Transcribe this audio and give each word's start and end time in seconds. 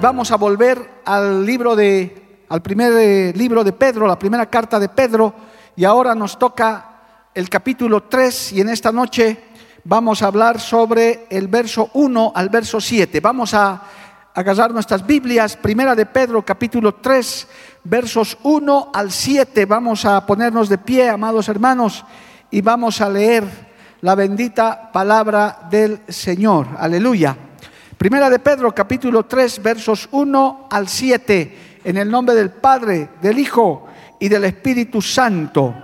Vamos 0.00 0.30
a 0.32 0.36
volver 0.36 1.02
al 1.04 1.44
libro 1.44 1.76
de, 1.76 2.44
al 2.48 2.62
primer 2.62 2.92
eh, 2.96 3.32
libro 3.36 3.62
de 3.62 3.72
Pedro, 3.72 4.06
la 4.06 4.18
primera 4.18 4.46
carta 4.46 4.80
de 4.80 4.88
Pedro, 4.88 5.34
y 5.76 5.84
ahora 5.84 6.14
nos 6.14 6.38
toca 6.38 6.86
el 7.34 7.50
capítulo 7.50 8.04
3 8.04 8.54
y 8.54 8.60
en 8.62 8.70
esta 8.70 8.92
noche 8.92 9.44
vamos 9.84 10.22
a 10.22 10.28
hablar 10.28 10.58
sobre 10.58 11.26
el 11.28 11.48
verso 11.48 11.90
1 11.92 12.32
al 12.34 12.48
verso 12.48 12.80
7. 12.80 13.20
Vamos 13.20 13.52
a 13.52 13.82
agarrar 14.34 14.72
nuestras 14.72 15.06
Biblias, 15.06 15.56
primera 15.56 15.94
de 15.94 16.06
Pedro, 16.06 16.42
capítulo 16.44 16.94
3, 16.94 17.48
versos 17.84 18.38
1 18.42 18.90
al 18.94 19.12
7. 19.12 19.66
Vamos 19.66 20.06
a 20.06 20.24
ponernos 20.24 20.70
de 20.70 20.78
pie, 20.78 21.10
amados 21.10 21.48
hermanos, 21.50 22.06
y 22.50 22.62
vamos 22.62 23.02
a 23.02 23.10
leer 23.10 23.44
la 24.00 24.14
bendita 24.14 24.90
palabra 24.92 25.68
del 25.70 26.00
Señor. 26.08 26.68
Aleluya. 26.78 27.49
Primera 28.00 28.30
de 28.30 28.38
Pedro, 28.38 28.74
capítulo 28.74 29.26
3, 29.26 29.62
versos 29.62 30.08
1 30.10 30.68
al 30.70 30.88
7, 30.88 31.80
en 31.84 31.98
el 31.98 32.10
nombre 32.10 32.34
del 32.34 32.48
Padre, 32.48 33.10
del 33.20 33.38
Hijo 33.38 33.88
y 34.18 34.30
del 34.30 34.44
Espíritu 34.44 35.02
Santo. 35.02 35.74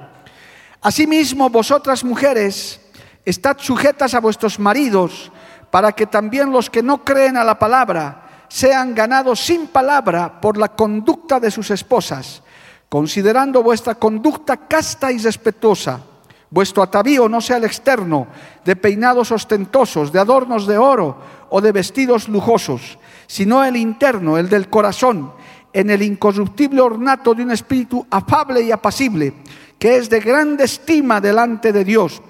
Asimismo, 0.80 1.50
vosotras 1.50 2.04
mujeres, 2.04 2.80
estad 3.22 3.58
sujetas 3.58 4.14
a 4.14 4.20
vuestros 4.20 4.58
maridos, 4.58 5.30
para 5.70 5.92
que 5.92 6.06
también 6.06 6.50
los 6.50 6.70
que 6.70 6.82
no 6.82 7.04
creen 7.04 7.36
a 7.36 7.44
la 7.44 7.58
palabra 7.58 8.46
sean 8.48 8.94
ganados 8.94 9.38
sin 9.40 9.66
palabra 9.66 10.40
por 10.40 10.56
la 10.56 10.68
conducta 10.68 11.38
de 11.38 11.50
sus 11.50 11.70
esposas, 11.70 12.42
considerando 12.88 13.62
vuestra 13.62 13.94
conducta 13.94 14.56
casta 14.56 15.12
y 15.12 15.18
respetuosa. 15.18 16.00
Vuestro 16.48 16.82
atavío 16.82 17.28
no 17.28 17.42
sea 17.42 17.58
el 17.58 17.64
externo, 17.64 18.28
de 18.64 18.74
peinados 18.74 19.32
ostentosos, 19.32 20.10
de 20.10 20.18
adornos 20.18 20.66
de 20.66 20.78
oro 20.78 21.35
o 21.50 21.60
de 21.60 21.72
vestidos 21.72 22.28
lujosos, 22.28 22.98
sino 23.26 23.64
el 23.64 23.76
interno, 23.76 24.38
el 24.38 24.48
del 24.48 24.68
corazón, 24.68 25.32
en 25.72 25.90
el 25.90 26.02
incorruptible 26.02 26.80
ornato 26.80 27.34
de 27.34 27.42
un 27.42 27.50
espíritu 27.50 28.06
afable 28.10 28.62
y 28.62 28.72
apacible, 28.72 29.34
que 29.78 29.96
es 29.96 30.08
de 30.08 30.20
grande 30.20 30.64
estima 30.64 31.20
delante 31.20 31.72
de 31.72 31.84
Dios. 31.84 32.22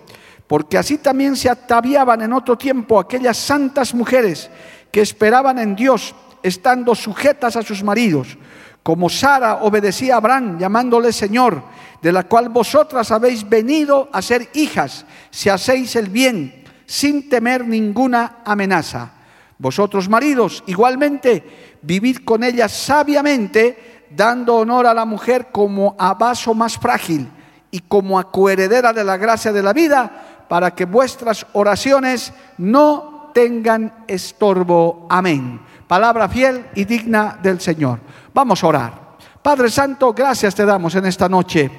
Porque 0.46 0.78
así 0.78 0.98
también 0.98 1.36
se 1.36 1.50
ataviaban 1.50 2.22
en 2.22 2.32
otro 2.32 2.56
tiempo 2.56 2.98
aquellas 2.98 3.36
santas 3.36 3.94
mujeres 3.94 4.50
que 4.90 5.00
esperaban 5.00 5.58
en 5.58 5.76
Dios, 5.76 6.14
estando 6.42 6.94
sujetas 6.94 7.56
a 7.56 7.62
sus 7.62 7.82
maridos, 7.82 8.36
como 8.82 9.08
Sara 9.08 9.56
obedecía 9.62 10.14
a 10.14 10.18
Abraham, 10.18 10.58
llamándole 10.58 11.12
Señor, 11.12 11.62
de 12.00 12.12
la 12.12 12.22
cual 12.24 12.48
vosotras 12.50 13.10
habéis 13.10 13.48
venido 13.48 14.08
a 14.12 14.22
ser 14.22 14.48
hijas, 14.54 15.04
si 15.30 15.48
hacéis 15.48 15.96
el 15.96 16.08
bien, 16.08 16.65
sin 16.86 17.28
temer 17.28 17.66
ninguna 17.66 18.38
amenaza. 18.44 19.10
Vosotros, 19.58 20.08
maridos, 20.08 20.62
igualmente, 20.66 21.78
vivid 21.82 22.18
con 22.24 22.44
ella 22.44 22.68
sabiamente, 22.68 24.06
dando 24.10 24.56
honor 24.56 24.86
a 24.86 24.94
la 24.94 25.04
mujer 25.04 25.48
como 25.50 25.96
a 25.98 26.14
vaso 26.14 26.54
más 26.54 26.78
frágil 26.78 27.28
y 27.70 27.80
como 27.80 28.18
a 28.18 28.30
coheredera 28.30 28.92
de 28.92 29.04
la 29.04 29.16
gracia 29.16 29.52
de 29.52 29.62
la 29.62 29.72
vida, 29.72 30.44
para 30.48 30.74
que 30.74 30.84
vuestras 30.84 31.46
oraciones 31.54 32.32
no 32.58 33.30
tengan 33.34 34.04
estorbo. 34.06 35.06
Amén. 35.10 35.60
Palabra 35.88 36.28
fiel 36.28 36.66
y 36.74 36.84
digna 36.84 37.38
del 37.42 37.60
Señor. 37.60 38.00
Vamos 38.32 38.62
a 38.62 38.66
orar. 38.66 39.06
Padre 39.42 39.70
Santo, 39.70 40.12
gracias 40.12 40.54
te 40.54 40.66
damos 40.66 40.94
en 40.94 41.06
esta 41.06 41.28
noche. 41.28 41.70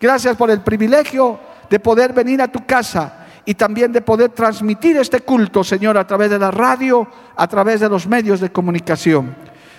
Gracias 0.00 0.36
por 0.36 0.50
el 0.50 0.60
privilegio 0.60 1.38
de 1.68 1.80
poder 1.80 2.12
venir 2.12 2.40
a 2.40 2.48
tu 2.48 2.64
casa 2.64 3.25
y 3.46 3.54
también 3.54 3.92
de 3.92 4.02
poder 4.02 4.30
transmitir 4.30 4.96
este 4.96 5.20
culto, 5.20 5.62
Señor, 5.62 5.96
a 5.96 6.06
través 6.06 6.28
de 6.28 6.38
la 6.38 6.50
radio, 6.50 7.06
a 7.36 7.46
través 7.46 7.80
de 7.80 7.88
los 7.88 8.06
medios 8.06 8.40
de 8.40 8.50
comunicación. 8.50 9.34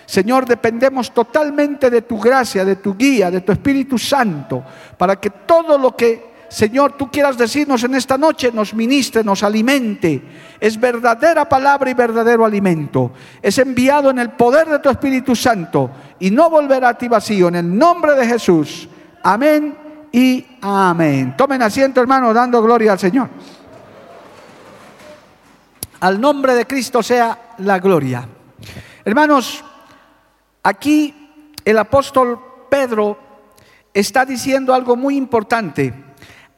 Señor, 0.06 0.46
dependemos 0.46 1.14
totalmente 1.14 1.90
de 1.90 2.02
tu 2.02 2.18
gracia, 2.18 2.64
de 2.64 2.78
tu 2.78 2.96
guía, 2.96 3.30
de 3.30 3.42
tu 3.42 3.52
Espíritu 3.52 3.98
Santo, 3.98 4.64
para 4.98 5.18
que 5.18 5.30
todo 5.30 5.78
lo 5.78 5.98
que, 5.98 6.28
Señor, 6.48 6.94
tú 6.94 7.12
quieras 7.12 7.38
decirnos 7.38 7.84
en 7.84 7.94
esta 7.94 8.18
noche, 8.18 8.54
nos 8.54 8.74
ministre, 8.74 9.22
nos 9.22 9.44
alimente. 9.44 10.24
Es 10.62 10.80
verdadera 10.80 11.50
palabra 11.50 11.90
y 11.90 11.94
verdadero 11.94 12.46
alimento. 12.46 13.12
Es 13.42 13.58
enviado 13.58 14.10
en 14.12 14.20
el 14.20 14.30
poder 14.30 14.70
de 14.70 14.80
tu 14.80 14.90
Espíritu 14.90 15.36
Santo 15.36 15.92
y 16.22 16.32
no 16.32 16.50
volverá 16.50 16.88
a 16.90 16.98
ti 16.98 17.10
vacío. 17.10 17.50
En 17.50 17.56
el 17.56 17.78
nombre 17.78 18.16
de 18.16 18.28
Jesús. 18.28 18.88
Amén 19.24 19.87
y 20.12 20.46
amén. 20.62 21.36
Tomen 21.38 21.62
asiento, 21.62 22.02
hermano, 22.02 22.34
dando 22.34 22.62
gloria 22.62 22.94
al 22.94 23.00
Señor. 23.00 23.30
Al 26.00 26.22
nombre 26.22 26.54
de 26.54 26.66
Cristo 26.68 27.02
sea 27.02 27.56
la 27.60 27.80
gloria. 27.80 28.28
Hermanos, 29.04 29.64
aquí 30.64 31.32
el 31.66 31.78
apóstol 31.78 32.40
Pedro 32.70 33.18
está 33.94 34.26
diciendo 34.26 34.74
algo 34.74 34.96
muy 34.96 35.16
importante. 35.18 35.94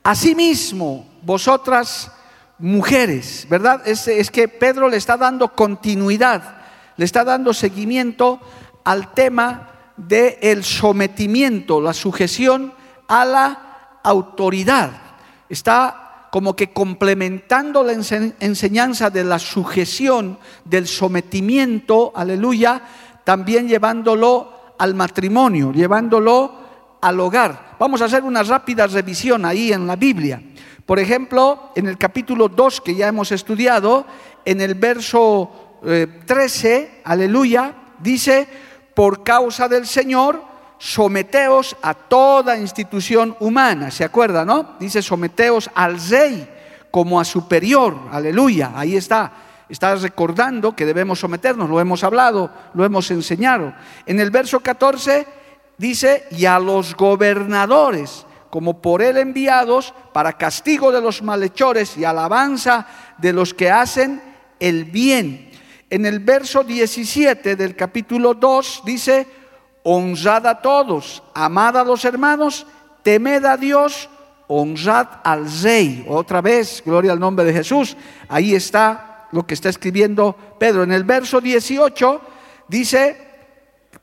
Asimismo, 0.03 1.07
vosotras 1.21 2.11
mujeres, 2.57 3.47
¿verdad? 3.49 3.87
Es, 3.87 4.07
es, 4.07 4.29
que 4.29 4.47
Pedro 4.47 4.89
le 4.89 4.97
está 4.97 5.15
dando 5.15 5.55
continuidad, 5.55 6.57
le 6.97 7.05
está 7.05 7.23
dando 7.23 7.53
seguimiento 7.53 8.39
al 8.83 9.13
tema 9.13 9.69
del 9.95 10.37
el 10.41 10.63
sometimiento, 10.63 11.79
la 11.79 11.93
sujeción 11.93 12.73
a 13.09 13.25
la 13.25 13.99
autoridad. 14.03 14.91
Está 15.49 16.27
como 16.31 16.55
que 16.55 16.71
complementando 16.71 17.83
la 17.83 17.93
enseñanza 17.93 19.09
de 19.09 19.23
la 19.23 19.39
sujeción, 19.39 20.37
del 20.63 20.87
sometimiento, 20.87 22.13
aleluya, 22.15 22.81
también 23.23 23.67
llevándolo 23.67 24.75
al 24.77 24.93
matrimonio, 24.93 25.73
llevándolo 25.73 26.53
al 27.01 27.19
hogar. 27.19 27.75
Vamos 27.79 28.01
a 28.01 28.05
hacer 28.05 28.23
una 28.23 28.43
rápida 28.43 28.85
revisión 28.85 29.43
ahí 29.43 29.73
en 29.73 29.87
la 29.87 29.95
Biblia. 29.95 30.41
Por 30.85 30.99
ejemplo, 30.99 31.71
en 31.75 31.87
el 31.87 31.97
capítulo 31.97 32.47
2 32.47 32.81
que 32.81 32.95
ya 32.95 33.07
hemos 33.07 33.31
estudiado, 33.31 34.05
en 34.45 34.61
el 34.61 34.75
verso 34.75 35.79
13, 36.25 36.75
eh, 36.75 37.01
aleluya, 37.03 37.73
dice, 37.99 38.47
por 38.93 39.23
causa 39.23 39.67
del 39.67 39.87
Señor, 39.87 40.48
someteos 40.79 41.75
a 41.81 41.93
toda 41.93 42.57
institución 42.57 43.35
humana, 43.41 43.91
¿se 43.91 44.05
acuerda, 44.05 44.45
no? 44.45 44.75
Dice, 44.79 45.01
someteos 45.01 45.69
al 45.75 45.99
rey 45.99 46.47
como 46.89 47.19
a 47.19 47.25
superior, 47.25 47.95
aleluya, 48.11 48.71
ahí 48.73 48.95
está. 48.95 49.31
Está 49.67 49.93
recordando 49.95 50.75
que 50.75 50.85
debemos 50.85 51.19
someternos, 51.19 51.69
lo 51.69 51.79
hemos 51.79 52.03
hablado, 52.03 52.49
lo 52.73 52.83
hemos 52.85 53.11
enseñado. 53.11 53.73
En 54.07 54.19
el 54.19 54.31
verso 54.31 54.61
14 54.61 55.27
dice, 55.77 56.25
y 56.31 56.45
a 56.45 56.57
los 56.57 56.95
gobernadores, 56.95 58.25
como 58.49 58.81
por 58.81 59.03
él 59.03 59.17
enviados, 59.17 59.93
para 60.11 60.37
castigo 60.37 60.91
de 60.91 61.01
los 61.01 61.21
malhechores 61.21 61.97
y 61.97 62.05
alabanza 62.05 62.87
de 63.19 63.33
los 63.33 63.53
que 63.53 63.69
hacen 63.69 64.23
el 64.59 64.85
bien. 64.85 65.51
En 65.91 66.05
el 66.05 66.19
verso 66.19 66.63
17 66.63 67.55
del 67.55 67.75
capítulo 67.75 68.33
2 68.33 68.81
dice, 68.85 69.27
honrad 69.91 70.45
a 70.45 70.61
todos, 70.61 71.23
amad 71.33 71.75
a 71.75 71.83
los 71.83 72.05
hermanos, 72.05 72.67
temed 73.01 73.43
a 73.43 73.57
Dios, 73.57 74.07
honrad 74.47 75.07
al 75.23 75.47
rey. 75.63 76.05
Otra 76.07 76.41
vez, 76.41 76.83
gloria 76.85 77.11
al 77.11 77.19
nombre 77.19 77.43
de 77.43 77.53
Jesús. 77.53 77.97
Ahí 78.27 78.53
está 78.53 79.27
lo 79.31 79.47
que 79.47 79.55
está 79.55 79.69
escribiendo 79.69 80.35
Pedro. 80.59 80.83
En 80.83 80.91
el 80.91 81.03
verso 81.03 81.41
18 81.41 82.21
dice, 82.67 83.17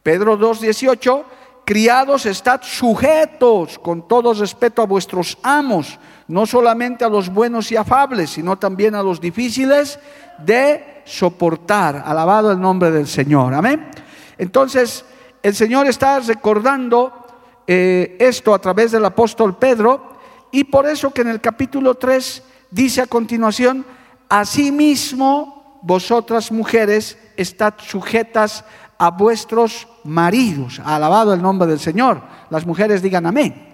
Pedro 0.02 0.36
2, 0.36 0.60
18, 0.62 1.24
criados, 1.64 2.26
estad 2.26 2.62
sujetos 2.62 3.78
con 3.78 4.08
todo 4.08 4.34
respeto 4.34 4.82
a 4.82 4.86
vuestros 4.86 5.38
amos, 5.44 6.00
no 6.26 6.46
solamente 6.46 7.04
a 7.04 7.08
los 7.08 7.28
buenos 7.28 7.70
y 7.70 7.76
afables, 7.76 8.30
sino 8.30 8.58
también 8.58 8.96
a 8.96 9.04
los 9.04 9.20
difíciles 9.20 10.00
de 10.38 11.02
soportar. 11.04 12.02
Alabado 12.04 12.50
el 12.50 12.60
nombre 12.60 12.90
del 12.90 13.06
Señor. 13.06 13.54
Amén. 13.54 13.88
Entonces, 14.36 15.04
el 15.42 15.54
Señor 15.54 15.86
está 15.86 16.20
recordando 16.20 17.12
eh, 17.66 18.16
esto 18.20 18.54
a 18.54 18.58
través 18.58 18.92
del 18.92 19.04
apóstol 19.04 19.56
Pedro 19.56 20.16
y 20.52 20.64
por 20.64 20.86
eso 20.86 21.10
que 21.10 21.22
en 21.22 21.28
el 21.28 21.40
capítulo 21.40 21.94
3 21.94 22.42
dice 22.70 23.02
a 23.02 23.06
continuación, 23.06 23.84
asimismo 24.28 25.80
vosotras 25.82 26.50
mujeres 26.50 27.18
estad 27.36 27.74
sujetas 27.78 28.64
a 28.98 29.10
vuestros 29.10 29.88
maridos. 30.04 30.80
Alabado 30.84 31.34
el 31.34 31.42
nombre 31.42 31.68
del 31.68 31.78
Señor. 31.78 32.22
Las 32.50 32.66
mujeres 32.66 33.02
digan 33.02 33.26
amén. 33.26 33.66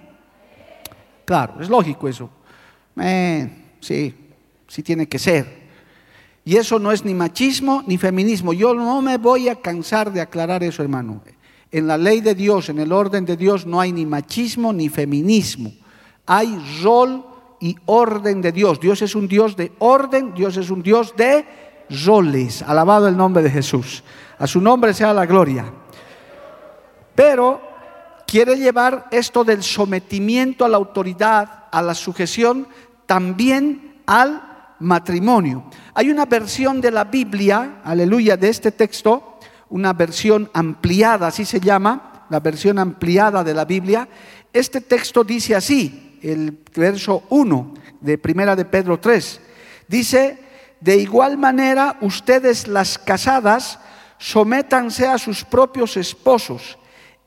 Claro, 1.25 1.61
es 1.61 1.69
lógico 1.69 2.09
eso. 2.09 2.29
Eh, 3.01 3.75
sí, 3.81 4.15
sí 4.67 4.83
tiene 4.83 5.09
que 5.09 5.19
ser. 5.19 5.63
Y 6.45 6.57
eso 6.57 6.79
no 6.79 6.91
es 6.91 7.05
ni 7.05 7.15
machismo 7.15 7.85
ni 7.87 7.99
feminismo. 7.99 8.53
Yo 8.53 8.75
no 8.75 9.01
me 9.01 9.17
voy 9.17 9.49
a 9.49 9.57
cansar 9.57 10.13
de 10.13 10.21
aclarar 10.21 10.65
eso, 10.65 10.83
hermano. 10.83 11.23
En 11.73 11.87
la 11.87 11.97
ley 11.97 12.21
de 12.21 12.35
Dios, 12.35 12.69
en 12.69 12.79
el 12.79 12.93
orden 12.93 13.25
de 13.25 13.37
Dios, 13.37 13.67
no 13.67 13.81
hay 13.81 13.93
ni 13.93 14.05
machismo 14.05 14.73
ni 14.73 14.91
feminismo. 14.91 15.73
Hay 16.27 16.63
rol 16.83 17.25
y 17.61 17.75
orden 17.87 18.43
de 18.43 18.53
Dios. 18.53 18.79
Dios 18.79 19.01
es 19.01 19.15
un 19.15 19.27
Dios 19.27 19.57
de 19.57 19.73
orden, 19.79 20.35
Dios 20.35 20.59
es 20.59 20.69
un 20.69 20.83
Dios 20.83 21.15
de 21.17 21.47
roles. 22.05 22.61
Alabado 22.63 23.09
el 23.09 23.17
nombre 23.17 23.43
de 23.43 23.51
Jesús. 23.51 24.05
A 24.39 24.47
su 24.47 24.61
nombre 24.61 24.93
sea 24.93 25.15
la 25.15 25.25
gloria. 25.25 25.73
Pero 27.15 27.61
quiere 28.27 28.57
llevar 28.57 29.07
esto 29.11 29.43
del 29.43 29.63
sometimiento 29.63 30.65
a 30.65 30.69
la 30.69 30.77
autoridad, 30.77 31.65
a 31.71 31.81
la 31.81 31.95
sujeción, 31.95 32.67
también 33.07 34.03
al 34.07 34.75
matrimonio. 34.81 35.65
Hay 35.95 36.11
una 36.11 36.27
versión 36.27 36.81
de 36.81 36.91
la 36.91 37.05
Biblia, 37.05 37.81
aleluya, 37.85 38.37
de 38.37 38.49
este 38.49 38.73
texto, 38.73 39.32
una 39.73 39.95
versión 39.95 40.51
ampliada, 40.53 41.29
así 41.29 41.47
se 41.47 41.59
llama, 41.59 42.27
la 42.29 42.41
versión 42.41 42.79
ampliada 42.79 43.43
de 43.43 43.55
la 43.55 43.65
Biblia. 43.65 44.07
Este 44.53 44.83
texto 44.83 45.25
dice 45.25 45.57
así, 45.57 46.19
el 46.23 46.59
verso 46.75 47.25
1 47.31 47.75
de 48.03 48.19
Primera 48.19 48.55
de 48.55 48.67
Pedro 48.67 49.01
3. 49.01 49.41
Dice, 49.89 50.39
de 50.79 50.99
igual 50.99 51.39
manera 51.39 51.97
ustedes 52.03 52.69
las 52.69 52.99
casadas 52.99 53.79
sométanse 54.19 55.07
a 55.07 55.17
sus 55.17 55.43
propios 55.43 55.97
esposos, 55.97 56.79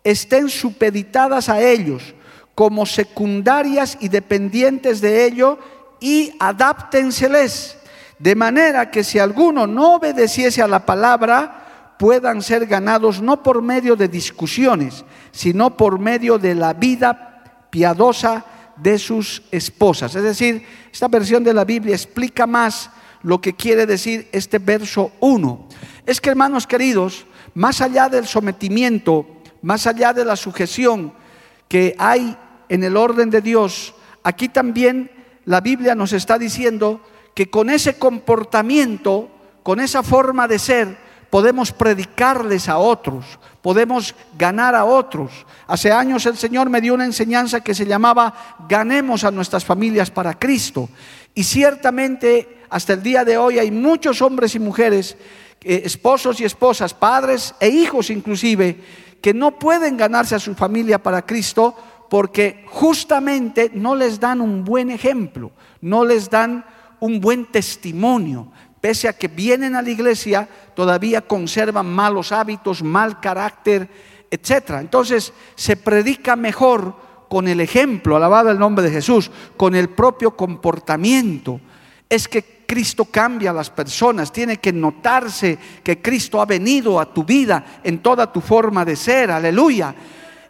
estén 0.03 0.47
supeditadas 0.47 1.49
a 1.49 1.61
ellos 1.61 2.13
como 2.53 2.85
secundarias 2.85 3.97
y 3.99 4.07
dependientes 4.07 5.01
de 5.01 5.25
ello 5.25 5.57
y 5.99 6.31
adáptenseles, 6.39 7.77
de 8.19 8.35
manera 8.35 8.91
que 8.91 9.03
si 9.03 9.17
alguno 9.17 9.65
no 9.65 9.95
obedeciese 9.95 10.61
a 10.61 10.67
la 10.67 10.85
palabra, 10.85 11.64
puedan 11.97 12.41
ser 12.41 12.65
ganados 12.65 13.21
no 13.21 13.41
por 13.41 13.61
medio 13.61 13.95
de 13.95 14.07
discusiones, 14.07 15.05
sino 15.31 15.77
por 15.77 15.99
medio 15.99 16.37
de 16.37 16.55
la 16.55 16.73
vida 16.73 17.67
piadosa 17.69 18.45
de 18.77 18.99
sus 18.99 19.43
esposas. 19.51 20.15
Es 20.15 20.23
decir, 20.23 20.65
esta 20.91 21.07
versión 21.07 21.43
de 21.43 21.53
la 21.53 21.65
Biblia 21.65 21.95
explica 21.95 22.45
más 22.45 22.89
lo 23.23 23.41
que 23.41 23.53
quiere 23.53 23.85
decir 23.85 24.27
este 24.31 24.59
verso 24.59 25.11
1. 25.19 25.67
Es 26.05 26.21
que, 26.21 26.29
hermanos 26.29 26.67
queridos, 26.67 27.25
más 27.53 27.81
allá 27.81 28.09
del 28.09 28.27
sometimiento, 28.27 29.25
más 29.61 29.87
allá 29.87 30.13
de 30.13 30.25
la 30.25 30.35
sujeción 30.35 31.13
que 31.67 31.95
hay 31.97 32.37
en 32.69 32.83
el 32.83 32.97
orden 32.97 33.29
de 33.29 33.41
Dios, 33.41 33.95
aquí 34.23 34.49
también 34.49 35.09
la 35.45 35.61
Biblia 35.61 35.95
nos 35.95 36.13
está 36.13 36.37
diciendo 36.37 37.01
que 37.33 37.49
con 37.49 37.69
ese 37.69 37.97
comportamiento, 37.97 39.29
con 39.63 39.79
esa 39.79 40.03
forma 40.03 40.47
de 40.47 40.59
ser, 40.59 41.04
podemos 41.29 41.71
predicarles 41.71 42.69
a 42.69 42.77
otros, 42.77 43.39
podemos 43.61 44.15
ganar 44.37 44.75
a 44.75 44.85
otros. 44.85 45.31
Hace 45.67 45.91
años 45.91 46.25
el 46.25 46.37
Señor 46.37 46.69
me 46.69 46.81
dio 46.81 46.93
una 46.93 47.05
enseñanza 47.05 47.61
que 47.61 47.75
se 47.75 47.85
llamaba 47.85 48.57
Ganemos 48.69 49.23
a 49.23 49.31
nuestras 49.31 49.65
familias 49.65 50.11
para 50.11 50.37
Cristo. 50.37 50.89
Y 51.33 51.43
ciertamente 51.43 52.63
hasta 52.69 52.93
el 52.93 53.03
día 53.03 53.25
de 53.25 53.37
hoy 53.37 53.59
hay 53.59 53.71
muchos 53.71 54.21
hombres 54.21 54.55
y 54.55 54.59
mujeres, 54.59 55.17
eh, 55.61 55.81
esposos 55.85 56.39
y 56.39 56.45
esposas, 56.45 56.93
padres 56.93 57.55
e 57.59 57.69
hijos 57.69 58.09
inclusive, 58.09 58.79
que 59.21 59.33
no 59.33 59.57
pueden 59.57 59.97
ganarse 59.97 60.35
a 60.35 60.39
su 60.39 60.53
familia 60.55 61.01
para 61.01 61.25
Cristo 61.25 61.75
porque 62.09 62.63
justamente 62.67 63.71
no 63.73 63.95
les 63.95 64.19
dan 64.19 64.41
un 64.41 64.63
buen 64.63 64.91
ejemplo, 64.91 65.51
no 65.81 66.05
les 66.05 66.29
dan 66.29 66.65
un 66.99 67.19
buen 67.19 67.45
testimonio. 67.45 68.51
Pese 68.85 69.07
a 69.07 69.13
que 69.13 69.27
vienen 69.27 69.75
a 69.75 69.81
la 69.81 69.89
iglesia, 69.89 70.47
todavía 70.75 71.21
conservan 71.21 71.87
malos 71.87 72.31
hábitos, 72.31 72.83
mal 72.83 73.19
carácter, 73.19 73.89
etc. 74.29 74.75
Entonces 74.79 75.33
se 75.55 75.75
predica 75.75 76.35
mejor 76.35 76.95
con 77.27 77.47
el 77.47 77.61
ejemplo, 77.61 78.15
alabado 78.15 78.51
el 78.51 78.59
nombre 78.59 78.85
de 78.85 78.91
Jesús, 78.91 79.31
con 79.57 79.73
el 79.73 79.89
propio 79.89 80.37
comportamiento. 80.37 81.59
Es 82.07 82.27
que 82.27 82.63
Cristo 82.67 83.05
cambia 83.05 83.49
a 83.49 83.53
las 83.55 83.71
personas, 83.71 84.31
tiene 84.31 84.57
que 84.57 84.71
notarse 84.71 85.57
que 85.83 85.99
Cristo 85.99 86.39
ha 86.39 86.45
venido 86.45 86.99
a 86.99 87.11
tu 87.11 87.23
vida 87.23 87.81
en 87.83 88.03
toda 88.03 88.31
tu 88.31 88.39
forma 88.39 88.85
de 88.85 88.95
ser, 88.95 89.31
aleluya. 89.31 89.95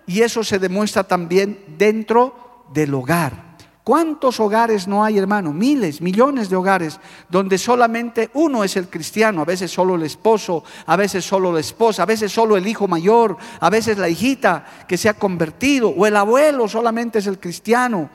Y 0.08 0.20
eso 0.20 0.44
se 0.44 0.60
demuestra 0.60 1.06
también 1.06 1.64
dentro 1.78 2.66
del 2.74 2.96
hogar. 2.96 3.45
¿Cuántos 3.86 4.42
hogares 4.42 4.88
no 4.88 5.06
hay, 5.06 5.18
hermano? 5.18 5.54
Miles, 5.54 6.02
millones 6.02 6.50
de 6.50 6.58
hogares 6.58 7.00
donde 7.30 7.58
solamente 7.58 8.32
uno 8.34 8.66
es 8.66 8.76
el 8.76 8.90
cristiano, 8.90 9.44
a 9.44 9.46
veces 9.46 9.72
solo 9.72 9.96
el 9.96 10.04
esposo, 10.04 10.64
a 10.86 10.98
veces 10.98 11.24
solo 11.24 11.54
la 11.54 11.62
esposa, 11.62 12.04
a 12.04 12.08
veces 12.08 12.32
solo 12.32 12.58
el 12.58 12.68
hijo 12.68 12.88
mayor, 12.88 13.38
a 13.60 13.70
veces 13.70 13.98
la 13.98 14.10
hijita 14.10 14.66
que 14.88 14.98
se 14.98 15.08
ha 15.08 15.14
convertido, 15.14 15.90
o 15.90 16.06
el 16.06 16.18
abuelo 16.18 16.68
solamente 16.68 17.20
es 17.20 17.28
el 17.28 17.40
cristiano. 17.40 18.10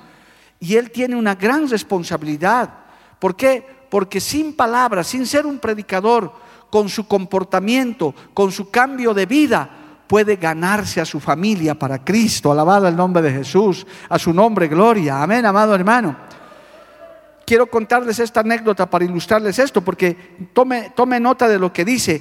Y 0.58 0.75
él 0.75 0.90
tiene 0.90 1.17
una 1.17 1.37
gran 1.37 1.70
responsabilidad. 1.70 2.69
¿Por 3.19 3.37
qué? 3.37 3.81
porque 3.90 4.20
sin 4.20 4.55
palabras, 4.55 5.08
sin 5.08 5.26
ser 5.26 5.44
un 5.44 5.58
predicador, 5.58 6.32
con 6.70 6.88
su 6.88 7.06
comportamiento, 7.08 8.14
con 8.32 8.52
su 8.52 8.70
cambio 8.70 9.12
de 9.12 9.26
vida, 9.26 9.80
puede 10.11 10.35
ganarse 10.35 11.01
a 11.01 11.05
su 11.05 11.21
familia 11.21 11.79
para 11.79 12.03
Cristo. 12.03 12.51
Alabado 12.51 12.89
el 12.89 12.97
nombre 12.97 13.23
de 13.23 13.31
Jesús, 13.31 13.87
a 14.09 14.19
su 14.19 14.35
nombre 14.35 14.67
gloria. 14.67 15.23
Amén, 15.23 15.47
amado 15.47 15.73
hermano. 15.73 16.17
Quiero 17.47 17.69
contarles 17.69 18.19
esta 18.19 18.41
anécdota 18.41 18.91
para 18.91 19.05
ilustrarles 19.05 19.61
esto, 19.61 19.83
porque 19.83 20.49
tome, 20.53 20.91
tome 20.97 21.21
nota 21.21 21.47
de 21.47 21.61
lo 21.61 21.73
que 21.73 21.85
dice, 21.85 22.21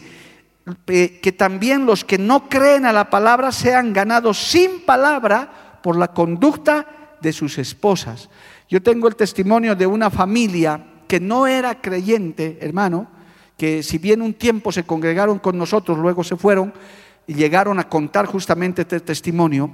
eh, 0.86 1.20
que 1.20 1.32
también 1.32 1.88
los 1.88 2.06
que 2.06 2.20
no 2.20 2.48
creen 2.48 2.86
a 2.86 2.94
la 2.94 3.10
palabra 3.10 3.52
sean 3.52 3.92
ganados 3.92 4.38
sin 4.38 4.86
palabra 4.86 5.80
por 5.82 5.98
la 5.98 6.10
conducta 6.10 6.86
de 7.20 7.34
sus 7.34 7.58
esposas. 7.58 8.30
Yo 8.70 8.84
tengo 8.84 9.08
el 9.08 9.16
testimonio 9.16 9.76
de 9.76 9.88
una 9.88 10.12
familia 10.12 10.80
que 11.08 11.20
no 11.20 11.48
era 11.48 11.82
creyente, 11.82 12.60
hermano, 12.62 13.08
que 13.58 13.82
si 13.82 13.98
bien 13.98 14.22
un 14.22 14.36
tiempo 14.36 14.72
se 14.72 14.84
congregaron 14.84 15.40
con 15.40 15.58
nosotros, 15.58 15.98
luego 15.98 16.24
se 16.24 16.36
fueron 16.38 16.72
y 17.30 17.36
llegaron 17.36 17.78
a 17.78 17.88
contar 17.88 18.26
justamente 18.26 18.82
este 18.82 19.00
testimonio, 19.02 19.70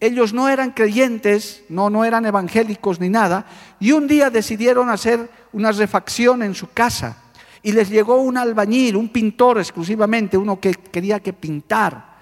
ellos 0.00 0.32
no 0.32 0.48
eran 0.48 0.70
creyentes, 0.70 1.62
no, 1.68 1.90
no 1.90 2.02
eran 2.02 2.24
evangélicos 2.24 2.98
ni 2.98 3.10
nada, 3.10 3.44
y 3.78 3.92
un 3.92 4.08
día 4.08 4.30
decidieron 4.30 4.88
hacer 4.88 5.28
una 5.52 5.70
refacción 5.70 6.42
en 6.42 6.54
su 6.54 6.70
casa. 6.72 7.18
Y 7.62 7.72
les 7.72 7.90
llegó 7.90 8.22
un 8.22 8.38
albañil, 8.38 8.96
un 8.96 9.10
pintor 9.10 9.58
exclusivamente, 9.58 10.38
uno 10.38 10.58
que 10.58 10.72
quería 10.72 11.20
que 11.20 11.34
pintar. 11.34 12.16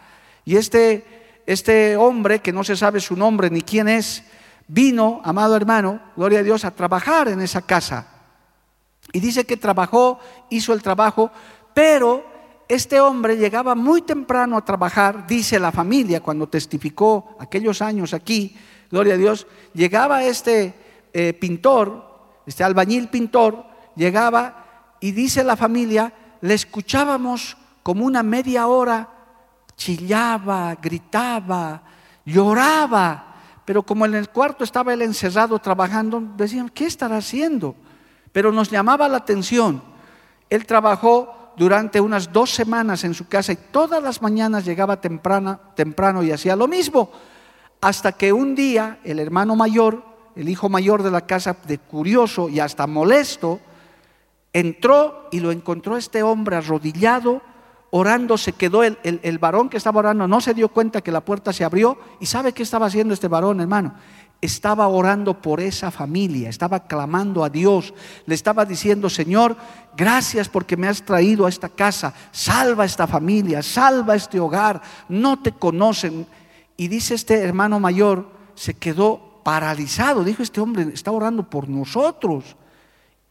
Y 0.44 0.56
este, 0.56 1.42
este 1.46 1.96
hombre, 1.96 2.40
que 2.40 2.52
no 2.52 2.64
se 2.64 2.74
sabe 2.74 2.98
su 2.98 3.14
nombre 3.14 3.50
ni 3.50 3.62
quién 3.62 3.86
es, 3.86 4.24
vino, 4.66 5.20
amado 5.22 5.54
hermano, 5.54 6.00
gloria 6.16 6.40
a 6.40 6.42
Dios, 6.42 6.64
a 6.64 6.74
trabajar 6.74 7.28
en 7.28 7.40
esa 7.40 7.62
casa. 7.62 8.08
Y 9.12 9.20
dice 9.20 9.46
que 9.46 9.56
trabajó, 9.56 10.18
hizo 10.50 10.72
el 10.72 10.82
trabajo, 10.82 11.30
pero 11.72 12.31
este 12.74 13.00
hombre 13.00 13.36
llegaba 13.36 13.74
muy 13.74 14.00
temprano 14.00 14.56
a 14.56 14.64
trabajar, 14.64 15.26
dice 15.26 15.60
la 15.60 15.72
familia, 15.72 16.20
cuando 16.20 16.48
testificó 16.48 17.36
aquellos 17.38 17.82
años 17.82 18.14
aquí, 18.14 18.56
gloria 18.90 19.14
a 19.14 19.18
Dios, 19.18 19.46
llegaba 19.74 20.24
este 20.24 20.74
eh, 21.12 21.34
pintor, 21.34 22.02
este 22.46 22.64
albañil 22.64 23.08
pintor, 23.08 23.64
llegaba 23.94 24.94
y 25.00 25.12
dice 25.12 25.44
la 25.44 25.54
familia, 25.54 26.14
le 26.40 26.54
escuchábamos 26.54 27.58
como 27.82 28.06
una 28.06 28.22
media 28.22 28.66
hora, 28.66 29.08
chillaba, 29.76 30.74
gritaba, 30.76 31.82
lloraba, 32.24 33.34
pero 33.66 33.82
como 33.82 34.06
en 34.06 34.14
el 34.14 34.30
cuarto 34.30 34.64
estaba 34.64 34.94
él 34.94 35.02
encerrado 35.02 35.58
trabajando, 35.58 36.22
decían, 36.38 36.70
¿qué 36.70 36.86
estará 36.86 37.18
haciendo? 37.18 37.74
Pero 38.32 38.50
nos 38.50 38.70
llamaba 38.70 39.08
la 39.08 39.18
atención. 39.18 39.82
Él 40.48 40.64
trabajó 40.64 41.41
durante 41.56 42.00
unas 42.00 42.32
dos 42.32 42.50
semanas 42.50 43.04
en 43.04 43.14
su 43.14 43.28
casa 43.28 43.52
y 43.52 43.56
todas 43.56 44.02
las 44.02 44.22
mañanas 44.22 44.64
llegaba 44.64 45.00
temprano, 45.00 46.22
y 46.22 46.30
hacía 46.30 46.56
lo 46.56 46.68
mismo. 46.68 47.10
Hasta 47.80 48.12
que 48.12 48.32
un 48.32 48.54
día 48.54 49.00
el 49.04 49.18
hermano 49.18 49.56
mayor, 49.56 50.02
el 50.36 50.48
hijo 50.48 50.68
mayor 50.68 51.02
de 51.02 51.10
la 51.10 51.22
casa, 51.22 51.56
de 51.66 51.78
curioso 51.78 52.48
y 52.48 52.60
hasta 52.60 52.86
molesto, 52.86 53.60
entró 54.52 55.28
y 55.32 55.40
lo 55.40 55.50
encontró 55.50 55.96
este 55.96 56.22
hombre 56.22 56.56
arrodillado, 56.56 57.42
orando, 57.90 58.38
se 58.38 58.52
quedó 58.52 58.84
el, 58.84 58.98
el, 59.02 59.38
varón 59.38 59.68
que 59.68 59.76
estaba 59.76 59.98
orando, 59.98 60.26
no 60.26 60.40
se 60.40 60.54
dio 60.54 60.68
cuenta 60.68 61.02
que 61.02 61.12
la 61.12 61.20
puerta 61.20 61.52
se 61.52 61.64
abrió. 61.64 61.98
¿Y 62.20 62.26
sabe 62.26 62.52
qué 62.52 62.62
estaba 62.62 62.86
haciendo 62.86 63.12
este 63.12 63.28
varón, 63.28 63.60
hermano? 63.60 63.94
Estaba 64.42 64.88
orando 64.88 65.40
por 65.40 65.60
esa 65.60 65.90
familia, 65.90 66.50
estaba 66.50 66.80
clamando 66.80 67.44
a 67.44 67.48
Dios, 67.48 67.94
le 68.26 68.34
estaba 68.34 68.66
diciendo, 68.66 69.08
Señor, 69.08 69.56
gracias 69.96 70.50
porque 70.50 70.76
me 70.76 70.88
has 70.88 71.02
traído 71.02 71.46
a 71.46 71.48
esta 71.48 71.70
casa, 71.70 72.12
salva 72.32 72.84
esta 72.84 73.06
familia, 73.06 73.62
salva 73.62 74.16
este 74.16 74.38
hogar, 74.38 74.82
no 75.08 75.40
te 75.40 75.52
conocen. 75.52 76.26
Y 76.76 76.88
dice 76.88 77.14
este 77.14 77.40
hermano 77.40 77.80
mayor, 77.80 78.28
se 78.54 78.74
quedó 78.74 79.40
paralizado, 79.44 80.24
dijo, 80.24 80.42
este 80.42 80.60
hombre 80.60 80.90
está 80.92 81.10
orando 81.10 81.48
por 81.48 81.68
nosotros. 81.68 82.56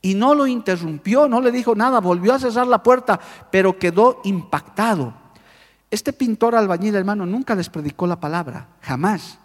Y 0.01 0.15
no 0.15 0.33
lo 0.33 0.47
interrumpió, 0.47 1.27
no 1.27 1.41
le 1.41 1.51
dijo 1.51 1.75
nada, 1.75 1.99
volvió 1.99 2.33
a 2.33 2.39
cerrar 2.39 2.67
la 2.67 2.81
puerta, 2.81 3.19
pero 3.51 3.77
quedó 3.77 4.21
impactado. 4.23 5.13
Este 5.91 6.13
pintor 6.13 6.55
albañil, 6.55 6.95
hermano, 6.95 7.25
nunca 7.25 7.53
les 7.53 7.69
predicó 7.69 8.07
la 8.07 8.19
palabra, 8.19 8.69
jamás. 8.79 9.37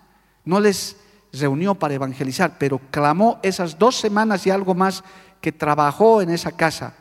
No 0.45 0.61
les 0.61 0.97
reunió 1.33 1.75
para 1.75 1.95
evangelizar, 1.95 2.57
pero 2.59 2.81
clamó 2.91 3.39
esas 3.43 3.79
dos 3.79 3.97
semanas 3.97 4.47
y 4.47 4.51
algo 4.51 4.75
más 4.75 5.05
que 5.41 5.53
trabajó 5.53 6.23
en 6.23 6.31
esa 6.31 6.53
casa. 6.53 6.95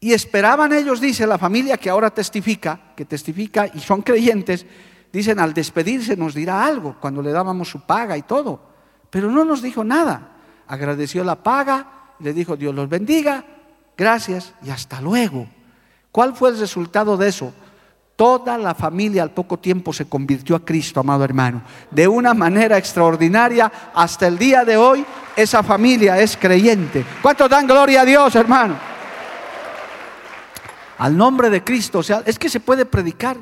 Y 0.00 0.12
esperaban 0.12 0.72
ellos, 0.72 1.00
dice 1.00 1.26
la 1.26 1.38
familia 1.38 1.76
que 1.76 1.90
ahora 1.90 2.10
testifica, 2.10 2.92
que 2.96 3.04
testifica 3.04 3.68
y 3.72 3.80
son 3.80 4.02
creyentes, 4.02 4.66
dicen 5.12 5.38
al 5.38 5.54
despedirse 5.54 6.16
nos 6.16 6.34
dirá 6.34 6.64
algo 6.64 6.96
cuando 7.00 7.22
le 7.22 7.30
dábamos 7.30 7.68
su 7.68 7.82
paga 7.82 8.16
y 8.16 8.22
todo. 8.22 8.60
Pero 9.10 9.30
no 9.30 9.44
nos 9.44 9.62
dijo 9.62 9.84
nada. 9.84 10.36
Agradeció 10.66 11.22
la 11.22 11.42
paga, 11.42 12.14
le 12.18 12.32
dijo 12.32 12.56
Dios 12.56 12.74
los 12.74 12.88
bendiga, 12.88 13.44
gracias 13.96 14.54
y 14.62 14.70
hasta 14.70 15.00
luego. 15.00 15.46
¿Cuál 16.10 16.34
fue 16.34 16.50
el 16.50 16.58
resultado 16.58 17.16
de 17.16 17.28
eso? 17.28 17.52
Toda 18.16 18.58
la 18.58 18.74
familia 18.74 19.22
al 19.22 19.30
poco 19.30 19.58
tiempo 19.58 19.92
se 19.92 20.06
convirtió 20.06 20.54
a 20.54 20.64
Cristo, 20.64 21.00
amado 21.00 21.24
hermano. 21.24 21.62
De 21.90 22.06
una 22.06 22.34
manera 22.34 22.76
extraordinaria, 22.76 23.72
hasta 23.94 24.26
el 24.26 24.38
día 24.38 24.64
de 24.64 24.76
hoy, 24.76 25.04
esa 25.34 25.62
familia 25.62 26.18
es 26.20 26.36
creyente. 26.36 27.04
¿Cuántos 27.22 27.48
dan 27.48 27.66
gloria 27.66 28.02
a 28.02 28.04
Dios, 28.04 28.34
hermano? 28.36 28.76
Al 30.98 31.16
nombre 31.16 31.50
de 31.50 31.64
Cristo, 31.64 32.00
o 32.00 32.02
sea, 32.02 32.22
es 32.24 32.38
que 32.38 32.48
se 32.48 32.60
puede 32.60 32.84
predicar 32.84 33.36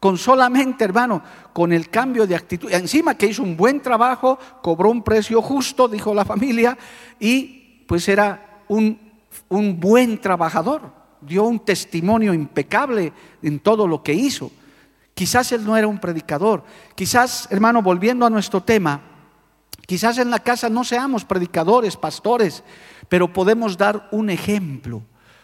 con 0.00 0.18
solamente, 0.18 0.84
hermano, 0.84 1.22
con 1.52 1.72
el 1.72 1.88
cambio 1.90 2.26
de 2.26 2.34
actitud. 2.34 2.72
Encima 2.72 3.14
que 3.14 3.26
hizo 3.26 3.42
un 3.42 3.56
buen 3.56 3.80
trabajo, 3.80 4.38
cobró 4.62 4.90
un 4.90 5.02
precio 5.02 5.40
justo, 5.40 5.88
dijo 5.88 6.14
la 6.14 6.24
familia, 6.24 6.76
y 7.18 7.84
pues 7.86 8.08
era 8.08 8.62
un, 8.68 8.98
un 9.48 9.78
buen 9.78 10.18
trabajador, 10.18 10.99
dio 11.20 11.44
un 11.44 11.60
testimonio 11.60 12.34
impecable 12.34 13.12
en 13.42 13.60
todo 13.60 13.86
lo 13.86 14.02
que 14.02 14.14
hizo. 14.14 14.50
Quizás 15.14 15.52
él 15.52 15.64
no 15.64 15.76
era 15.76 15.86
un 15.86 15.98
predicador, 15.98 16.64
quizás, 16.94 17.46
hermano, 17.50 17.82
volviendo 17.82 18.24
a 18.24 18.30
nuestro 18.30 18.62
tema, 18.62 19.02
quizás 19.86 20.18
en 20.18 20.30
la 20.30 20.38
casa 20.38 20.68
no 20.68 20.84
seamos 20.84 21.24
predicadores, 21.24 21.96
pastores, 21.96 22.64
pero 23.08 23.32
podemos 23.32 23.76
dar 23.76 24.08
un 24.12 24.30
ejemplo. 24.30 25.02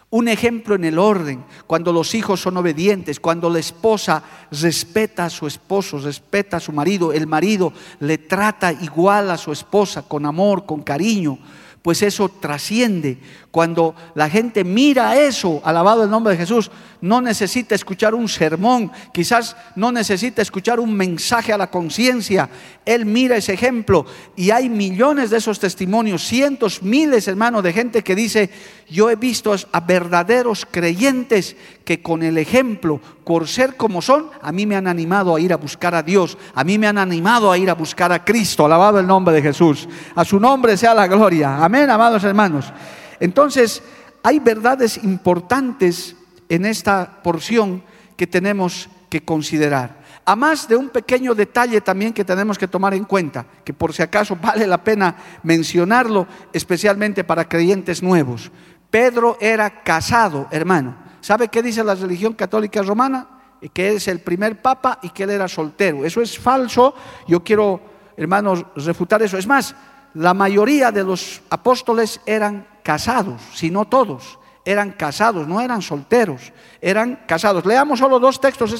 Un 0.09 0.29
ejemplo 0.29 0.75
en 0.75 0.85
el 0.85 0.97
orden, 0.97 1.43
cuando 1.67 1.91
los 1.91 2.15
hijos 2.15 2.39
son 2.39 2.55
obedientes, 2.55 3.19
cuando 3.19 3.49
la 3.49 3.59
esposa 3.59 4.23
respeta 4.51 5.25
a 5.25 5.29
su 5.29 5.47
esposo, 5.47 5.99
respeta 5.99 6.57
a 6.57 6.61
su 6.61 6.71
marido, 6.71 7.11
el 7.11 7.27
marido 7.27 7.73
le 7.99 8.17
trata 8.17 8.71
igual 8.71 9.29
a 9.29 9.37
su 9.37 9.51
esposa, 9.51 10.03
con 10.03 10.25
amor, 10.25 10.65
con 10.65 10.81
cariño, 10.81 11.37
pues 11.81 12.01
eso 12.01 12.29
trasciende. 12.29 13.19
Cuando 13.57 13.95
la 14.13 14.29
gente 14.29 14.63
mira 14.63 15.17
eso, 15.17 15.61
alabado 15.63 16.03
el 16.03 16.11
nombre 16.11 16.33
de 16.33 16.37
Jesús, 16.37 16.69
no 17.01 17.21
necesita 17.21 17.73
escuchar 17.73 18.13
un 18.13 18.29
sermón, 18.29 18.91
quizás 19.11 19.55
no 19.75 19.91
necesita 19.91 20.43
escuchar 20.43 20.79
un 20.79 20.93
mensaje 20.93 21.51
a 21.51 21.57
la 21.57 21.71
conciencia. 21.71 22.51
Él 22.85 23.07
mira 23.07 23.35
ese 23.35 23.53
ejemplo 23.53 24.05
y 24.35 24.51
hay 24.51 24.69
millones 24.69 25.31
de 25.31 25.37
esos 25.37 25.59
testimonios, 25.59 26.23
cientos, 26.23 26.83
miles, 26.83 27.27
hermanos, 27.27 27.63
de 27.63 27.73
gente 27.73 28.03
que 28.03 28.15
dice, 28.15 28.51
yo 28.91 29.09
he 29.09 29.15
visto 29.15 29.55
a 29.71 29.79
verdaderos 29.79 30.67
creyentes 30.69 31.55
que 31.83 32.03
con 32.03 32.21
el 32.21 32.37
ejemplo, 32.37 33.01
por 33.23 33.47
ser 33.47 33.75
como 33.75 34.03
son, 34.03 34.29
a 34.39 34.51
mí 34.51 34.67
me 34.67 34.75
han 34.75 34.85
animado 34.85 35.35
a 35.35 35.41
ir 35.41 35.51
a 35.51 35.57
buscar 35.57 35.95
a 35.95 36.03
Dios, 36.03 36.37
a 36.53 36.63
mí 36.63 36.77
me 36.77 36.85
han 36.85 36.99
animado 36.99 37.51
a 37.51 37.57
ir 37.57 37.71
a 37.71 37.73
buscar 37.73 38.11
a 38.11 38.23
Cristo, 38.23 38.67
alabado 38.67 38.99
el 38.99 39.07
nombre 39.07 39.33
de 39.33 39.41
Jesús. 39.41 39.89
A 40.13 40.23
su 40.23 40.39
nombre 40.39 40.77
sea 40.77 40.93
la 40.93 41.07
gloria. 41.07 41.57
Amén, 41.57 41.89
amados 41.89 42.23
hermanos. 42.23 42.71
Entonces, 43.19 43.81
hay 44.23 44.39
verdades 44.39 45.03
importantes 45.03 46.15
en 46.49 46.65
esta 46.65 47.21
porción 47.23 47.83
que 48.15 48.27
tenemos 48.27 48.89
que 49.09 49.23
considerar. 49.23 49.97
A 50.25 50.35
más 50.35 50.67
de 50.67 50.75
un 50.75 50.89
pequeño 50.89 51.33
detalle 51.33 51.79
también 51.79 52.11
que 52.11 52.25
tenemos 52.25 52.57
que 52.57 52.67
tomar 52.67 52.93
en 52.93 53.05
cuenta, 53.05 53.45
que 53.63 53.73
por 53.73 53.93
si 53.93 54.03
acaso 54.03 54.35
vale 54.41 54.67
la 54.67 54.83
pena 54.83 55.15
mencionarlo, 55.43 56.27
especialmente 56.51 57.23
para 57.23 57.47
creyentes 57.47 58.03
nuevos. 58.03 58.51
Pedro 58.89 59.37
era 59.39 59.83
casado, 59.83 60.47
hermano. 60.51 60.95
¿Sabe 61.21 61.47
qué 61.47 61.61
dice 61.61 61.83
la 61.83 61.95
religión 61.95 62.33
católica 62.33 62.81
romana? 62.81 63.27
Que 63.73 63.93
es 63.93 64.07
el 64.07 64.19
primer 64.19 64.61
papa 64.61 64.99
y 65.01 65.09
que 65.09 65.23
él 65.23 65.31
era 65.31 65.47
soltero. 65.47 66.05
Eso 66.05 66.21
es 66.21 66.37
falso. 66.37 66.93
Yo 67.27 67.43
quiero, 67.43 67.81
hermanos, 68.15 68.65
refutar 68.75 69.21
eso. 69.21 69.37
Es 69.37 69.47
más, 69.47 69.75
la 70.17 70.33
mayoría 70.33 70.91
de 70.91 71.03
los 71.03 71.41
apóstoles 71.51 72.21
eran 72.25 72.65
casados, 72.81 73.39
si 73.53 73.69
no 73.69 73.85
todos, 73.85 74.39
eran 74.65 74.91
casados, 74.93 75.47
no 75.47 75.61
eran 75.61 75.83
solteros, 75.83 76.51
eran 76.81 77.19
casados. 77.27 77.67
Leamos 77.67 77.99
solo 77.99 78.19
dos 78.19 78.41
textos, 78.41 78.73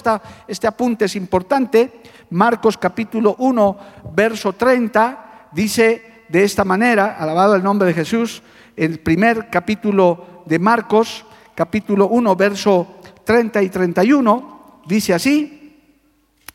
este 0.48 0.68
apunte 0.68 1.06
es 1.06 1.16
importante. 1.16 2.02
Marcos 2.32 2.76
capítulo 2.76 3.36
1, 3.38 3.78
verso 4.16 4.54
30, 4.54 5.50
dice 5.52 6.24
de 6.28 6.44
esta 6.44 6.66
manera, 6.66 7.18
alabado 7.20 7.56
el 7.56 7.62
nombre 7.62 7.90
de 7.90 7.94
Jesús, 7.94 8.42
el 8.76 9.00
primer 9.00 9.52
capítulo 9.52 10.44
de 10.48 10.58
Marcos, 10.58 11.24
capítulo 11.54 12.08
1, 12.08 12.36
verso 12.36 12.96
30 13.26 13.62
y 13.62 13.70
31, 13.70 14.82
dice 14.88 15.14
así, 15.14 15.78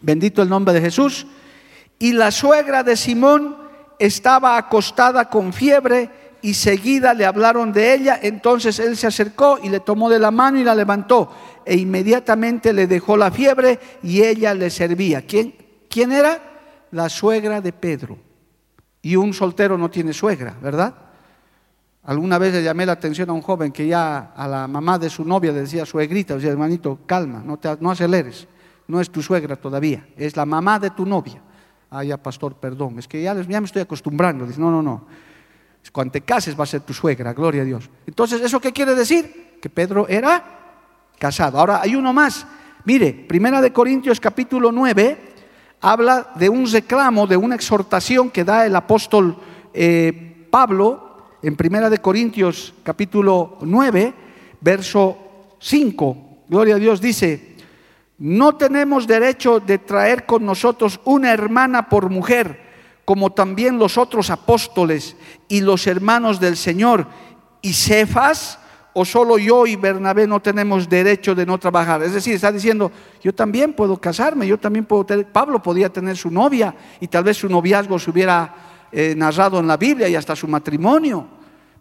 bendito 0.00 0.42
el 0.42 0.48
nombre 0.48 0.74
de 0.74 0.80
Jesús, 0.80 1.28
y 2.00 2.12
la 2.14 2.32
suegra 2.32 2.82
de 2.82 2.96
Simón 2.96 3.61
estaba 4.04 4.56
acostada 4.56 5.28
con 5.28 5.52
fiebre 5.52 6.10
y 6.42 6.54
seguida 6.54 7.14
le 7.14 7.24
hablaron 7.24 7.72
de 7.72 7.94
ella, 7.94 8.18
entonces 8.20 8.80
él 8.80 8.96
se 8.96 9.06
acercó 9.06 9.60
y 9.62 9.68
le 9.68 9.78
tomó 9.78 10.10
de 10.10 10.18
la 10.18 10.32
mano 10.32 10.58
y 10.58 10.64
la 10.64 10.74
levantó 10.74 11.30
e 11.64 11.76
inmediatamente 11.76 12.72
le 12.72 12.88
dejó 12.88 13.16
la 13.16 13.30
fiebre 13.30 13.78
y 14.02 14.22
ella 14.22 14.52
le 14.54 14.68
servía. 14.70 15.22
¿Quién, 15.22 15.54
quién 15.88 16.10
era? 16.10 16.40
La 16.90 17.08
suegra 17.08 17.60
de 17.60 17.72
Pedro. 17.72 18.18
Y 19.02 19.14
un 19.14 19.32
soltero 19.32 19.78
no 19.78 19.88
tiene 19.88 20.12
suegra, 20.12 20.56
¿verdad? 20.60 20.94
Alguna 22.02 22.38
vez 22.38 22.52
le 22.52 22.64
llamé 22.64 22.84
la 22.84 22.92
atención 22.92 23.30
a 23.30 23.32
un 23.32 23.42
joven 23.42 23.70
que 23.70 23.86
ya 23.86 24.32
a 24.34 24.48
la 24.48 24.66
mamá 24.66 24.98
de 24.98 25.08
su 25.08 25.24
novia 25.24 25.52
le 25.52 25.60
decía 25.60 25.86
suegrita, 25.86 26.34
decía, 26.34 26.50
hermanito, 26.50 26.98
calma, 27.06 27.40
no, 27.44 27.56
te, 27.56 27.76
no 27.78 27.92
aceleres, 27.92 28.48
no 28.88 29.00
es 29.00 29.10
tu 29.10 29.22
suegra 29.22 29.54
todavía, 29.54 30.08
es 30.16 30.36
la 30.36 30.44
mamá 30.44 30.80
de 30.80 30.90
tu 30.90 31.06
novia. 31.06 31.40
Ah, 31.94 32.02
ya, 32.02 32.16
pastor, 32.16 32.54
perdón, 32.54 32.98
es 32.98 33.06
que 33.06 33.22
ya, 33.22 33.34
ya 33.34 33.60
me 33.60 33.66
estoy 33.66 33.82
acostumbrando. 33.82 34.46
Dice, 34.46 34.58
no, 34.58 34.70
no, 34.70 34.82
no. 34.82 35.04
Cuando 35.92 36.12
te 36.12 36.22
cases 36.22 36.58
va 36.58 36.64
a 36.64 36.66
ser 36.66 36.80
tu 36.80 36.94
suegra, 36.94 37.34
gloria 37.34 37.60
a 37.60 37.64
Dios. 37.66 37.90
Entonces, 38.06 38.40
¿eso 38.40 38.58
qué 38.60 38.72
quiere 38.72 38.94
decir? 38.94 39.58
Que 39.60 39.68
Pedro 39.68 40.08
era 40.08 40.42
casado. 41.18 41.58
Ahora, 41.58 41.82
hay 41.82 41.94
uno 41.94 42.14
más. 42.14 42.46
Mire, 42.86 43.12
Primera 43.12 43.60
de 43.60 43.74
Corintios 43.74 44.20
capítulo 44.20 44.72
9 44.72 45.18
habla 45.82 46.32
de 46.36 46.48
un 46.48 46.66
reclamo, 46.66 47.26
de 47.26 47.36
una 47.36 47.56
exhortación 47.56 48.30
que 48.30 48.42
da 48.42 48.64
el 48.64 48.74
apóstol 48.74 49.36
eh, 49.74 50.46
Pablo 50.50 51.26
en 51.42 51.56
Primera 51.56 51.90
de 51.90 51.98
Corintios 51.98 52.72
capítulo 52.82 53.58
9, 53.60 54.14
verso 54.62 55.18
5. 55.60 56.44
Gloria 56.48 56.76
a 56.76 56.78
Dios 56.78 57.02
dice, 57.02 57.51
no 58.22 58.54
tenemos 58.54 59.06
derecho 59.08 59.58
de 59.58 59.78
traer 59.78 60.26
con 60.26 60.46
nosotros 60.46 61.00
una 61.04 61.32
hermana 61.32 61.88
por 61.88 62.08
mujer 62.08 62.72
como 63.04 63.32
también 63.32 63.78
los 63.78 63.98
otros 63.98 64.30
apóstoles 64.30 65.16
y 65.48 65.60
los 65.60 65.86
hermanos 65.86 66.38
del 66.38 66.56
Señor, 66.56 67.06
y 67.60 67.72
Cefas, 67.72 68.58
o 68.94 69.04
solo 69.04 69.38
yo 69.38 69.66
y 69.66 69.76
Bernabé 69.76 70.26
no 70.26 70.40
tenemos 70.40 70.88
derecho 70.88 71.34
de 71.34 71.46
no 71.46 71.58
trabajar. 71.58 72.02
Es 72.02 72.12
decir, 72.12 72.34
está 72.34 72.52
diciendo, 72.52 72.92
yo 73.22 73.34
también 73.34 73.72
puedo 73.72 73.98
casarme, 73.98 74.46
yo 74.46 74.58
también 74.58 74.84
puedo 74.84 75.04
tener, 75.04 75.26
Pablo 75.32 75.62
podía 75.62 75.88
tener 75.88 76.16
su 76.16 76.30
novia 76.30 76.74
y 77.00 77.08
tal 77.08 77.24
vez 77.24 77.38
su 77.38 77.48
noviazgo 77.48 77.98
se 77.98 78.10
hubiera 78.10 78.54
eh, 78.92 79.14
narrado 79.16 79.58
en 79.58 79.66
la 79.66 79.76
Biblia 79.76 80.08
y 80.08 80.14
hasta 80.14 80.36
su 80.36 80.46
matrimonio. 80.46 81.26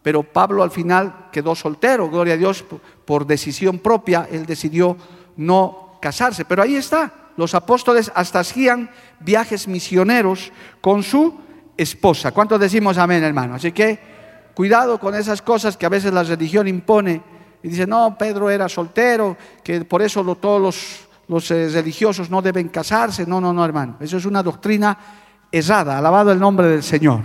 Pero 0.02 0.22
Pablo 0.22 0.62
al 0.62 0.70
final 0.70 1.28
quedó 1.30 1.54
soltero, 1.54 2.08
gloria 2.08 2.34
a 2.34 2.38
Dios, 2.38 2.64
por 3.04 3.26
decisión 3.26 3.78
propia, 3.78 4.26
él 4.30 4.46
decidió 4.46 4.96
no 5.36 5.91
casarse. 6.02 6.44
Pero 6.44 6.62
ahí 6.62 6.74
está, 6.74 7.30
los 7.36 7.54
apóstoles 7.54 8.10
hasta 8.14 8.40
hacían 8.40 8.90
viajes 9.20 9.68
misioneros 9.68 10.52
con 10.80 11.02
su 11.02 11.40
esposa. 11.76 12.32
¿Cuántos 12.32 12.60
decimos 12.60 12.98
amén, 12.98 13.22
hermano? 13.22 13.54
Así 13.54 13.72
que 13.72 13.98
cuidado 14.54 14.98
con 14.98 15.14
esas 15.14 15.40
cosas 15.40 15.76
que 15.76 15.86
a 15.86 15.88
veces 15.88 16.12
la 16.12 16.24
religión 16.24 16.66
impone. 16.68 17.22
y 17.62 17.68
dice, 17.68 17.86
no, 17.86 18.18
Pedro 18.18 18.50
era 18.50 18.68
soltero, 18.68 19.36
que 19.62 19.84
por 19.84 20.02
eso 20.02 20.22
todos 20.34 20.60
los, 20.60 21.08
los 21.28 21.50
eh, 21.52 21.68
religiosos 21.72 22.28
no 22.28 22.42
deben 22.42 22.68
casarse. 22.68 23.24
No, 23.24 23.40
no, 23.40 23.52
no, 23.52 23.64
hermano. 23.64 23.96
Eso 24.00 24.16
es 24.16 24.26
una 24.26 24.42
doctrina 24.42 24.98
errada. 25.50 25.96
Alabado 25.96 26.32
el 26.32 26.40
nombre 26.40 26.66
del 26.66 26.82
Señor. 26.82 27.20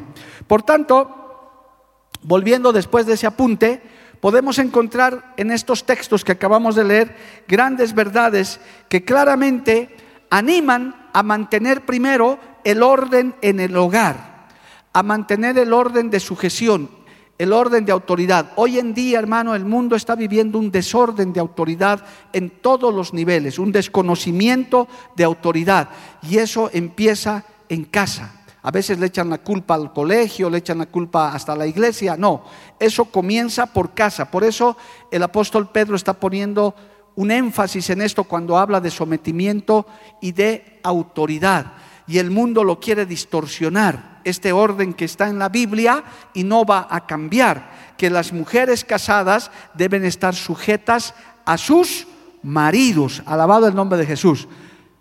Por 0.46 0.62
tanto, 0.62 2.12
volviendo 2.22 2.72
después 2.72 3.07
de 3.07 3.13
ese 3.13 3.25
apunte, 3.25 3.81
podemos 4.19 4.59
encontrar 4.59 5.33
en 5.38 5.51
estos 5.51 5.86
textos 5.86 6.24
que 6.24 6.33
acabamos 6.33 6.75
de 6.75 6.83
leer 6.83 7.15
grandes 7.47 7.93
verdades 7.93 8.59
que 8.89 9.03
claramente 9.03 9.95
animan 10.29 11.09
a 11.13 11.24
mantener 11.24 11.86
primero 11.86 12.39
el 12.63 12.83
orden 12.83 13.36
en 13.41 13.59
el 13.59 13.75
hogar, 13.77 14.47
a 14.93 15.03
mantener 15.03 15.57
el 15.57 15.74
orden 15.74 16.09
de 16.09 16.19
sujeción, 16.19 16.89
el 17.38 17.53
orden 17.53 17.86
de 17.86 17.91
autoridad. 17.91 18.51
Hoy 18.55 18.79
en 18.79 18.93
día, 18.93 19.19
hermano, 19.19 19.55
el 19.55 19.65
mundo 19.65 19.95
está 19.95 20.15
viviendo 20.15 20.57
un 20.57 20.71
desorden 20.71 21.33
de 21.33 21.39
autoridad 21.39 22.03
en 22.33 22.50
todos 22.50 22.93
los 22.93 23.13
niveles, 23.13 23.59
un 23.59 23.71
desconocimiento 23.71 24.88
de 25.15 25.24
autoridad. 25.24 25.89
Y 26.24 26.39
eso 26.39 26.69
empieza 26.74 27.43
en 27.69 27.86
casa. 27.86 28.37
A 28.67 28.71
veces 28.71 29.00
le 29.00 29.05
echan 29.05 29.29
la 29.29 29.38
culpa 29.38 29.75
al 29.75 29.93
colegio, 29.93 30.50
le 30.50 30.57
echan 30.57 30.79
la 30.79 30.88
culpa 30.88 31.31
hasta 31.31 31.55
la 31.55 31.65
iglesia. 31.65 32.17
No, 32.17 32.43
eso 32.77 33.05
comienza 33.05 33.65
por 33.67 33.93
casa. 33.93 34.29
Por 34.29 34.43
eso 34.43 34.75
el 35.09 35.24
apóstol 35.24 35.69
Pedro 35.69 35.95
está 35.95 36.12
poniendo 36.12 36.75
un 37.15 37.31
énfasis 37.31 37.89
en 37.91 38.01
esto 38.01 38.25
cuando 38.25 38.57
habla 38.57 38.81
de 38.81 38.91
sometimiento 38.91 39.88
y 40.19 40.33
de 40.33 40.81
autoridad. 40.83 41.75
Y 42.07 42.17
el 42.17 42.29
mundo 42.29 42.65
lo 42.65 42.77
quiere 42.77 43.05
distorsionar 43.05 44.19
este 44.25 44.51
orden 44.51 44.93
que 44.93 45.05
está 45.05 45.29
en 45.29 45.39
la 45.39 45.47
Biblia 45.47 46.03
y 46.33 46.43
no 46.43 46.65
va 46.65 46.89
a 46.89 47.07
cambiar, 47.07 47.95
que 47.97 48.09
las 48.09 48.33
mujeres 48.33 48.83
casadas 48.83 49.50
deben 49.75 50.03
estar 50.03 50.36
sujetas 50.36 51.13
a 51.45 51.57
sus 51.57 52.05
maridos. 52.43 53.24
Alabado 53.27 53.65
el 53.65 53.75
nombre 53.75 53.97
de 53.97 54.05
Jesús. 54.05 54.45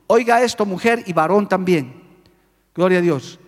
Oiga 0.07 0.45
esto, 0.45 0.65
mujer 0.65 1.03
y 1.09 1.13
varón 1.13 1.49
también. 1.49 2.01
Gloria 2.73 2.99
a 2.99 3.03
Dios. 3.03 3.41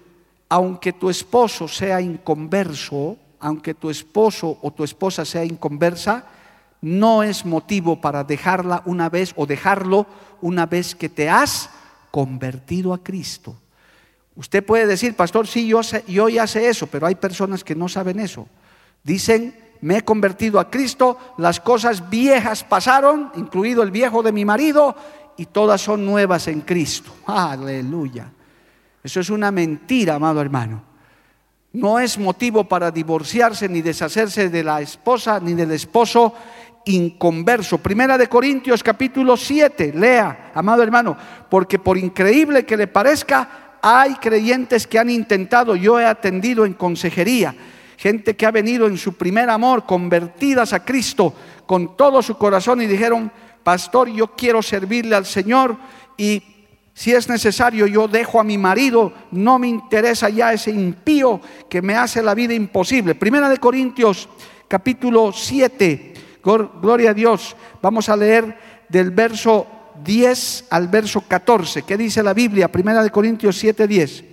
Aunque 0.48 0.92
tu 0.92 1.10
esposo 1.10 1.68
sea 1.68 2.00
inconverso, 2.00 3.16
aunque 3.40 3.74
tu 3.74 3.90
esposo 3.90 4.58
o 4.62 4.70
tu 4.70 4.84
esposa 4.84 5.24
sea 5.24 5.44
inconversa, 5.44 6.24
no 6.80 7.22
es 7.22 7.44
motivo 7.44 8.00
para 8.00 8.24
dejarla 8.24 8.82
una 8.86 9.08
vez 9.08 9.32
o 9.36 9.46
dejarlo 9.46 10.06
una 10.40 10.66
vez 10.66 10.94
que 10.94 11.08
te 11.08 11.28
has 11.28 11.70
convertido 12.10 12.94
a 12.94 13.02
Cristo. 13.02 13.56
Usted 14.36 14.64
puede 14.64 14.86
decir, 14.86 15.16
pastor, 15.16 15.46
sí, 15.48 15.66
yo, 15.66 15.80
yo 16.06 16.28
ya 16.28 16.46
sé 16.46 16.68
eso, 16.68 16.86
pero 16.86 17.06
hay 17.06 17.16
personas 17.16 17.64
que 17.64 17.74
no 17.74 17.88
saben 17.88 18.20
eso. 18.20 18.46
Dicen, 19.02 19.54
me 19.80 19.98
he 19.98 20.04
convertido 20.04 20.60
a 20.60 20.70
Cristo, 20.70 21.18
las 21.38 21.60
cosas 21.60 22.08
viejas 22.08 22.62
pasaron, 22.62 23.32
incluido 23.34 23.82
el 23.82 23.90
viejo 23.90 24.22
de 24.22 24.32
mi 24.32 24.44
marido, 24.44 24.94
y 25.36 25.46
todas 25.46 25.80
son 25.80 26.04
nuevas 26.04 26.46
en 26.48 26.60
Cristo. 26.60 27.12
Aleluya. 27.26 28.30
Eso 29.08 29.20
es 29.20 29.30
una 29.30 29.50
mentira, 29.50 30.16
amado 30.16 30.38
hermano. 30.38 30.82
No 31.72 31.98
es 31.98 32.18
motivo 32.18 32.68
para 32.68 32.90
divorciarse 32.90 33.66
ni 33.66 33.80
deshacerse 33.80 34.50
de 34.50 34.62
la 34.62 34.82
esposa 34.82 35.40
ni 35.40 35.54
del 35.54 35.70
esposo 35.70 36.34
inconverso. 36.84 37.78
Primera 37.78 38.18
de 38.18 38.26
Corintios 38.26 38.82
capítulo 38.82 39.34
7, 39.38 39.94
lea, 39.96 40.52
amado 40.54 40.82
hermano, 40.82 41.16
porque 41.48 41.78
por 41.78 41.96
increíble 41.96 42.66
que 42.66 42.76
le 42.76 42.86
parezca, 42.86 43.78
hay 43.80 44.16
creyentes 44.16 44.86
que 44.86 44.98
han 44.98 45.08
intentado, 45.08 45.74
yo 45.74 45.98
he 45.98 46.04
atendido 46.04 46.66
en 46.66 46.74
consejería, 46.74 47.54
gente 47.96 48.36
que 48.36 48.44
ha 48.44 48.50
venido 48.50 48.86
en 48.88 48.98
su 48.98 49.14
primer 49.14 49.48
amor, 49.48 49.86
convertidas 49.86 50.74
a 50.74 50.84
Cristo 50.84 51.32
con 51.64 51.96
todo 51.96 52.20
su 52.20 52.36
corazón 52.36 52.82
y 52.82 52.86
dijeron, 52.86 53.32
pastor, 53.62 54.10
yo 54.10 54.36
quiero 54.36 54.60
servirle 54.60 55.16
al 55.16 55.24
Señor 55.24 55.78
y 56.18 56.57
si 56.98 57.14
es 57.14 57.28
necesario 57.28 57.86
yo 57.86 58.08
dejo 58.08 58.40
a 58.40 58.44
mi 58.44 58.58
marido, 58.58 59.12
no 59.30 59.60
me 59.60 59.68
interesa 59.68 60.30
ya 60.30 60.52
ese 60.52 60.72
impío 60.72 61.40
que 61.70 61.80
me 61.80 61.94
hace 61.94 62.20
la 62.20 62.34
vida 62.34 62.54
imposible. 62.54 63.14
Primera 63.14 63.48
de 63.48 63.58
Corintios 63.58 64.28
capítulo 64.66 65.32
7, 65.32 66.14
gloria 66.42 67.10
a 67.10 67.14
Dios, 67.14 67.54
vamos 67.80 68.08
a 68.08 68.16
leer 68.16 68.58
del 68.88 69.12
verso 69.12 69.64
10 70.02 70.64
al 70.70 70.88
verso 70.88 71.20
14. 71.20 71.82
¿Qué 71.82 71.96
dice 71.96 72.20
la 72.20 72.34
Biblia? 72.34 72.66
Primera 72.66 73.00
de 73.04 73.12
Corintios 73.12 73.56
7, 73.56 73.86
10. 73.86 74.24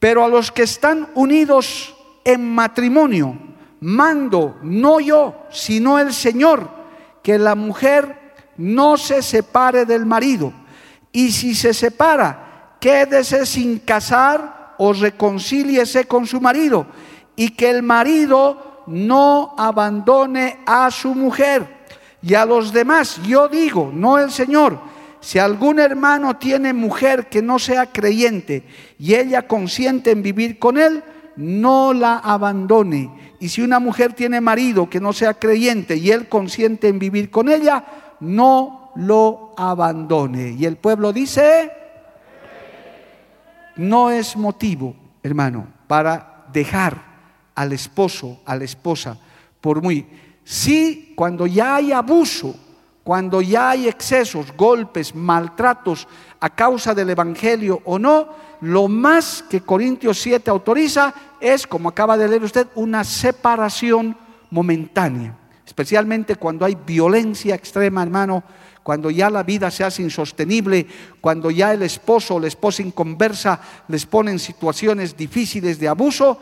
Pero 0.00 0.24
a 0.24 0.28
los 0.28 0.50
que 0.50 0.64
están 0.64 1.10
unidos 1.14 1.94
en 2.24 2.52
matrimonio, 2.52 3.38
mando, 3.78 4.58
no 4.60 4.98
yo, 4.98 5.46
sino 5.52 6.00
el 6.00 6.12
Señor, 6.12 6.68
que 7.22 7.38
la 7.38 7.54
mujer 7.54 8.34
no 8.56 8.96
se 8.96 9.22
separe 9.22 9.84
del 9.84 10.04
marido. 10.04 10.52
Y 11.16 11.32
si 11.32 11.54
se 11.54 11.72
separa, 11.72 12.76
quédese 12.78 13.46
sin 13.46 13.78
casar 13.78 14.74
o 14.76 14.92
reconcíliese 14.92 16.04
con 16.04 16.26
su 16.26 16.42
marido. 16.42 16.86
Y 17.34 17.52
que 17.52 17.70
el 17.70 17.82
marido 17.82 18.82
no 18.86 19.54
abandone 19.56 20.58
a 20.66 20.90
su 20.90 21.14
mujer 21.14 21.86
y 22.20 22.34
a 22.34 22.44
los 22.44 22.70
demás, 22.70 23.18
yo 23.26 23.48
digo, 23.48 23.90
no 23.94 24.18
el 24.18 24.30
Señor, 24.30 24.78
si 25.20 25.38
algún 25.38 25.78
hermano 25.78 26.36
tiene 26.36 26.74
mujer 26.74 27.30
que 27.30 27.40
no 27.40 27.58
sea 27.58 27.90
creyente 27.90 28.66
y 28.98 29.14
ella 29.14 29.48
consiente 29.48 30.10
en 30.10 30.22
vivir 30.22 30.58
con 30.58 30.76
él, 30.76 31.02
no 31.36 31.94
la 31.94 32.18
abandone. 32.18 33.10
Y 33.40 33.48
si 33.48 33.62
una 33.62 33.78
mujer 33.78 34.12
tiene 34.12 34.42
marido 34.42 34.90
que 34.90 35.00
no 35.00 35.14
sea 35.14 35.32
creyente 35.32 35.96
y 35.96 36.10
él 36.10 36.28
consiente 36.28 36.88
en 36.88 36.98
vivir 36.98 37.30
con 37.30 37.48
ella, 37.48 37.86
no 38.20 38.85
lo 38.96 39.54
abandone. 39.56 40.50
Y 40.50 40.64
el 40.64 40.76
pueblo 40.76 41.12
dice, 41.12 41.72
no 43.76 44.10
es 44.10 44.36
motivo, 44.36 44.94
hermano, 45.22 45.66
para 45.86 46.46
dejar 46.52 47.02
al 47.54 47.72
esposo, 47.72 48.40
a 48.44 48.56
la 48.56 48.64
esposa, 48.64 49.18
por 49.60 49.82
muy 49.82 50.06
Sí, 50.46 51.12
cuando 51.16 51.48
ya 51.48 51.74
hay 51.74 51.90
abuso, 51.90 52.54
cuando 53.02 53.42
ya 53.42 53.70
hay 53.70 53.88
excesos, 53.88 54.56
golpes, 54.56 55.12
maltratos 55.12 56.06
a 56.38 56.50
causa 56.50 56.94
del 56.94 57.10
Evangelio 57.10 57.82
o 57.84 57.98
no, 57.98 58.28
lo 58.60 58.86
más 58.86 59.44
que 59.50 59.62
Corintios 59.62 60.20
7 60.20 60.48
autoriza 60.48 61.12
es, 61.40 61.66
como 61.66 61.88
acaba 61.88 62.16
de 62.16 62.28
leer 62.28 62.44
usted, 62.44 62.68
una 62.76 63.02
separación 63.02 64.16
momentánea. 64.50 65.36
Especialmente 65.66 66.36
cuando 66.36 66.64
hay 66.64 66.76
violencia 66.86 67.56
extrema, 67.56 68.04
hermano, 68.04 68.44
cuando 68.86 69.10
ya 69.10 69.28
la 69.30 69.42
vida 69.42 69.68
se 69.68 69.82
hace 69.82 70.00
insostenible, 70.00 70.86
cuando 71.20 71.50
ya 71.50 71.72
el 71.72 71.82
esposo 71.82 72.36
o 72.36 72.38
la 72.38 72.46
esposa 72.46 72.82
inconversa 72.82 73.60
les 73.88 74.06
pone 74.06 74.30
en 74.30 74.38
situaciones 74.38 75.16
difíciles 75.16 75.80
de 75.80 75.88
abuso, 75.88 76.38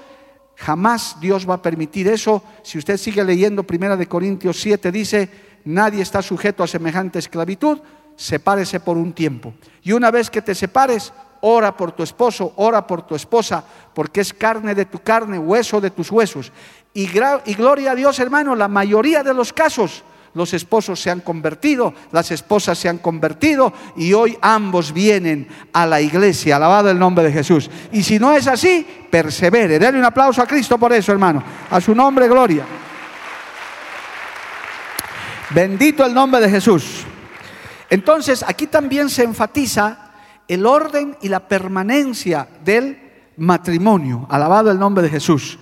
Jamás 0.57 1.17
Dios 1.21 1.49
va 1.49 1.55
a 1.55 1.63
permitir 1.63 2.07
eso. 2.07 2.43
Si 2.63 2.77
usted 2.79 2.97
sigue 2.97 3.25
leyendo 3.25 3.65
Primera 3.65 3.97
de 3.97 4.07
Corintios 4.07 4.61
7 4.61 4.93
dice, 4.93 5.29
nadie 5.65 6.03
está 6.03 6.23
sujeto 6.23 6.63
a 6.63 6.69
semejante 6.69 7.19
esclavitud, 7.19 7.81
sepárese 8.15 8.79
por 8.79 8.99
un 8.99 9.15
tiempo. 9.15 9.55
Y 9.83 9.93
una 9.93 10.11
vez 10.11 10.29
que 10.29 10.43
te 10.43 10.55
separes, 10.55 11.13
ora 11.41 11.77
por 11.77 11.93
tu 11.93 12.03
esposo, 12.03 12.53
ora 12.57 12.87
por 12.87 13.07
tu 13.07 13.17
esposa, 13.17 13.65
porque 13.95 14.21
es 14.21 14.33
carne 14.33 14.75
de 14.75 14.85
tu 14.85 15.01
carne, 15.01 15.39
hueso 15.39 15.81
de 15.81 15.91
tus 15.91 16.13
huesos. 16.13 16.53
Y, 16.93 17.09
y 17.47 17.55
gloria 17.55 17.93
a 17.93 17.95
Dios, 17.97 18.21
hermano, 18.21 18.55
la 18.55 18.69
mayoría 18.69 19.25
de 19.25 19.35
los 19.35 19.53
casos 19.53 20.05
los 20.35 20.53
esposos 20.53 21.01
se 21.01 21.11
han 21.11 21.21
convertido, 21.21 21.95
las 22.11 22.31
esposas 22.31 22.77
se 22.77 22.89
han 22.89 22.99
convertido 22.99 23.73
y 23.97 24.13
hoy 24.13 24.37
ambos 24.41 24.93
vienen 24.93 25.49
a 25.73 25.87
la 25.87 26.01
iglesia, 26.01 26.57
alabado 26.57 26.91
el 26.91 26.99
nombre 26.99 27.25
de 27.25 27.33
Jesús. 27.33 27.71
Y 27.93 28.03
si 28.03 28.19
no 28.19 28.33
es 28.33 28.47
así, 28.47 28.87
persevere. 29.11 29.79
Denle 29.79 30.01
un 30.01 30.05
aplauso 30.05 30.43
a 30.43 30.47
Cristo 30.47 30.77
por 30.77 30.93
eso, 30.93 31.13
hermano. 31.13 31.43
A 31.71 31.81
su 31.81 31.95
nombre, 31.95 32.29
gloria. 32.29 32.65
Bendito 35.51 36.05
el 36.05 36.13
nombre 36.13 36.41
de 36.41 36.51
Jesús. 36.51 37.05
Entonces, 37.89 38.45
aquí 38.47 38.67
también 38.67 39.09
se 39.09 39.23
enfatiza 39.23 40.11
el 40.49 40.67
orden 40.67 41.17
y 41.23 41.29
la 41.29 41.47
permanencia 41.47 42.49
del 42.65 42.99
matrimonio. 43.37 44.27
Alabado 44.31 44.73
el 44.73 44.79
nombre 44.81 45.05
de 45.05 45.11
Jesús. 45.11 45.59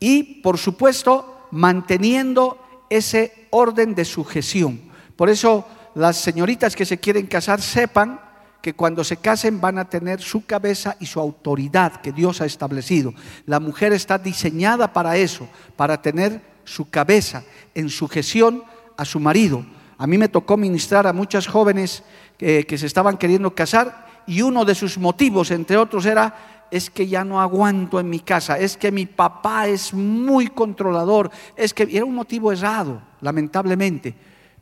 Y, 0.00 0.40
por 0.42 0.58
supuesto, 0.58 1.46
manteniendo 1.52 2.58
ese 2.90 3.43
orden 3.54 3.94
de 3.94 4.04
sujeción. 4.04 4.80
Por 5.16 5.30
eso 5.30 5.64
las 5.94 6.16
señoritas 6.16 6.74
que 6.74 6.84
se 6.84 6.98
quieren 6.98 7.26
casar 7.26 7.62
sepan 7.62 8.20
que 8.60 8.74
cuando 8.74 9.04
se 9.04 9.18
casen 9.18 9.60
van 9.60 9.78
a 9.78 9.88
tener 9.88 10.20
su 10.20 10.44
cabeza 10.44 10.96
y 10.98 11.06
su 11.06 11.20
autoridad 11.20 12.00
que 12.00 12.12
Dios 12.12 12.40
ha 12.40 12.46
establecido. 12.46 13.12
La 13.46 13.60
mujer 13.60 13.92
está 13.92 14.18
diseñada 14.18 14.92
para 14.92 15.16
eso, 15.16 15.48
para 15.76 16.00
tener 16.02 16.40
su 16.64 16.88
cabeza 16.88 17.44
en 17.74 17.90
sujeción 17.90 18.64
a 18.96 19.04
su 19.04 19.20
marido. 19.20 19.64
A 19.98 20.06
mí 20.06 20.18
me 20.18 20.28
tocó 20.28 20.56
ministrar 20.56 21.06
a 21.06 21.12
muchas 21.12 21.46
jóvenes 21.46 22.02
que, 22.38 22.66
que 22.66 22.78
se 22.78 22.86
estaban 22.86 23.18
queriendo 23.18 23.54
casar 23.54 24.24
y 24.26 24.42
uno 24.42 24.64
de 24.64 24.74
sus 24.74 24.98
motivos, 24.98 25.50
entre 25.50 25.76
otros, 25.76 26.06
era 26.06 26.34
es 26.70 26.90
que 26.90 27.06
ya 27.06 27.24
no 27.24 27.40
aguanto 27.40 28.00
en 28.00 28.10
mi 28.10 28.18
casa, 28.18 28.58
es 28.58 28.76
que 28.76 28.90
mi 28.90 29.06
papá 29.06 29.68
es 29.68 29.94
muy 29.94 30.48
controlador, 30.48 31.30
es 31.54 31.72
que 31.72 31.86
era 31.88 32.04
un 32.04 32.16
motivo 32.16 32.50
errado. 32.50 33.00
Lamentablemente, 33.24 34.14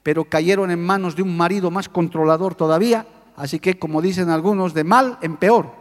pero 0.04 0.24
cayeron 0.24 0.70
en 0.70 0.80
manos 0.82 1.16
de 1.16 1.22
un 1.22 1.36
marido 1.36 1.70
más 1.70 1.88
controlador 1.88 2.54
todavía, 2.54 3.06
así 3.36 3.58
que 3.58 3.76
como 3.78 4.00
dicen 4.00 4.30
algunos, 4.30 4.72
de 4.72 4.84
mal 4.84 5.18
en 5.20 5.36
peor. 5.36 5.72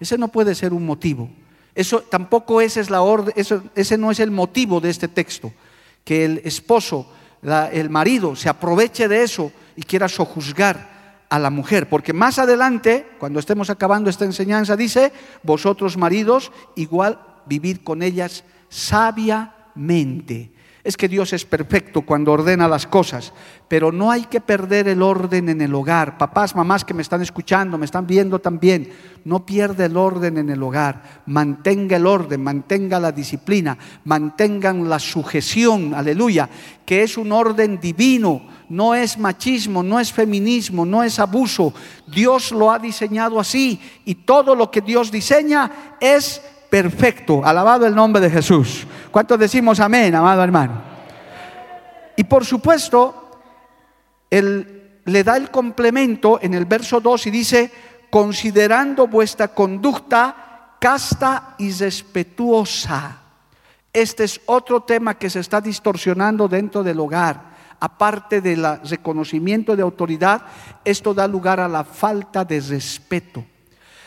Ese 0.00 0.16
no 0.16 0.28
puede 0.28 0.54
ser 0.54 0.72
un 0.72 0.86
motivo. 0.86 1.28
Eso 1.74 2.00
tampoco 2.00 2.62
ese 2.62 2.80
es 2.80 2.88
la 2.88 3.02
orden, 3.02 3.34
ese 3.74 3.98
no 3.98 4.10
es 4.10 4.18
el 4.20 4.30
motivo 4.30 4.80
de 4.80 4.88
este 4.90 5.08
texto, 5.08 5.52
que 6.04 6.24
el 6.24 6.40
esposo, 6.44 7.06
el 7.72 7.90
marido 7.90 8.34
se 8.34 8.48
aproveche 8.48 9.08
de 9.08 9.22
eso 9.22 9.52
y 9.76 9.82
quiera 9.82 10.08
sojuzgar 10.08 10.90
a 11.28 11.38
la 11.38 11.50
mujer, 11.50 11.88
porque 11.88 12.12
más 12.12 12.38
adelante, 12.38 13.06
cuando 13.18 13.40
estemos 13.40 13.68
acabando 13.68 14.08
esta 14.08 14.24
enseñanza, 14.24 14.76
dice, 14.76 15.12
vosotros 15.42 15.96
maridos, 15.98 16.50
igual 16.76 17.20
vivid 17.46 17.78
con 17.84 18.02
ellas 18.02 18.44
sabiamente. 18.68 20.50
Es 20.84 20.96
que 20.96 21.06
Dios 21.06 21.32
es 21.32 21.44
perfecto 21.44 22.02
cuando 22.02 22.32
ordena 22.32 22.66
las 22.66 22.88
cosas, 22.88 23.32
pero 23.68 23.92
no 23.92 24.10
hay 24.10 24.24
que 24.24 24.40
perder 24.40 24.88
el 24.88 25.00
orden 25.00 25.48
en 25.48 25.60
el 25.60 25.72
hogar. 25.76 26.18
Papás, 26.18 26.56
mamás 26.56 26.84
que 26.84 26.92
me 26.92 27.02
están 27.02 27.22
escuchando, 27.22 27.78
me 27.78 27.84
están 27.84 28.04
viendo 28.04 28.40
también, 28.40 28.92
no 29.24 29.46
pierda 29.46 29.84
el 29.84 29.96
orden 29.96 30.38
en 30.38 30.50
el 30.50 30.60
hogar. 30.60 31.22
Mantenga 31.26 31.98
el 31.98 32.04
orden, 32.04 32.42
mantenga 32.42 32.98
la 32.98 33.12
disciplina, 33.12 33.78
mantengan 34.04 34.88
la 34.88 34.98
sujeción, 34.98 35.94
aleluya, 35.94 36.50
que 36.84 37.04
es 37.04 37.16
un 37.16 37.30
orden 37.30 37.78
divino, 37.78 38.42
no 38.68 38.96
es 38.96 39.16
machismo, 39.18 39.84
no 39.84 40.00
es 40.00 40.12
feminismo, 40.12 40.84
no 40.84 41.04
es 41.04 41.20
abuso. 41.20 41.72
Dios 42.08 42.50
lo 42.50 42.72
ha 42.72 42.80
diseñado 42.80 43.38
así 43.38 43.80
y 44.04 44.16
todo 44.16 44.56
lo 44.56 44.68
que 44.72 44.80
Dios 44.80 45.12
diseña 45.12 45.94
es 46.00 46.42
perfecto. 46.72 47.44
Alabado 47.44 47.86
el 47.86 47.94
nombre 47.94 48.20
de 48.20 48.30
Jesús. 48.30 48.86
¿Cuántos 49.12 49.38
decimos 49.38 49.78
amén, 49.78 50.14
amado 50.14 50.42
hermano? 50.42 50.80
Y 52.16 52.24
por 52.24 52.46
supuesto, 52.46 53.30
él 54.30 55.00
le 55.04 55.22
da 55.22 55.36
el 55.36 55.50
complemento 55.50 56.38
en 56.40 56.54
el 56.54 56.64
verso 56.64 56.98
2 56.98 57.26
y 57.26 57.30
dice, 57.30 57.70
considerando 58.10 59.06
vuestra 59.06 59.48
conducta 59.48 60.76
casta 60.80 61.56
y 61.58 61.70
respetuosa. 61.72 63.18
Este 63.92 64.24
es 64.24 64.40
otro 64.46 64.82
tema 64.82 65.18
que 65.18 65.28
se 65.28 65.40
está 65.40 65.60
distorsionando 65.60 66.48
dentro 66.48 66.82
del 66.82 66.98
hogar. 66.98 67.52
Aparte 67.80 68.40
del 68.40 68.66
reconocimiento 68.84 69.76
de 69.76 69.82
autoridad, 69.82 70.42
esto 70.86 71.12
da 71.12 71.28
lugar 71.28 71.60
a 71.60 71.68
la 71.68 71.84
falta 71.84 72.46
de 72.46 72.60
respeto. 72.60 73.44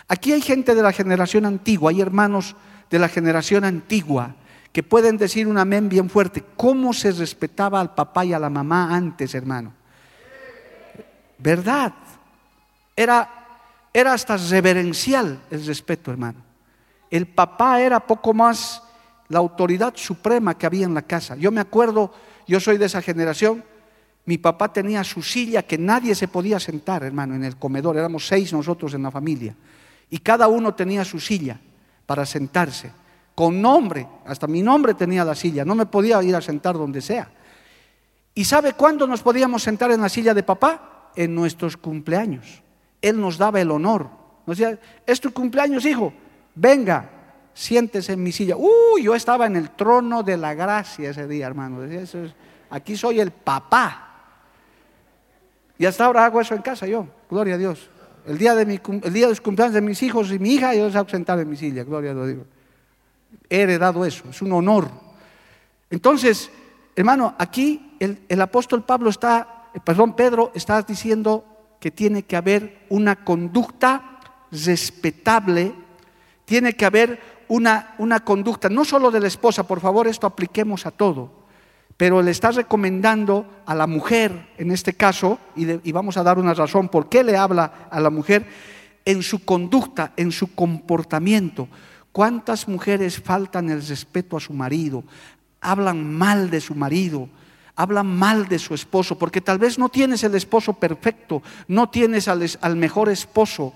Aquí 0.08 0.32
hay 0.34 0.42
gente 0.42 0.74
de 0.74 0.82
la 0.82 0.92
generación 0.92 1.46
antigua, 1.46 1.92
hay 1.92 2.02
hermanos 2.02 2.56
de 2.90 2.98
la 2.98 3.08
generación 3.08 3.66
antigua 3.66 4.36
que 4.76 4.84
pueden 4.84 5.16
decir 5.16 5.48
un 5.48 5.58
amén 5.58 5.88
bien 5.88 6.10
fuerte. 6.10 6.44
¿Cómo 6.58 6.92
se 6.92 7.10
respetaba 7.14 7.80
al 7.80 7.96
papá 7.96 8.26
y 8.26 8.34
a 8.34 8.40
la 8.40 8.50
mamá 8.50 8.94
antes, 8.94 9.34
hermano? 9.34 9.72
¿Verdad? 11.38 11.94
Era, 12.94 13.48
era 13.94 14.12
hasta 14.12 14.36
reverencial 14.36 15.40
el 15.50 15.66
respeto, 15.66 16.12
hermano. 16.12 16.40
El 17.10 17.26
papá 17.26 17.80
era 17.80 18.06
poco 18.06 18.34
más 18.34 18.84
la 19.30 19.40
autoridad 19.40 19.94
suprema 19.96 20.58
que 20.58 20.66
había 20.66 20.86
en 20.86 20.94
la 20.94 21.04
casa. 21.04 21.38
Yo 21.38 21.54
me 21.54 21.62
acuerdo, 21.62 22.12
yo 22.46 22.60
soy 22.60 22.78
de 22.78 22.88
esa 22.88 23.02
generación, 23.02 23.64
mi 24.26 24.38
papá 24.38 24.74
tenía 24.74 25.06
su 25.06 25.22
silla 25.22 25.64
que 25.64 25.78
nadie 25.78 26.16
se 26.16 26.28
podía 26.28 26.60
sentar, 26.60 27.06
hermano, 27.06 27.34
en 27.34 27.46
el 27.46 27.56
comedor. 27.56 27.96
Éramos 27.96 28.28
seis 28.28 28.52
nosotros 28.52 28.94
en 28.94 29.04
la 29.04 29.12
familia 29.12 29.56
y 30.10 30.18
cada 30.18 30.50
uno 30.50 30.76
tenía 30.76 31.06
su 31.06 31.22
silla 31.22 31.62
para 32.06 32.26
sentarse, 32.26 32.92
con 33.36 33.62
nombre, 33.62 34.08
hasta 34.26 34.48
mi 34.48 34.62
nombre 34.62 34.94
tenía 34.94 35.26
la 35.26 35.36
silla, 35.36 35.66
no 35.66 35.76
me 35.76 35.86
podía 35.86 36.24
ir 36.24 36.36
a 36.36 36.42
sentar 36.42 36.76
donde 36.76 37.02
sea. 37.02 37.30
¿Y 38.34 38.46
sabe 38.46 38.74
cuándo 38.74 39.06
nos 39.06 39.22
podíamos 39.22 39.62
sentar 39.62 39.92
en 39.92 40.02
la 40.02 40.10
silla 40.10 40.34
de 40.34 40.44
papá? 40.44 41.12
En 41.16 41.36
nuestros 41.36 41.78
cumpleaños. 41.78 42.64
Él 43.02 43.20
nos 43.20 43.38
daba 43.38 43.62
el 43.62 43.72
honor. 43.72 44.10
Nos 44.46 44.58
decía, 44.58 44.80
es 45.06 45.20
tu 45.20 45.32
cumpleaños, 45.32 45.86
hijo, 45.86 46.14
venga, 46.56 47.10
siéntese 47.54 48.14
en 48.14 48.24
mi 48.24 48.32
silla. 48.32 48.56
Uy, 48.58 49.04
yo 49.04 49.16
estaba 49.16 49.46
en 49.46 49.56
el 49.56 49.72
trono 49.72 50.24
de 50.24 50.38
la 50.38 50.54
gracia 50.54 51.10
ese 51.10 51.28
día, 51.28 51.48
hermano. 51.48 51.80
aquí 52.70 52.96
soy 52.96 53.20
el 53.20 53.32
papá. 53.32 54.02
Y 55.78 55.86
hasta 55.86 56.06
ahora 56.06 56.26
hago 56.26 56.40
eso 56.40 56.56
en 56.56 56.62
casa 56.62 56.88
yo, 56.88 57.08
gloria 57.30 57.56
a 57.56 57.58
Dios. 57.58 57.90
El 58.26 58.38
día, 58.38 58.56
de 58.56 58.80
los 59.28 59.42
cumpleaños 59.42 59.74
de 59.74 59.82
mis 59.82 60.02
hijos 60.02 60.32
y 60.32 60.40
mi 60.40 60.54
hija, 60.54 60.74
yo 60.74 60.88
les 60.88 60.96
hago 60.96 61.08
sentar 61.10 61.40
en 61.40 61.50
mi 61.50 61.56
silla, 61.56 61.84
gloria 61.84 62.12
a 62.12 62.26
Dios. 62.26 62.46
He 63.50 63.62
heredado 63.62 64.06
eso, 64.06 64.24
es 64.30 64.42
un 64.42 64.52
honor. 64.54 64.90
Entonces, 65.90 66.52
hermano, 66.96 67.36
aquí 67.38 67.96
el, 68.00 68.24
el 68.28 68.42
apóstol 68.42 68.84
Pablo 68.84 69.10
está, 69.10 69.70
eh, 69.74 69.80
perdón, 69.84 70.16
Pedro 70.16 70.52
está 70.56 70.82
diciendo 70.82 71.46
que 71.80 71.92
tiene 71.92 72.24
que 72.24 72.36
haber 72.36 72.86
una 72.90 73.24
conducta 73.24 74.20
respetable, 74.52 75.74
tiene 76.46 76.74
que 76.74 76.86
haber 76.86 77.20
una, 77.48 77.96
una 77.98 78.22
conducta, 78.22 78.70
no 78.70 78.86
solo 78.86 79.12
de 79.12 79.20
la 79.20 79.28
esposa, 79.28 79.68
por 79.68 79.80
favor, 79.80 80.08
esto 80.08 80.26
apliquemos 80.26 80.86
a 80.86 80.92
todo 80.92 81.46
pero 81.98 82.22
le 82.22 82.32
está 82.32 82.52
recomendando 82.52 83.46
a 83.66 83.74
la 83.74 83.88
mujer, 83.88 84.50
en 84.58 84.72
este 84.72 84.94
caso, 84.94 85.40
y, 85.56 85.92
vamos 85.92 86.18
a 86.18 86.24
dar 86.24 86.38
una 86.38 86.54
razón 86.54 86.90
por 86.90 87.08
qué 87.08 87.24
le 87.24 87.38
habla 87.38 87.88
a 87.90 88.00
la 88.00 88.10
mujer, 88.10 88.46
en 89.06 89.24
su 89.24 89.46
conducta, 89.46 90.12
en 90.18 90.32
su 90.32 90.54
comportamiento. 90.54 91.70
¿Cuántas 92.16 92.70
mujeres 92.70 93.20
faltan 93.20 93.70
el 93.70 93.86
respeto 93.86 94.38
a 94.38 94.40
su 94.40 94.54
marido? 94.54 95.04
Hablan 95.60 96.14
mal 96.14 96.50
de 96.50 96.62
su 96.62 96.74
marido, 96.74 97.28
hablan 97.76 98.08
mal 98.08 98.48
de 98.48 98.58
su 98.58 98.74
esposo, 98.74 99.20
porque 99.20 99.42
tal 99.42 99.60
vez 99.60 99.78
no 99.78 99.90
tienes 99.90 100.24
el 100.24 100.34
esposo 100.36 100.72
perfecto, 100.72 101.44
no 101.68 101.90
tienes 101.90 102.30
al, 102.30 102.76
mejor 102.78 103.10
esposo, 103.10 103.74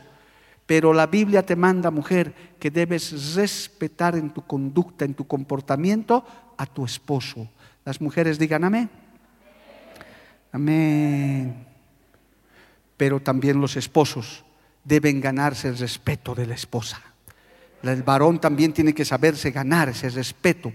pero 0.66 0.94
la 0.94 1.08
Biblia 1.08 1.46
te 1.46 1.58
manda, 1.58 1.92
mujer, 1.92 2.34
que 2.58 2.72
debes 2.72 3.36
respetar 3.36 4.16
en 4.16 4.30
tu 4.30 4.48
conducta, 4.48 5.04
en 5.04 5.16
tu 5.16 5.28
comportamiento 5.28 6.24
a 6.56 6.66
tu 6.66 6.86
esposo 6.86 7.50
las 7.90 8.02
mujeres 8.02 8.38
digan 8.38 8.64
amén. 8.64 8.88
Amén. 10.52 11.66
Pero 12.96 13.20
también 13.20 13.60
los 13.60 13.76
esposos 13.78 14.46
deben 14.84 15.20
ganarse 15.20 15.70
el 15.70 15.78
respeto 15.78 16.36
de 16.36 16.46
la 16.46 16.54
esposa. 16.54 17.09
El 17.84 18.04
varón 18.04 18.40
también 18.40 18.74
tiene 18.74 18.94
que 18.94 19.06
saberse 19.06 19.52
ganar 19.52 19.90
ese 19.90 20.10
respeto 20.10 20.74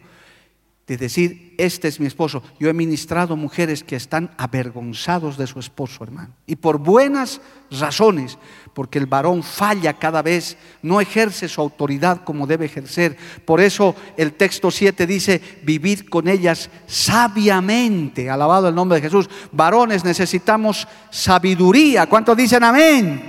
de 0.87 0.99
decir, 0.99 1.55
este 1.57 1.89
es 1.89 1.99
mi 1.99 2.07
esposo. 2.07 2.43
Yo 2.61 2.69
he 2.69 2.75
ministrado 2.75 3.37
mujeres 3.37 3.83
que 3.83 3.97
están 3.97 4.31
avergonzados 4.37 5.39
de 5.39 5.47
su 5.47 5.59
esposo, 5.59 6.05
hermano. 6.05 6.35
Y 6.47 6.57
por 6.57 6.77
buenas 6.77 7.41
razones, 7.71 8.37
porque 8.75 8.99
el 8.99 9.07
varón 9.07 9.43
falla 9.43 9.95
cada 9.95 10.21
vez, 10.21 10.59
no 10.83 11.01
ejerce 11.01 11.49
su 11.49 11.63
autoridad 11.63 12.23
como 12.23 12.47
debe 12.47 12.67
ejercer. 12.67 13.17
Por 13.47 13.63
eso 13.63 13.97
el 14.19 14.35
texto 14.35 14.71
7 14.71 15.07
dice, 15.07 15.41
vivir 15.63 16.11
con 16.11 16.29
ellas 16.29 16.69
sabiamente. 16.87 18.29
Alabado 18.29 18.69
el 18.69 18.75
nombre 18.75 18.97
de 18.97 19.07
Jesús. 19.09 19.31
Varones 19.53 20.05
necesitamos 20.05 20.87
sabiduría. 21.11 22.07
¿Cuántos 22.07 22.37
dicen 22.37 22.63
amén? 22.63 23.23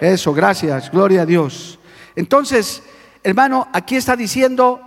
Eso, 0.00 0.32
gracias, 0.32 0.90
gloria 0.90 1.22
a 1.22 1.26
Dios. 1.26 1.78
Entonces, 2.16 2.82
hermano, 3.22 3.68
aquí 3.72 3.96
está 3.96 4.16
diciendo 4.16 4.80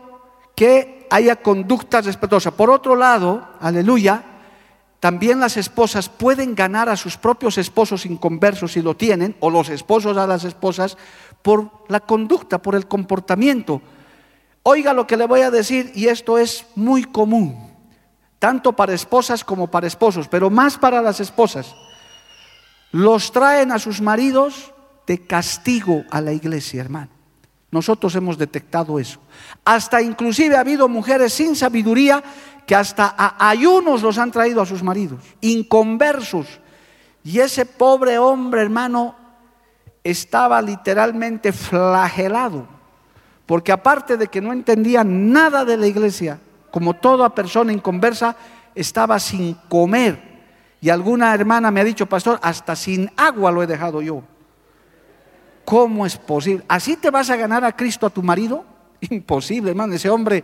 que 0.56 1.08
haya 1.10 1.38
conductas 1.38 2.06
respetuosas. 2.06 2.54
Por 2.54 2.70
otro 2.70 2.96
lado, 2.96 3.48
aleluya, 3.60 4.24
también 5.00 5.40
las 5.40 5.58
esposas 5.58 6.10
pueden 6.10 6.56
ganar 6.56 6.90
a 6.90 6.98
sus 6.98 7.18
propios 7.18 7.58
esposos 7.58 8.06
inconversos 8.06 8.74
si 8.74 8.82
lo 8.82 8.96
tienen, 8.96 9.36
o 9.40 9.50
los 9.50 9.70
esposos 9.70 10.18
a 10.18 10.26
las 10.26 10.44
esposas, 10.44 10.98
por 11.42 11.70
la 11.88 12.00
conducta, 12.00 12.62
por 12.62 12.76
el 12.76 12.88
comportamiento. 12.88 13.82
Oiga 14.64 14.94
lo 14.94 15.06
que 15.06 15.18
le 15.18 15.28
voy 15.28 15.42
a 15.42 15.52
decir, 15.52 15.92
y 15.94 16.08
esto 16.08 16.38
es 16.38 16.66
muy 16.76 17.04
común, 17.04 17.72
tanto 18.40 18.74
para 18.74 18.94
esposas 18.94 19.44
como 19.44 19.68
para 19.68 19.88
esposos, 19.88 20.28
pero 20.28 20.50
más 20.50 20.78
para 20.78 21.02
las 21.02 21.20
esposas. 21.20 21.76
Los 22.92 23.32
traen 23.32 23.72
a 23.72 23.80
sus 23.80 24.02
maridos 24.02 24.74
de 25.06 25.26
castigo 25.26 26.04
a 26.10 26.22
la 26.22 26.34
iglesia, 26.34 26.82
hermano. 26.82 27.17
Nosotros 27.70 28.16
hemos 28.16 28.38
detectado 28.38 29.00
eso. 29.00 29.20
Hasta 29.66 30.02
inclusive 30.02 30.56
ha 30.56 30.62
habido 30.62 30.88
mujeres 30.88 31.34
sin 31.34 31.56
sabiduría 31.56 32.24
que 32.66 32.76
hasta 32.76 33.16
ayunos 33.40 34.02
los 34.02 34.18
han 34.18 34.32
traído 34.32 34.62
a 34.62 34.66
sus 34.66 34.84
maridos, 34.84 35.24
inconversos. 35.42 36.48
Y 37.24 37.40
ese 37.40 37.66
pobre 37.66 38.18
hombre, 38.18 38.62
hermano, 38.62 39.16
estaba 40.04 40.62
literalmente 40.62 41.52
flagelado, 41.52 42.68
porque 43.46 43.74
aparte 43.74 44.16
de 44.16 44.28
que 44.28 44.42
no 44.42 44.54
entendía 44.54 45.04
nada 45.04 45.66
de 45.66 45.76
la 45.76 45.88
iglesia, 45.88 46.40
como 46.72 46.94
toda 46.94 47.34
persona 47.36 47.74
inconversa, 47.74 48.36
estaba 48.76 49.20
sin 49.20 49.56
comer. 49.68 50.38
Y 50.80 50.90
alguna 50.90 51.34
hermana 51.34 51.72
me 51.72 51.82
ha 51.82 51.86
dicho, 51.86 52.06
pastor, 52.06 52.40
hasta 52.42 52.76
sin 52.76 53.12
agua 53.18 53.52
lo 53.52 53.64
he 53.64 53.68
dejado 53.68 54.02
yo. 54.02 54.24
¿Cómo 55.68 56.06
es 56.06 56.16
posible? 56.16 56.64
¿Así 56.70 56.96
te 56.96 57.10
vas 57.10 57.30
a 57.30 57.36
ganar 57.36 57.66
a 57.66 57.76
Cristo 57.76 58.08
a 58.08 58.10
tu 58.10 58.24
marido? 58.24 58.64
Imposible, 59.10 59.72
hermano. 59.72 59.96
Ese 59.96 60.10
hombre 60.10 60.42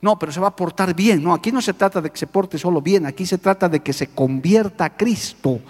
No, 0.00 0.18
pero 0.18 0.32
se 0.32 0.40
va 0.40 0.48
a 0.48 0.56
portar 0.56 0.96
bien. 0.96 1.22
No, 1.22 1.32
aquí 1.32 1.52
no 1.52 1.62
se 1.62 1.74
trata 1.74 2.00
de 2.00 2.10
que 2.10 2.18
se 2.18 2.26
porte 2.26 2.58
solo 2.58 2.82
bien, 2.82 3.06
aquí 3.06 3.24
se 3.24 3.38
trata 3.38 3.68
de 3.68 3.78
que 3.78 3.92
se 3.92 4.08
convierta 4.08 4.86
a 4.86 4.96
Cristo, 4.96 5.60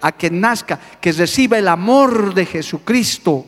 a 0.00 0.10
que 0.10 0.28
nazca, 0.28 0.80
que 1.00 1.12
reciba 1.12 1.56
el 1.56 1.68
amor 1.68 2.34
de 2.34 2.44
Jesucristo 2.44 3.46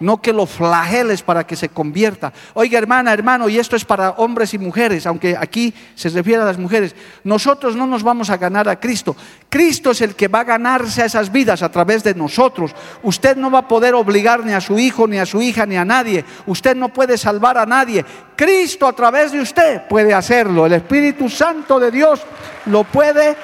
no 0.00 0.20
que 0.20 0.32
lo 0.32 0.46
flageles 0.46 1.22
para 1.22 1.46
que 1.46 1.56
se 1.56 1.68
convierta. 1.68 2.32
Oiga, 2.54 2.78
hermana, 2.78 3.12
hermano, 3.12 3.48
y 3.48 3.58
esto 3.58 3.76
es 3.76 3.84
para 3.84 4.10
hombres 4.10 4.54
y 4.54 4.58
mujeres, 4.58 5.06
aunque 5.06 5.36
aquí 5.36 5.72
se 5.94 6.08
refiere 6.10 6.42
a 6.42 6.46
las 6.46 6.58
mujeres. 6.58 6.94
Nosotros 7.24 7.76
no 7.76 7.86
nos 7.86 8.02
vamos 8.02 8.30
a 8.30 8.36
ganar 8.36 8.68
a 8.68 8.78
Cristo. 8.78 9.16
Cristo 9.48 9.90
es 9.90 10.00
el 10.00 10.14
que 10.14 10.28
va 10.28 10.40
a 10.40 10.44
ganarse 10.44 11.02
a 11.02 11.06
esas 11.06 11.30
vidas 11.32 11.62
a 11.62 11.70
través 11.70 12.04
de 12.04 12.14
nosotros. 12.14 12.72
Usted 13.02 13.36
no 13.36 13.50
va 13.50 13.60
a 13.60 13.68
poder 13.68 13.94
obligar 13.94 14.44
ni 14.44 14.52
a 14.52 14.60
su 14.60 14.78
hijo, 14.78 15.06
ni 15.06 15.18
a 15.18 15.26
su 15.26 15.40
hija, 15.40 15.66
ni 15.66 15.76
a 15.76 15.84
nadie. 15.84 16.24
Usted 16.46 16.76
no 16.76 16.90
puede 16.90 17.18
salvar 17.18 17.58
a 17.58 17.66
nadie. 17.66 18.04
Cristo 18.36 18.86
a 18.86 18.92
través 18.92 19.32
de 19.32 19.40
usted 19.40 19.82
puede 19.88 20.12
hacerlo. 20.12 20.66
El 20.66 20.74
Espíritu 20.74 21.28
Santo 21.28 21.80
de 21.80 21.90
Dios 21.90 22.20
lo 22.66 22.84
puede 22.84 23.36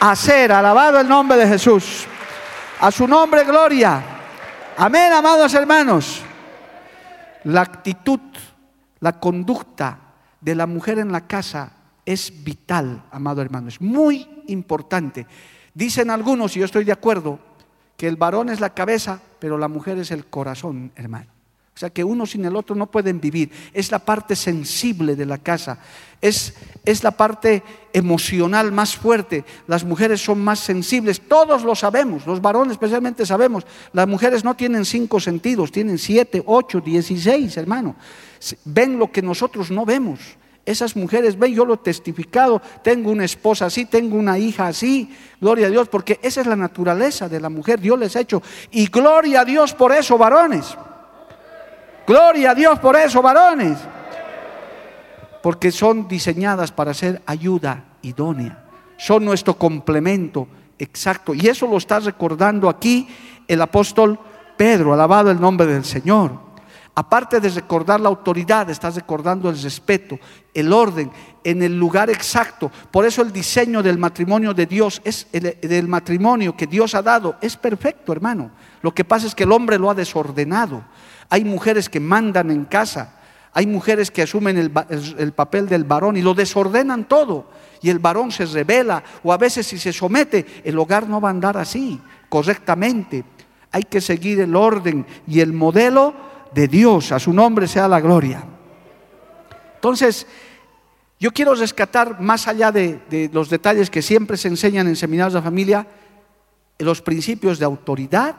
hacer. 0.00 0.52
Alabado 0.52 1.00
el 1.00 1.08
nombre 1.08 1.38
de 1.38 1.48
Jesús. 1.48 2.06
A 2.80 2.90
su 2.90 3.08
nombre, 3.08 3.44
gloria. 3.44 4.13
Amén, 4.76 5.12
amados 5.12 5.54
hermanos. 5.54 6.20
La 7.44 7.60
actitud, 7.60 8.18
la 8.98 9.20
conducta 9.20 9.98
de 10.40 10.56
la 10.56 10.66
mujer 10.66 10.98
en 10.98 11.12
la 11.12 11.28
casa 11.28 11.72
es 12.04 12.42
vital, 12.42 13.04
amado 13.12 13.40
hermano, 13.40 13.68
es 13.68 13.80
muy 13.80 14.42
importante. 14.48 15.26
Dicen 15.74 16.10
algunos, 16.10 16.56
y 16.56 16.60
yo 16.60 16.64
estoy 16.64 16.84
de 16.84 16.92
acuerdo, 16.92 17.38
que 17.96 18.08
el 18.08 18.16
varón 18.16 18.48
es 18.48 18.58
la 18.58 18.74
cabeza, 18.74 19.20
pero 19.38 19.58
la 19.58 19.68
mujer 19.68 19.98
es 19.98 20.10
el 20.10 20.26
corazón, 20.26 20.90
hermano. 20.96 21.33
O 21.74 21.78
sea 21.78 21.90
que 21.90 22.04
uno 22.04 22.24
sin 22.24 22.44
el 22.44 22.54
otro 22.54 22.76
no 22.76 22.86
pueden 22.86 23.20
vivir. 23.20 23.50
Es 23.72 23.90
la 23.90 23.98
parte 23.98 24.36
sensible 24.36 25.16
de 25.16 25.26
la 25.26 25.38
casa. 25.38 25.78
Es, 26.20 26.54
es, 26.84 27.02
la 27.02 27.10
parte 27.10 27.64
emocional 27.92 28.70
más 28.70 28.94
fuerte. 28.94 29.44
Las 29.66 29.82
mujeres 29.82 30.22
son 30.22 30.42
más 30.42 30.60
sensibles. 30.60 31.22
Todos 31.22 31.64
lo 31.64 31.74
sabemos. 31.74 32.28
Los 32.28 32.40
varones 32.40 32.72
especialmente 32.72 33.26
sabemos. 33.26 33.66
Las 33.92 34.06
mujeres 34.06 34.44
no 34.44 34.54
tienen 34.54 34.84
cinco 34.84 35.18
sentidos. 35.18 35.72
Tienen 35.72 35.98
siete, 35.98 36.44
ocho, 36.46 36.80
dieciséis, 36.80 37.56
hermano. 37.56 37.96
Ven 38.64 38.96
lo 38.96 39.10
que 39.10 39.22
nosotros 39.22 39.72
no 39.72 39.84
vemos. 39.84 40.20
Esas 40.64 40.94
mujeres 40.94 41.36
ven, 41.36 41.54
yo 41.54 41.66
lo 41.66 41.74
he 41.74 41.78
testificado, 41.78 42.62
tengo 42.82 43.10
una 43.10 43.26
esposa 43.26 43.66
así, 43.66 43.84
tengo 43.84 44.16
una 44.16 44.38
hija 44.38 44.66
así, 44.66 45.14
gloria 45.38 45.66
a 45.66 45.70
Dios, 45.70 45.88
porque 45.90 46.18
esa 46.22 46.40
es 46.40 46.46
la 46.46 46.56
naturaleza 46.56 47.28
de 47.28 47.38
la 47.38 47.50
mujer, 47.50 47.80
Dios 47.80 47.98
les 47.98 48.16
ha 48.16 48.20
hecho. 48.20 48.42
Y 48.70 48.86
gloria 48.86 49.42
a 49.42 49.44
Dios 49.44 49.74
por 49.74 49.92
eso, 49.92 50.16
varones. 50.16 50.74
Gloria 52.06 52.50
a 52.50 52.54
Dios 52.54 52.78
por 52.78 52.96
eso, 52.96 53.22
varones. 53.22 53.78
Porque 55.42 55.70
son 55.70 56.08
diseñadas 56.08 56.72
para 56.72 56.94
ser 56.94 57.22
ayuda 57.26 57.84
idónea. 58.02 58.64
Son 58.96 59.24
nuestro 59.24 59.54
complemento 59.54 60.48
exacto. 60.78 61.34
Y 61.34 61.48
eso 61.48 61.66
lo 61.66 61.76
está 61.76 62.00
recordando 62.00 62.68
aquí 62.68 63.08
el 63.48 63.60
apóstol 63.60 64.18
Pedro, 64.56 64.92
alabado 64.94 65.30
el 65.30 65.40
nombre 65.40 65.66
del 65.66 65.84
Señor. 65.84 66.43
Aparte 66.96 67.40
de 67.40 67.48
recordar 67.48 68.00
la 68.00 68.08
autoridad, 68.08 68.70
estás 68.70 68.94
recordando 68.94 69.50
el 69.50 69.60
respeto, 69.60 70.16
el 70.52 70.72
orden, 70.72 71.10
en 71.42 71.62
el 71.62 71.76
lugar 71.76 72.08
exacto. 72.08 72.70
Por 72.92 73.04
eso 73.04 73.20
el 73.20 73.32
diseño 73.32 73.82
del 73.82 73.98
matrimonio 73.98 74.54
de 74.54 74.66
Dios, 74.66 75.02
es 75.04 75.26
el, 75.32 75.58
del 75.60 75.88
matrimonio 75.88 76.56
que 76.56 76.68
Dios 76.68 76.94
ha 76.94 77.02
dado, 77.02 77.36
es 77.40 77.56
perfecto, 77.56 78.12
hermano. 78.12 78.52
Lo 78.80 78.94
que 78.94 79.04
pasa 79.04 79.26
es 79.26 79.34
que 79.34 79.42
el 79.42 79.50
hombre 79.50 79.76
lo 79.76 79.90
ha 79.90 79.94
desordenado. 79.94 80.84
Hay 81.30 81.44
mujeres 81.44 81.88
que 81.88 81.98
mandan 81.98 82.52
en 82.52 82.64
casa, 82.64 83.18
hay 83.52 83.66
mujeres 83.66 84.12
que 84.12 84.22
asumen 84.22 84.56
el, 84.56 85.32
papel 85.32 85.68
del 85.68 85.84
varón 85.84 86.16
y 86.16 86.22
lo 86.22 86.32
desordenan 86.34 87.08
todo. 87.08 87.50
Y 87.82 87.90
el 87.90 87.98
varón 87.98 88.30
se 88.30 88.46
revela 88.46 89.02
o 89.24 89.32
a 89.32 89.36
veces 89.36 89.66
si 89.66 89.78
se 89.78 89.92
somete, 89.92 90.62
el 90.64 90.78
hogar 90.78 91.08
no 91.08 91.20
va 91.20 91.28
a 91.28 91.32
andar 91.32 91.56
así, 91.56 92.00
correctamente. 92.28 93.24
Hay 93.72 93.82
que 93.82 94.00
seguir 94.00 94.40
el 94.40 94.54
orden 94.54 95.04
y 95.26 95.40
el 95.40 95.52
modelo 95.52 96.33
de 96.54 96.68
Dios. 96.68 97.12
A 97.12 97.18
su 97.18 97.32
nombre 97.32 97.66
sea 97.66 97.88
la 97.88 98.00
gloria. 98.00 98.44
Entonces, 99.74 100.26
yo 101.20 101.30
quiero 101.32 101.54
rescatar, 101.54 102.20
más 102.20 102.48
allá 102.48 102.72
de, 102.72 103.30
los 103.32 103.50
detalles 103.50 103.90
que 103.90 104.02
siempre 104.02 104.36
se 104.36 104.48
enseñan 104.48 104.88
en 104.88 104.96
seminarios 104.96 105.34
de 105.34 105.42
familia, 105.42 105.86
los 106.78 107.02
principios 107.02 107.58
de 107.58 107.64
autoridad, 107.64 108.34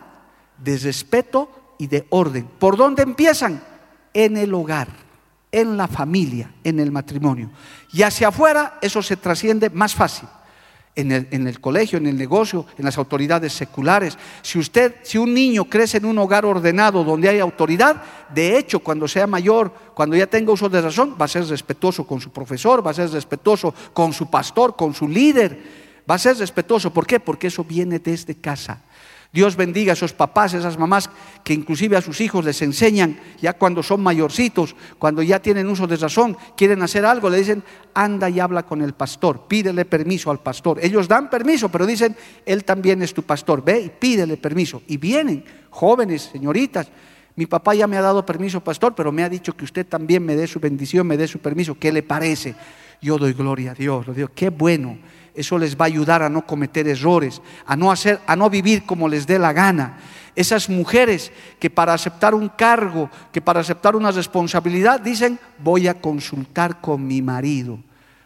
de 0.57 0.77
respeto 0.77 1.75
y 1.77 1.87
de 1.87 2.05
orden. 2.09 2.47
¿Por 2.59 2.77
dónde 2.77 3.03
empiezan? 3.03 3.63
En 4.13 4.37
el 4.37 4.53
hogar, 4.53 4.87
en 5.51 5.77
la 5.77 5.87
familia, 5.87 6.53
en 6.63 6.79
el 6.79 6.91
matrimonio. 6.91 7.49
Y 7.91 8.03
hacia 8.03 8.29
afuera 8.29 8.77
eso 8.81 9.01
se 9.01 9.17
trasciende 9.17 9.69
más 9.69 9.93
fácil. 9.93 10.27
En 10.95 11.11
el, 11.11 11.27
en 11.31 11.45
el, 11.45 11.59
colegio, 11.59 11.97
en 11.97 12.07
el 12.07 12.17
negocio, 12.17 12.65
en 12.77 12.85
las 12.85 12.97
autoridades 12.97 13.51
seculares. 13.51 14.17
Si 14.41 14.57
usted, 14.57 14.95
si 15.03 15.17
un 15.17 15.33
niño 15.33 15.65
crece 15.65 15.97
en 15.97 16.05
un 16.05 16.17
hogar 16.17 16.45
ordenado 16.45 17.03
donde 17.03 17.27
hay 17.27 17.39
autoridad, 17.39 18.01
de 18.33 18.57
hecho, 18.57 18.79
cuando 18.79 19.05
sea 19.05 19.27
mayor, 19.27 19.73
cuando 19.93 20.15
ya 20.15 20.25
tenga 20.25 20.53
uso 20.53 20.69
de 20.69 20.79
razón, 20.79 21.17
va 21.19 21.25
a 21.25 21.27
ser 21.27 21.45
respetuoso 21.47 22.07
con 22.07 22.21
su 22.21 22.29
profesor, 22.29 22.85
va 22.85 22.91
a 22.91 22.93
ser 22.93 23.09
respetuoso 23.09 23.73
con 23.91 24.13
su 24.13 24.29
pastor, 24.29 24.77
con 24.77 24.93
su 24.93 25.09
líder, 25.09 25.59
va 26.09 26.15
a 26.15 26.19
ser 26.19 26.37
respetuoso. 26.37 26.93
¿Por 26.93 27.05
qué? 27.05 27.19
Porque 27.19 27.47
eso 27.47 27.65
viene 27.65 27.99
desde 27.99 28.35
casa. 28.35 28.81
Dios 29.35 29.57
bendiga 29.57 29.91
a 29.91 29.99
esos 29.99 30.13
papás, 30.13 30.53
esas 30.53 30.79
mamás 30.79 31.09
que 31.43 31.53
inclusive 31.53 31.97
a 31.97 32.01
sus 32.01 32.21
hijos 32.21 32.45
les 32.45 32.61
enseñan, 32.61 33.19
ya 33.41 33.51
cuando 33.51 33.83
son 33.83 34.01
mayorcitos, 34.01 34.77
cuando 34.97 35.21
ya 35.21 35.41
tienen 35.41 35.67
uso 35.67 35.85
de 35.87 35.97
razón, 35.97 36.37
quieren 36.55 36.81
hacer 36.81 37.05
algo, 37.05 37.29
le 37.29 37.39
dicen, 37.39 37.61
anda 37.93 38.29
y 38.29 38.39
habla 38.39 38.63
con 38.63 38.81
el 38.81 38.93
pastor, 38.93 39.41
pídele 39.49 39.83
permiso 39.83 40.31
al 40.31 40.39
pastor. 40.39 40.79
Ellos 40.81 41.09
dan 41.09 41.29
permiso, 41.29 41.67
pero 41.67 41.85
dicen, 41.85 42.15
él 42.45 42.63
también 42.63 43.01
es 43.01 43.13
tu 43.13 43.23
pastor, 43.23 43.61
ve 43.61 43.81
y 43.81 43.89
pídele 43.89 44.37
permiso. 44.37 44.83
Y 44.87 44.95
vienen 44.95 45.43
jóvenes, 45.69 46.29
señoritas, 46.31 46.87
mi 47.35 47.45
papá 47.45 47.75
ya 47.75 47.87
me 47.87 47.97
ha 47.97 48.01
dado 48.01 48.25
permiso, 48.25 48.63
pastor, 48.63 48.95
pero 48.95 49.11
me 49.11 49.21
ha 49.21 49.27
dicho 49.27 49.51
que 49.51 49.65
usted 49.65 49.85
también 49.85 50.25
me 50.25 50.37
dé 50.37 50.47
su 50.47 50.61
bendición, 50.61 51.05
me 51.05 51.17
dé 51.17 51.27
su 51.27 51.39
permiso. 51.39 51.77
¿Qué 51.77 51.91
le 51.91 52.03
parece? 52.03 52.55
Yo 53.01 53.17
doy 53.17 53.33
gloria 53.33 53.71
a 53.71 53.75
Dios, 53.75 54.07
lo 54.07 54.13
digo, 54.13 54.29
qué 54.33 54.49
bueno 54.49 54.97
eso 55.35 55.57
les 55.57 55.75
va 55.75 55.85
a 55.85 55.87
ayudar 55.87 56.23
a 56.23 56.29
no 56.29 56.45
cometer 56.45 56.87
errores, 56.87 57.41
a 57.65 57.75
no 57.75 57.91
hacer, 57.91 58.19
a 58.25 58.35
no 58.35 58.49
vivir 58.49 58.85
como 58.85 59.07
les 59.07 59.27
dé 59.27 59.37
la 59.37 59.53
gana. 59.53 59.97
Esas 60.35 60.69
mujeres 60.69 61.31
que 61.59 61.69
para 61.69 61.93
aceptar 61.93 62.33
un 62.33 62.49
cargo, 62.49 63.09
que 63.31 63.41
para 63.41 63.59
aceptar 63.59 63.95
una 63.95 64.11
responsabilidad, 64.11 64.99
dicen, 64.99 65.39
voy 65.59 65.87
a 65.87 65.99
consultar 66.01 66.81
con 66.81 67.05
mi 67.05 67.21
marido. 67.21 67.79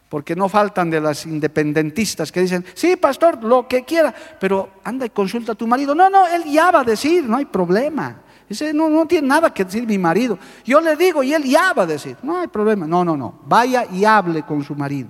Porque 0.08 0.36
no 0.36 0.50
faltan 0.50 0.90
de 0.90 1.00
las 1.00 1.28
independentistas 1.28 2.32
que 2.32 2.42
dicen, 2.42 2.66
sí, 2.74 2.96
pastor, 2.96 3.44
lo 3.44 3.68
que 3.68 3.84
quiera, 3.84 4.14
pero 4.40 4.72
anda 4.84 5.06
y 5.06 5.10
consulta 5.10 5.52
a 5.52 5.56
tu 5.56 5.68
marido. 5.68 5.94
No, 5.94 6.10
no, 6.10 6.26
él 6.28 6.46
ya 6.46 6.72
va 6.72 6.82
a 6.82 6.84
decir, 6.84 7.24
no 7.26 7.38
hay 7.38 7.46
problema. 7.46 8.22
Dice, 8.48 8.74
no, 8.74 8.90
no 8.90 9.06
tiene 9.06 9.28
nada 9.28 9.54
que 9.54 9.64
decir 9.64 9.86
mi 9.86 10.00
marido. 10.00 10.40
Yo 10.66 10.82
le 10.82 10.96
digo 10.96 11.22
y 11.22 11.34
él 11.34 11.44
ya 11.44 11.74
va 11.74 11.84
a 11.84 11.86
decir, 11.86 12.18
no 12.24 12.40
hay 12.40 12.48
problema. 12.48 12.88
No, 12.88 13.06
no, 13.06 13.16
no, 13.16 13.40
vaya 13.46 13.86
y 13.92 14.04
hable 14.04 14.42
con 14.42 14.64
su 14.64 14.74
marido. 14.74 15.10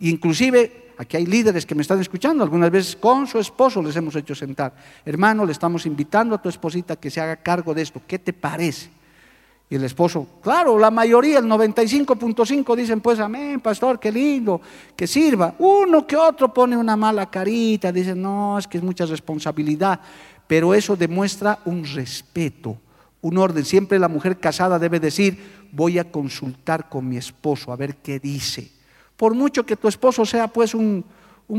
Inclusive 0.00 0.83
Aquí 0.96 1.16
hay 1.16 1.26
líderes 1.26 1.66
que 1.66 1.74
me 1.74 1.82
están 1.82 2.00
escuchando, 2.00 2.44
algunas 2.44 2.70
veces 2.70 2.96
con 2.96 3.26
su 3.26 3.38
esposo 3.38 3.82
les 3.82 3.96
hemos 3.96 4.14
hecho 4.14 4.34
sentar. 4.34 4.74
Hermano, 5.04 5.44
le 5.44 5.52
estamos 5.52 5.86
invitando 5.86 6.34
a 6.34 6.42
tu 6.42 6.48
esposita 6.48 6.96
que 6.96 7.10
se 7.10 7.20
haga 7.20 7.36
cargo 7.36 7.74
de 7.74 7.82
esto. 7.82 8.00
¿Qué 8.06 8.18
te 8.18 8.32
parece? 8.32 8.90
Y 9.68 9.76
el 9.76 9.84
esposo, 9.84 10.28
claro, 10.42 10.78
la 10.78 10.90
mayoría, 10.90 11.38
el 11.38 11.46
95.5 11.46 12.76
dicen, 12.76 13.00
pues 13.00 13.18
amén, 13.18 13.60
pastor, 13.60 13.98
qué 13.98 14.12
lindo, 14.12 14.60
que 14.94 15.06
sirva. 15.06 15.54
Uno 15.58 16.06
que 16.06 16.16
otro 16.16 16.52
pone 16.52 16.76
una 16.76 16.96
mala 16.96 17.30
carita, 17.30 17.90
dicen, 17.90 18.20
no, 18.20 18.58
es 18.58 18.68
que 18.68 18.78
es 18.78 18.84
mucha 18.84 19.06
responsabilidad. 19.06 20.00
Pero 20.46 20.74
eso 20.74 20.96
demuestra 20.96 21.60
un 21.64 21.84
respeto, 21.84 22.76
un 23.22 23.38
orden. 23.38 23.64
Siempre 23.64 23.98
la 23.98 24.08
mujer 24.08 24.38
casada 24.38 24.78
debe 24.78 25.00
decir, 25.00 25.66
voy 25.72 25.98
a 25.98 26.10
consultar 26.10 26.88
con 26.90 27.08
mi 27.08 27.16
esposo 27.16 27.72
a 27.72 27.76
ver 27.76 27.96
qué 27.96 28.20
dice. 28.20 28.70
Por 29.16 29.34
mucho 29.34 29.64
que 29.64 29.76
tu 29.76 29.88
esposo 29.88 30.24
sea 30.26 30.48
pues 30.48 30.74
un, 30.74 31.04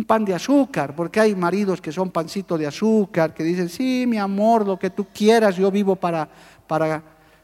pan 0.05 0.25
de 0.25 0.33
azúcar, 0.33 0.95
porque 0.95 1.19
hay 1.19 1.35
maridos 1.35 1.79
que 1.79 1.91
son 1.91 2.11
pancito 2.11 2.57
de 2.57 2.67
azúcar, 2.67 3.33
que 3.33 3.43
dicen, 3.43 3.69
sí, 3.69 4.05
mi 4.07 4.17
amor, 4.17 4.65
lo 4.65 4.77
que 4.77 4.89
tú 4.89 5.07
quieras, 5.13 5.55
yo 5.55 5.71
vivo 5.71 5.95
para, 5.95 6.27
para 6.67 7.01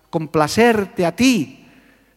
complacerte 0.10 1.06
a 1.06 1.15
ti, 1.15 1.65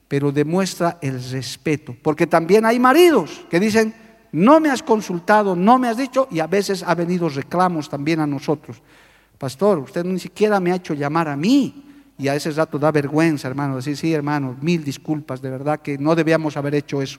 pero 0.09 0.33
demuestra 0.33 0.99
el 1.01 1.23
respeto, 1.31 1.95
porque 2.03 2.27
también 2.27 2.65
hay 2.67 2.81
maridos 2.81 3.47
que 3.49 3.61
dicen, 3.61 3.95
no 4.33 4.59
me 4.59 4.71
has 4.71 4.83
consultado, 4.83 5.55
no 5.55 5.79
me 5.79 5.89
has 5.89 5.97
dicho, 5.97 6.27
y 6.31 6.41
a 6.41 6.49
veces 6.49 6.83
ha 6.83 6.95
venido 6.95 7.29
reclamos 7.29 7.89
también 7.89 8.19
a 8.19 8.27
nosotros. 8.27 8.83
Pastor, 9.39 9.79
usted 9.79 10.05
ni 10.05 10.19
siquiera 10.19 10.59
me 10.59 10.73
ha 10.73 10.77
hecho 10.77 10.95
llamar 10.95 11.29
a 11.29 11.37
mí. 11.37 11.83
Y 12.17 12.29
a 12.29 12.37
ese 12.37 12.53
rato 12.53 12.79
da 12.79 12.93
vergüenza, 12.93 13.49
hermano, 13.49 13.75
decir, 13.77 13.97
sí, 13.97 14.13
hermano, 14.13 14.57
mil 14.61 14.85
disculpas, 14.85 15.43
de 15.43 15.51
verdad 15.51 15.81
que 15.81 15.99
no 15.99 16.15
debíamos 16.15 16.57
haber 16.57 16.77
hecho 16.77 17.03
eso 17.03 17.19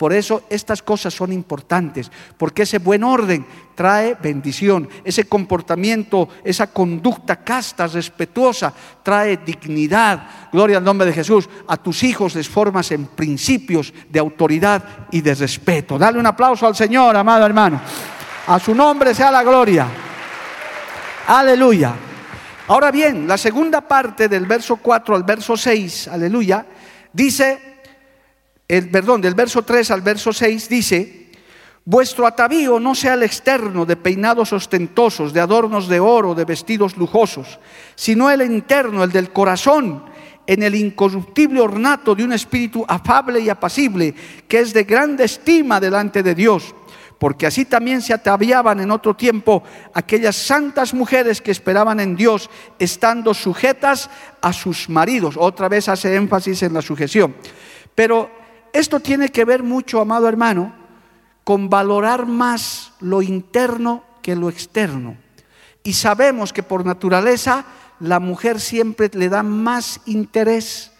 Por 0.00 0.14
eso 0.14 0.44
estas 0.48 0.80
cosas 0.80 1.12
son 1.12 1.30
importantes, 1.30 2.10
porque 2.38 2.62
ese 2.62 2.78
buen 2.78 3.04
orden 3.04 3.44
trae 3.74 4.14
bendición, 4.14 4.88
ese 5.04 5.24
comportamiento, 5.24 6.26
esa 6.42 6.68
conducta 6.68 7.44
casta, 7.44 7.86
respetuosa, 7.86 8.72
trae 9.02 9.36
dignidad. 9.36 10.48
Gloria 10.50 10.78
al 10.78 10.84
nombre 10.84 11.06
de 11.06 11.12
Jesús. 11.12 11.50
A 11.68 11.76
tus 11.76 12.02
hijos 12.02 12.34
les 12.34 12.48
formas 12.48 12.90
en 12.92 13.08
principios 13.08 13.92
de 14.08 14.18
autoridad 14.18 14.82
y 15.10 15.20
de 15.20 15.34
respeto. 15.34 15.98
Dale 15.98 16.18
un 16.18 16.24
aplauso 16.24 16.66
al 16.66 16.74
Señor, 16.74 17.14
amado 17.14 17.44
hermano. 17.44 17.78
A 18.46 18.58
su 18.58 18.74
nombre 18.74 19.14
sea 19.14 19.30
la 19.30 19.42
gloria. 19.42 19.86
Aleluya. 21.26 21.94
Ahora 22.68 22.90
bien, 22.90 23.28
la 23.28 23.36
segunda 23.36 23.82
parte 23.82 24.30
del 24.30 24.46
verso 24.46 24.76
4 24.76 25.14
al 25.14 25.24
verso 25.24 25.58
6, 25.58 26.08
aleluya, 26.08 26.64
dice 27.12 27.69
el, 28.70 28.88
perdón, 28.88 29.20
del 29.20 29.34
verso 29.34 29.62
3 29.62 29.90
al 29.90 30.00
verso 30.00 30.32
6 30.32 30.68
dice, 30.68 31.30
vuestro 31.84 32.24
atavío 32.24 32.78
no 32.78 32.94
sea 32.94 33.14
el 33.14 33.24
externo 33.24 33.84
de 33.84 33.96
peinados 33.96 34.52
ostentosos, 34.52 35.32
de 35.32 35.40
adornos 35.40 35.88
de 35.88 35.98
oro, 35.98 36.36
de 36.36 36.44
vestidos 36.44 36.96
lujosos, 36.96 37.58
sino 37.96 38.30
el 38.30 38.42
interno, 38.42 39.02
el 39.02 39.10
del 39.10 39.32
corazón, 39.32 40.04
en 40.46 40.62
el 40.62 40.76
incorruptible 40.76 41.60
ornato 41.60 42.14
de 42.14 42.22
un 42.22 42.32
espíritu 42.32 42.84
afable 42.86 43.40
y 43.40 43.48
apacible, 43.48 44.14
que 44.46 44.60
es 44.60 44.72
de 44.72 44.84
grande 44.84 45.24
estima 45.24 45.80
delante 45.80 46.22
de 46.22 46.36
Dios 46.36 46.72
porque 47.18 47.46
así 47.46 47.66
también 47.66 48.00
se 48.00 48.14
ataviaban 48.14 48.80
en 48.80 48.90
otro 48.90 49.14
tiempo 49.14 49.62
aquellas 49.92 50.36
santas 50.36 50.94
mujeres 50.94 51.42
que 51.42 51.50
esperaban 51.50 52.00
en 52.00 52.16
Dios, 52.16 52.48
estando 52.78 53.34
sujetas 53.34 54.08
a 54.40 54.54
sus 54.54 54.88
maridos. 54.88 55.34
Otra 55.36 55.68
vez 55.68 55.90
hace 55.90 56.16
énfasis 56.16 56.62
en 56.62 56.72
la 56.72 56.80
sujeción. 56.80 57.36
Pero 57.94 58.39
esto 58.72 59.00
tiene 59.00 59.30
que 59.30 59.44
ver 59.44 59.62
mucho, 59.62 60.00
amado 60.00 60.28
hermano, 60.28 60.72
con 61.44 61.68
valorar 61.68 62.26
más 62.26 62.92
lo 63.00 63.22
interno 63.22 64.04
que 64.22 64.36
lo 64.36 64.48
externo. 64.48 65.16
Y 65.82 65.94
sabemos 65.94 66.52
que 66.52 66.62
por 66.62 66.84
naturaleza 66.84 67.64
la 68.00 68.20
mujer 68.20 68.60
siempre 68.60 69.10
le 69.12 69.28
da 69.28 69.42
más 69.42 70.00
interés 70.06 70.92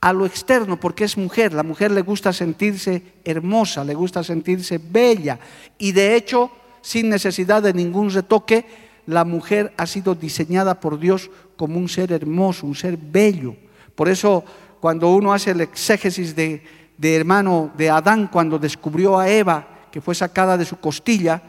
a 0.00 0.12
lo 0.12 0.26
externo 0.26 0.78
porque 0.78 1.04
es 1.04 1.16
mujer. 1.16 1.52
La 1.52 1.62
mujer 1.62 1.90
le 1.90 2.02
gusta 2.02 2.32
sentirse 2.32 3.02
hermosa, 3.24 3.84
le 3.84 3.94
gusta 3.94 4.22
sentirse 4.22 4.78
bella. 4.78 5.38
Y 5.76 5.92
de 5.92 6.14
hecho, 6.14 6.50
sin 6.80 7.08
necesidad 7.08 7.62
de 7.62 7.74
ningún 7.74 8.10
retoque, 8.10 8.64
la 9.06 9.24
mujer 9.24 9.72
ha 9.76 9.86
sido 9.86 10.14
diseñada 10.14 10.80
por 10.80 10.98
Dios 10.98 11.30
como 11.56 11.78
un 11.78 11.88
ser 11.88 12.12
hermoso, 12.12 12.66
un 12.66 12.74
ser 12.74 12.96
bello. 12.96 13.56
Por 13.94 14.08
eso, 14.08 14.44
cuando 14.80 15.10
uno 15.10 15.32
hace 15.32 15.50
el 15.50 15.60
exégesis 15.60 16.36
de 16.36 16.62
de 16.98 17.16
hermano 17.16 17.70
de 17.76 17.88
Adán 17.88 18.26
cuando 18.26 18.58
descubrió 18.58 19.18
a 19.18 19.28
Eva, 19.28 19.66
que 19.90 20.00
fue 20.00 20.14
sacada 20.14 20.58
de 20.58 20.64
su 20.64 20.78
costilla, 20.78 21.40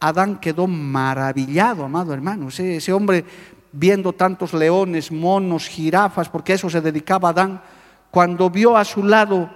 Adán 0.00 0.38
quedó 0.40 0.66
maravillado, 0.66 1.84
amado 1.84 2.12
hermano. 2.12 2.48
Ese, 2.48 2.92
hombre 2.92 3.24
viendo 3.72 4.14
tantos 4.14 4.54
leones, 4.54 5.12
monos, 5.12 5.68
jirafas, 5.68 6.28
porque 6.28 6.54
eso 6.54 6.68
se 6.70 6.80
dedicaba 6.80 7.28
a 7.28 7.32
Adán, 7.32 7.62
cuando 8.10 8.48
vio 8.48 8.76
a 8.76 8.84
su 8.84 9.04
lado 9.04 9.50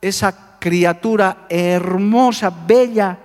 esa 0.00 0.58
criatura 0.60 1.46
hermosa, 1.48 2.50
bella, 2.50 3.18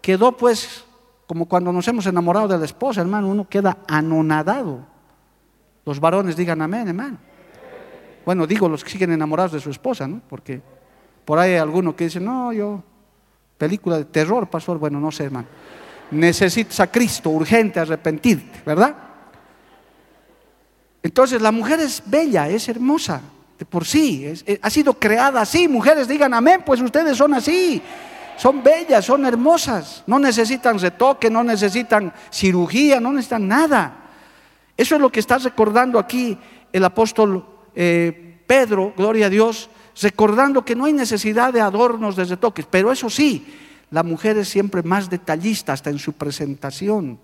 quedó 0.00 0.36
pues 0.36 0.84
como 1.26 1.46
cuando 1.46 1.72
nos 1.72 1.88
hemos 1.88 2.06
enamorado 2.06 2.48
de 2.48 2.58
la 2.58 2.64
esposa, 2.64 3.00
hermano, 3.00 3.28
uno 3.28 3.48
queda 3.48 3.78
anonadado. 3.88 4.86
Los 5.84 5.98
varones 5.98 6.36
digan 6.36 6.62
amén, 6.62 6.88
hermano. 6.88 7.18
Bueno, 8.24 8.46
digo 8.46 8.68
los 8.68 8.84
que 8.84 8.90
siguen 8.90 9.12
enamorados 9.12 9.52
de 9.52 9.60
su 9.60 9.70
esposa, 9.70 10.06
¿no? 10.06 10.20
Porque 10.28 10.62
por 11.24 11.38
ahí 11.38 11.52
hay 11.52 11.58
alguno 11.58 11.94
que 11.94 12.04
dice, 12.04 12.20
no, 12.20 12.52
yo, 12.52 12.82
película 13.58 13.98
de 13.98 14.04
terror, 14.06 14.48
pastor, 14.48 14.78
bueno, 14.78 15.00
no 15.00 15.12
sé, 15.12 15.24
hermano. 15.24 15.46
Necesitas 16.10 16.80
a 16.80 16.90
Cristo, 16.90 17.30
urgente, 17.30 17.80
arrepentirte, 17.80 18.62
¿verdad? 18.66 18.94
Entonces 21.02 21.40
la 21.40 21.52
mujer 21.52 21.80
es 21.80 22.02
bella, 22.04 22.48
es 22.48 22.68
hermosa, 22.68 23.20
de 23.58 23.64
por 23.64 23.84
sí, 23.84 24.32
ha 24.60 24.70
sido 24.70 24.94
creada 24.94 25.40
así. 25.40 25.68
Mujeres 25.68 26.06
digan 26.06 26.34
amén, 26.34 26.62
pues 26.64 26.80
ustedes 26.80 27.16
son 27.16 27.34
así. 27.34 27.82
Son 28.36 28.62
bellas, 28.62 29.04
son 29.04 29.24
hermosas, 29.26 30.02
no 30.06 30.18
necesitan 30.18 30.78
retoque, 30.78 31.30
no 31.30 31.44
necesitan 31.44 32.12
cirugía, 32.30 32.98
no 32.98 33.12
necesitan 33.12 33.46
nada. 33.46 33.96
Eso 34.76 34.96
es 34.96 35.00
lo 35.00 35.12
que 35.12 35.20
está 35.20 35.38
recordando 35.38 35.98
aquí 35.98 36.36
el 36.72 36.84
apóstol 36.84 37.46
eh, 37.74 38.40
Pedro, 38.46 38.94
gloria 38.96 39.26
a 39.26 39.30
Dios, 39.30 39.68
recordando 40.00 40.64
que 40.64 40.74
no 40.74 40.86
hay 40.86 40.92
necesidad 40.92 41.52
de 41.52 41.60
adornos, 41.60 42.16
de 42.16 42.24
retoques, 42.24 42.66
pero 42.70 42.92
eso 42.92 43.10
sí, 43.10 43.46
la 43.90 44.02
mujer 44.02 44.38
es 44.38 44.48
siempre 44.48 44.82
más 44.82 45.10
detallista 45.10 45.72
hasta 45.72 45.90
en 45.90 45.98
su 45.98 46.12
presentación. 46.14 47.18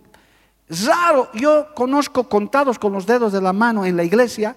Raro, 0.69 1.29
yo 1.35 1.69
conozco 1.75 2.29
contados 2.29 2.79
con 2.79 2.93
los 2.93 3.07
dedos 3.07 3.33
de 3.33 3.41
la 3.41 3.53
mano 3.53 3.87
en 3.87 3.97
la 3.97 4.05
iglesia 4.05 4.55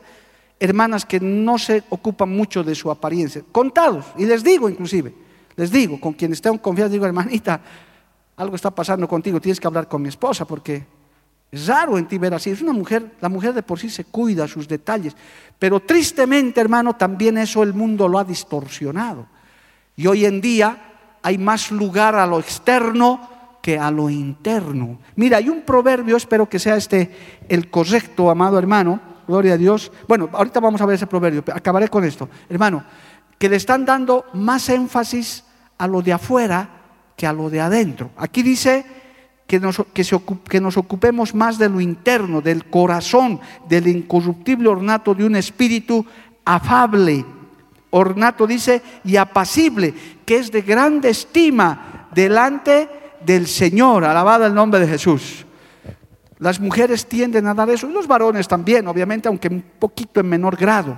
hermanas 0.61 1.05
que 1.05 1.19
no 1.19 1.57
se 1.57 1.83
ocupan 1.89 2.29
mucho 2.29 2.63
de 2.63 2.75
su 2.75 2.91
apariencia, 2.91 3.41
contados, 3.51 4.05
y 4.15 4.27
les 4.27 4.43
digo 4.43 4.69
inclusive, 4.69 5.11
les 5.55 5.71
digo, 5.71 5.99
con 5.99 6.13
quienes 6.13 6.39
tengo 6.39 6.61
confianza, 6.61 6.93
digo, 6.93 7.05
hermanita, 7.07 7.59
algo 8.37 8.55
está 8.55 8.69
pasando 8.69 9.07
contigo, 9.07 9.41
tienes 9.41 9.59
que 9.59 9.65
hablar 9.65 9.87
con 9.87 10.03
mi 10.03 10.09
esposa 10.09 10.45
porque 10.45 10.85
es 11.51 11.67
raro 11.67 11.97
en 11.97 12.07
ti 12.07 12.17
ver 12.17 12.33
así. 12.33 12.49
Es 12.49 12.61
una 12.61 12.71
mujer, 12.71 13.11
la 13.19 13.27
mujer 13.27 13.53
de 13.53 13.61
por 13.61 13.77
sí 13.77 13.89
se 13.89 14.05
cuida 14.05 14.47
sus 14.47 14.67
detalles. 14.67 15.15
Pero 15.59 15.81
tristemente, 15.81 16.61
hermano, 16.61 16.95
también 16.95 17.37
eso 17.37 17.61
el 17.61 17.73
mundo 17.73 18.07
lo 18.07 18.17
ha 18.17 18.23
distorsionado. 18.23 19.27
Y 19.95 20.07
hoy 20.07 20.25
en 20.25 20.39
día 20.39 20.77
hay 21.21 21.37
más 21.37 21.71
lugar 21.71 22.15
a 22.15 22.25
lo 22.25 22.39
externo 22.39 23.29
que 23.61 23.77
a 23.77 23.91
lo 23.91 24.09
interno. 24.09 24.99
Mira, 25.15 25.37
hay 25.37 25.49
un 25.49 25.61
proverbio, 25.61 26.17
espero 26.17 26.49
que 26.49 26.57
sea 26.57 26.77
este 26.77 27.43
el 27.47 27.69
correcto, 27.69 28.31
amado 28.31 28.57
hermano, 28.57 28.99
gloria 29.27 29.53
a 29.53 29.57
Dios. 29.57 29.91
Bueno, 30.07 30.29
ahorita 30.31 30.59
vamos 30.59 30.81
a 30.81 30.85
ver 30.85 30.95
ese 30.95 31.05
proverbio, 31.05 31.43
acabaré 31.53 31.89
con 31.89 32.03
esto. 32.03 32.27
Hermano, 32.49 32.83
que 33.37 33.49
le 33.49 33.57
están 33.57 33.85
dando 33.85 34.25
más 34.33 34.69
énfasis 34.69 35.43
a 35.77 35.87
lo 35.87 36.01
de 36.01 36.13
afuera 36.13 36.69
que 37.15 37.27
a 37.27 37.33
lo 37.33 37.49
de 37.49 37.61
adentro. 37.61 38.11
Aquí 38.17 38.41
dice 38.41 39.00
que 39.51 39.59
nos, 39.59 39.83
que, 39.93 40.61
nos 40.61 40.77
ocupemos 40.77 41.35
más 41.35 41.57
de 41.57 41.67
lo 41.67 41.81
interno, 41.81 42.39
del 42.39 42.67
corazón, 42.67 43.37
del 43.67 43.85
incorruptible 43.87 44.69
ornato 44.69 45.13
de 45.13 45.25
un 45.25 45.35
espíritu 45.35 46.05
afable. 46.45 47.25
Ornato 47.89 48.47
dice, 48.47 48.81
y 49.03 49.17
apacible, 49.17 49.93
que 50.25 50.37
es 50.37 50.53
de 50.53 50.61
grande 50.61 51.09
estima 51.09 52.07
delante 52.15 52.87
del 53.25 53.45
Señor. 53.45 54.05
Alabado 54.05 54.45
el 54.45 54.53
nombre 54.53 54.79
de 54.79 54.87
Jesús. 54.87 55.45
Las 56.39 56.57
mujeres 56.61 57.05
tienden 57.05 57.45
a 57.47 57.53
dar 57.53 57.69
eso, 57.69 57.89
y 57.89 57.91
los 57.91 58.07
varones 58.07 58.47
también, 58.47 58.87
obviamente, 58.87 59.27
aunque 59.27 59.49
un 59.49 59.65
poquito 59.77 60.21
en 60.21 60.29
menor 60.29 60.55
grado. 60.55 60.97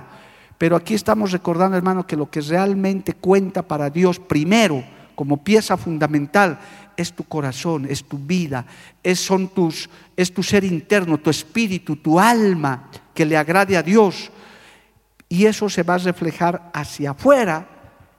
Pero 0.58 0.76
aquí 0.76 0.94
estamos 0.94 1.32
recordando, 1.32 1.76
hermano, 1.76 2.06
que 2.06 2.14
lo 2.14 2.30
que 2.30 2.40
realmente 2.40 3.14
cuenta 3.14 3.62
para 3.62 3.90
Dios 3.90 4.20
primero, 4.20 4.84
como 5.16 5.42
pieza 5.42 5.76
fundamental, 5.76 6.60
es 6.96 7.12
tu 7.12 7.24
corazón, 7.24 7.86
es 7.88 8.04
tu 8.04 8.18
vida, 8.18 8.66
es, 9.02 9.20
son 9.20 9.48
tus, 9.48 9.88
es 10.16 10.32
tu 10.32 10.42
ser 10.42 10.64
interno, 10.64 11.18
tu 11.18 11.30
espíritu, 11.30 11.96
tu 11.96 12.18
alma 12.18 12.90
que 13.14 13.24
le 13.24 13.36
agrade 13.36 13.76
a 13.76 13.82
Dios. 13.82 14.30
Y 15.28 15.46
eso 15.46 15.68
se 15.68 15.82
va 15.82 15.94
a 15.94 15.98
reflejar 15.98 16.70
hacia 16.72 17.10
afuera 17.10 17.68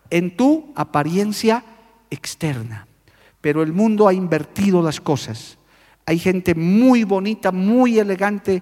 en 0.09 0.35
tu 0.35 0.71
apariencia 0.75 1.63
externa. 2.09 2.87
Pero 3.41 3.61
el 3.63 3.73
mundo 3.73 4.07
ha 4.07 4.13
invertido 4.13 4.81
las 4.81 4.99
cosas. 4.99 5.57
Hay 6.05 6.19
gente 6.19 6.55
muy 6.55 7.03
bonita, 7.03 7.51
muy 7.51 7.99
elegante, 7.99 8.61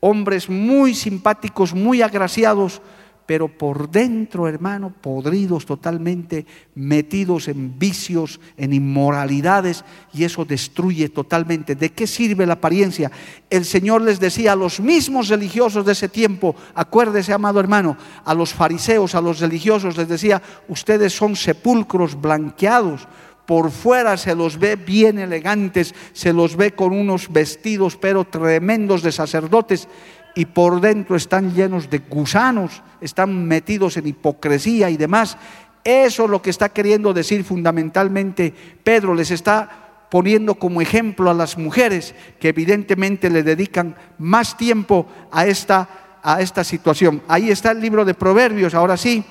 hombres 0.00 0.48
muy 0.48 0.94
simpáticos, 0.94 1.74
muy 1.74 2.02
agraciados, 2.02 2.82
pero 3.26 3.48
por 3.48 3.90
dentro, 3.90 4.46
hermano, 4.48 4.92
podridos 5.00 5.64
totalmente, 5.64 6.46
metidos 6.74 7.48
en 7.48 7.78
vicios, 7.78 8.38
en 8.56 8.72
inmoralidades, 8.72 9.84
y 10.12 10.24
eso 10.24 10.44
destruye 10.44 11.08
totalmente. 11.08 11.74
¿De 11.74 11.90
qué 11.90 12.06
sirve 12.06 12.46
la 12.46 12.54
apariencia? 12.54 13.10
El 13.48 13.64
Señor 13.64 14.02
les 14.02 14.20
decía 14.20 14.52
a 14.52 14.56
los 14.56 14.80
mismos 14.80 15.28
religiosos 15.28 15.86
de 15.86 15.92
ese 15.92 16.08
tiempo, 16.08 16.54
acuérdese, 16.74 17.32
amado 17.32 17.60
hermano, 17.60 17.96
a 18.24 18.34
los 18.34 18.52
fariseos, 18.52 19.14
a 19.14 19.20
los 19.20 19.40
religiosos, 19.40 19.96
les 19.96 20.08
decía, 20.08 20.42
ustedes 20.68 21.12
son 21.14 21.34
sepulcros 21.34 22.20
blanqueados, 22.20 23.08
por 23.46 23.70
fuera 23.70 24.16
se 24.16 24.34
los 24.34 24.58
ve 24.58 24.76
bien 24.76 25.18
elegantes, 25.18 25.94
se 26.12 26.32
los 26.32 26.56
ve 26.56 26.72
con 26.72 26.92
unos 26.92 27.30
vestidos 27.30 27.96
pero 27.96 28.24
tremendos 28.24 29.02
de 29.02 29.12
sacerdotes, 29.12 29.88
y 30.34 30.46
por 30.46 30.80
dentro 30.80 31.16
están 31.16 31.54
llenos 31.54 31.88
de 31.90 31.98
gusanos, 31.98 32.82
están 33.00 33.46
metidos 33.46 33.96
en 33.96 34.08
hipocresía 34.08 34.90
y 34.90 34.96
demás. 34.96 35.36
Eso 35.84 36.24
es 36.24 36.30
lo 36.30 36.42
que 36.42 36.50
está 36.50 36.70
queriendo 36.70 37.12
decir 37.12 37.44
fundamentalmente 37.44 38.52
Pedro. 38.82 39.14
Les 39.14 39.30
está 39.30 40.06
poniendo 40.10 40.54
como 40.56 40.80
ejemplo 40.80 41.30
a 41.30 41.34
las 41.34 41.58
mujeres 41.58 42.14
que 42.40 42.48
evidentemente 42.48 43.30
le 43.30 43.42
dedican 43.42 43.96
más 44.18 44.56
tiempo 44.56 45.06
a 45.30 45.46
esta, 45.46 46.20
a 46.22 46.40
esta 46.40 46.64
situación. 46.64 47.22
Ahí 47.28 47.50
está 47.50 47.72
el 47.72 47.80
libro 47.80 48.04
de 48.04 48.14
Proverbios, 48.14 48.74
ahora 48.74 48.96
sí. 48.96 49.24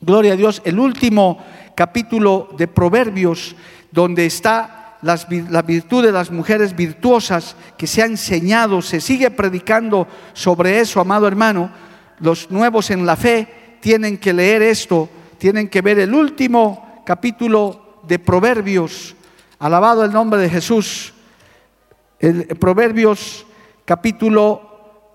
Gloria 0.00 0.34
a 0.34 0.36
Dios, 0.36 0.62
el 0.64 0.78
último 0.78 1.44
capítulo 1.74 2.50
de 2.56 2.68
Proverbios, 2.68 3.56
donde 3.90 4.26
está 4.26 4.85
la 5.06 5.62
virtud 5.62 6.04
de 6.04 6.12
las 6.12 6.30
mujeres 6.30 6.74
virtuosas 6.74 7.56
que 7.78 7.86
se 7.86 8.02
ha 8.02 8.06
enseñado, 8.06 8.82
se 8.82 9.00
sigue 9.00 9.30
predicando 9.30 10.06
sobre 10.32 10.80
eso, 10.80 11.00
amado 11.00 11.26
hermano. 11.26 11.70
Los 12.20 12.50
nuevos 12.50 12.90
en 12.90 13.06
la 13.06 13.16
fe 13.16 13.78
tienen 13.80 14.18
que 14.18 14.32
leer 14.32 14.62
esto, 14.62 15.08
tienen 15.38 15.68
que 15.68 15.80
ver 15.80 15.98
el 15.98 16.12
último 16.12 17.02
capítulo 17.06 18.00
de 18.06 18.18
Proverbios. 18.18 19.14
Alabado 19.58 20.04
el 20.04 20.12
nombre 20.12 20.40
de 20.40 20.50
Jesús. 20.50 21.14
El 22.18 22.46
Proverbios 22.46 23.46
capítulo 23.84 25.10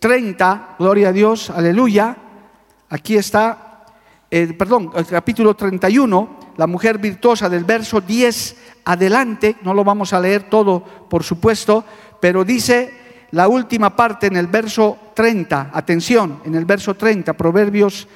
eh, 0.00 0.74
gloria 0.78 1.08
a 1.08 1.12
Dios, 1.12 1.50
aleluya. 1.50 2.16
Aquí 2.88 3.16
está, 3.16 3.86
eh, 4.30 4.52
perdón, 4.52 4.90
el 4.94 5.06
capítulo 5.06 5.54
31, 5.54 6.41
la 6.56 6.66
mujer 6.66 6.98
virtuosa 6.98 7.48
del 7.48 7.64
verso 7.64 8.00
10 8.00 8.56
adelante, 8.84 9.56
no 9.62 9.74
lo 9.74 9.84
vamos 9.84 10.12
a 10.12 10.20
leer 10.20 10.48
todo, 10.50 10.82
por 10.82 11.24
supuesto, 11.24 11.84
pero 12.20 12.44
dice 12.44 13.02
la 13.30 13.48
última 13.48 13.96
parte 13.96 14.26
en 14.26 14.36
el 14.36 14.46
verso 14.46 14.98
30, 15.14 15.70
atención, 15.72 16.40
en 16.44 16.54
el 16.54 16.64
verso 16.64 16.94
30, 16.94 17.32
Proverbios 17.32 18.06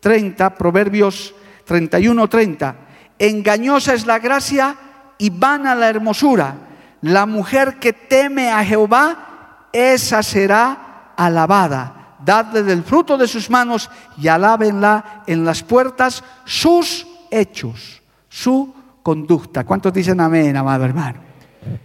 30, 0.00 0.54
Proverbios 0.54 1.34
31, 1.64 2.28
30. 2.28 2.76
Engañosa 3.18 3.94
es 3.94 4.06
la 4.06 4.18
gracia 4.18 4.76
y 5.16 5.30
vana 5.30 5.74
la 5.74 5.88
hermosura. 5.88 6.54
La 7.00 7.26
mujer 7.26 7.78
que 7.78 7.92
teme 7.92 8.50
a 8.50 8.64
Jehová, 8.64 9.68
esa 9.72 10.22
será 10.22 11.12
alabada. 11.16 12.16
Dadle 12.24 12.62
del 12.62 12.82
fruto 12.82 13.16
de 13.16 13.28
sus 13.28 13.48
manos 13.48 13.90
y 14.16 14.28
alábenla 14.28 15.22
en 15.26 15.44
las 15.44 15.62
puertas 15.62 16.24
sus 16.44 17.06
hechos, 17.30 18.02
su 18.28 18.74
conducta. 19.02 19.64
¿Cuántos 19.64 19.92
dicen 19.92 20.20
amén, 20.20 20.56
amado 20.56 20.84
hermano? 20.84 21.20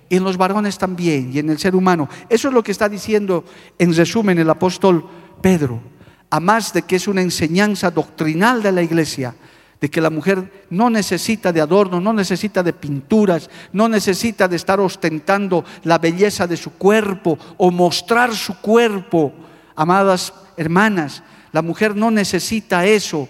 Y 0.09 0.17
en 0.17 0.23
los 0.23 0.37
varones 0.37 0.77
también, 0.77 1.31
y 1.33 1.39
en 1.39 1.49
el 1.49 1.57
ser 1.57 1.75
humano. 1.75 2.07
Eso 2.29 2.47
es 2.47 2.53
lo 2.53 2.63
que 2.63 2.71
está 2.71 2.87
diciendo 2.87 3.43
en 3.77 3.95
resumen 3.95 4.37
el 4.39 4.49
apóstol 4.49 5.05
Pedro. 5.41 5.81
A 6.29 6.39
más 6.39 6.73
de 6.73 6.83
que 6.83 6.95
es 6.95 7.07
una 7.07 7.21
enseñanza 7.21 7.91
doctrinal 7.91 8.63
de 8.63 8.71
la 8.71 8.81
iglesia, 8.81 9.35
de 9.83 9.89
que 9.89 9.99
la 9.99 10.09
mujer 10.09 10.65
no 10.69 10.89
necesita 10.89 11.51
de 11.51 11.59
adorno, 11.59 11.99
no 11.99 12.13
necesita 12.13 12.63
de 12.63 12.71
pinturas, 12.71 13.49
no 13.73 13.89
necesita 13.89 14.47
de 14.47 14.55
estar 14.55 14.79
ostentando 14.79 15.65
la 15.83 15.97
belleza 15.97 16.47
de 16.47 16.55
su 16.55 16.71
cuerpo 16.71 17.37
o 17.57 17.69
mostrar 17.69 18.33
su 18.33 18.57
cuerpo. 18.61 19.33
Amadas 19.75 20.33
hermanas, 20.55 21.21
la 21.51 21.61
mujer 21.61 21.95
no 21.95 22.11
necesita 22.11 22.85
eso. 22.85 23.27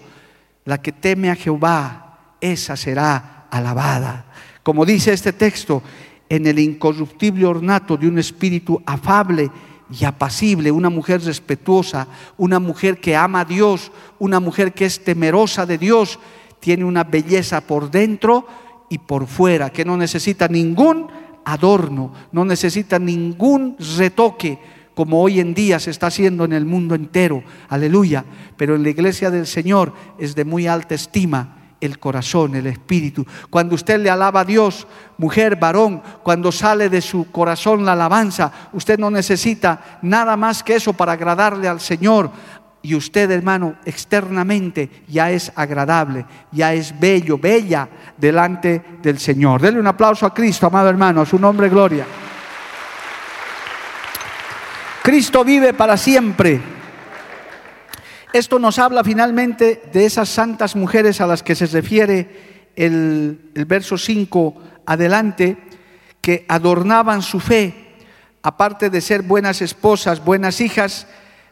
La 0.64 0.80
que 0.80 0.92
teme 0.92 1.28
a 1.28 1.34
Jehová, 1.34 2.03
esa 2.52 2.76
será 2.76 3.46
alabada. 3.50 4.26
Como 4.62 4.84
dice 4.84 5.12
este 5.12 5.32
texto, 5.32 5.82
en 6.28 6.46
el 6.46 6.58
incorruptible 6.58 7.46
ornato 7.46 7.96
de 7.96 8.08
un 8.08 8.18
espíritu 8.18 8.82
afable 8.84 9.50
y 9.90 10.04
apacible, 10.04 10.70
una 10.70 10.90
mujer 10.90 11.22
respetuosa, 11.22 12.06
una 12.36 12.58
mujer 12.58 13.00
que 13.00 13.16
ama 13.16 13.40
a 13.40 13.44
Dios, 13.44 13.92
una 14.18 14.40
mujer 14.40 14.72
que 14.72 14.86
es 14.86 15.02
temerosa 15.02 15.64
de 15.66 15.78
Dios, 15.78 16.18
tiene 16.60 16.84
una 16.84 17.04
belleza 17.04 17.60
por 17.60 17.90
dentro 17.90 18.46
y 18.90 18.98
por 18.98 19.26
fuera, 19.26 19.70
que 19.70 19.84
no 19.84 19.96
necesita 19.96 20.48
ningún 20.48 21.08
adorno, 21.44 22.12
no 22.32 22.44
necesita 22.44 22.98
ningún 22.98 23.76
retoque, 23.96 24.58
como 24.94 25.20
hoy 25.20 25.40
en 25.40 25.54
día 25.54 25.78
se 25.80 25.90
está 25.90 26.06
haciendo 26.06 26.44
en 26.44 26.52
el 26.52 26.64
mundo 26.64 26.94
entero, 26.94 27.42
aleluya, 27.68 28.24
pero 28.56 28.76
en 28.76 28.82
la 28.82 28.90
iglesia 28.90 29.30
del 29.30 29.46
Señor 29.46 29.92
es 30.18 30.34
de 30.34 30.44
muy 30.44 30.66
alta 30.66 30.94
estima 30.94 31.63
el 31.84 31.98
corazón, 31.98 32.54
el 32.54 32.66
espíritu. 32.66 33.26
Cuando 33.50 33.74
usted 33.74 34.00
le 34.00 34.10
alaba 34.10 34.40
a 34.40 34.44
Dios, 34.44 34.86
mujer, 35.18 35.56
varón, 35.56 36.02
cuando 36.22 36.50
sale 36.50 36.88
de 36.88 37.00
su 37.00 37.30
corazón 37.30 37.84
la 37.84 37.92
alabanza, 37.92 38.50
usted 38.72 38.98
no 38.98 39.10
necesita 39.10 39.98
nada 40.02 40.36
más 40.36 40.62
que 40.62 40.76
eso 40.76 40.92
para 40.92 41.12
agradarle 41.12 41.68
al 41.68 41.80
Señor. 41.80 42.30
Y 42.82 42.94
usted, 42.94 43.30
hermano, 43.30 43.76
externamente 43.86 45.04
ya 45.08 45.30
es 45.30 45.50
agradable, 45.56 46.26
ya 46.52 46.74
es 46.74 46.98
bello, 46.98 47.38
bella 47.38 47.88
delante 48.16 48.82
del 49.02 49.18
Señor. 49.18 49.60
Denle 49.62 49.80
un 49.80 49.86
aplauso 49.86 50.26
a 50.26 50.34
Cristo, 50.34 50.66
amado 50.66 50.90
hermano, 50.90 51.22
a 51.22 51.26
su 51.26 51.38
nombre 51.38 51.68
gloria. 51.70 52.04
Cristo 55.02 55.44
vive 55.44 55.74
para 55.74 55.96
siempre. 55.96 56.60
Esto 58.34 58.58
nos 58.58 58.80
habla 58.80 59.04
finalmente 59.04 59.80
de 59.92 60.06
esas 60.06 60.28
santas 60.28 60.74
mujeres 60.74 61.20
a 61.20 61.26
las 61.28 61.44
que 61.44 61.54
se 61.54 61.66
refiere 61.66 62.72
el, 62.74 63.38
verso 63.68 63.96
5 63.96 64.60
adelante, 64.86 65.56
que 66.20 66.44
adornaban 66.48 67.22
su 67.22 67.38
fe, 67.38 67.94
aparte 68.42 68.90
de 68.90 69.00
ser 69.00 69.22
buenas 69.22 69.62
esposas, 69.62 70.24
buenas 70.24 70.60
hijas, 70.60 71.06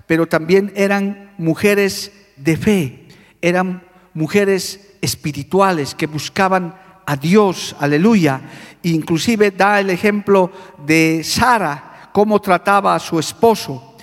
pero 0.08 0.26
también 0.26 0.72
eran 0.74 1.30
mujeres 1.38 2.10
de 2.34 2.56
fe, 2.56 3.06
eran 3.42 3.84
mujeres 4.12 4.96
espirituales 5.02 5.94
que 5.94 6.08
buscaban 6.08 6.74
a 7.06 7.14
Dios, 7.14 7.76
aleluya. 7.78 8.40
Inclusive 8.82 9.52
da 9.52 9.78
el 9.78 9.90
ejemplo 9.90 10.50
de 10.84 11.22
Sara, 11.22 12.10
cómo 12.12 12.40
trataba 12.40 12.96
a 12.96 12.98
su 12.98 13.20
esposo. 13.20 13.94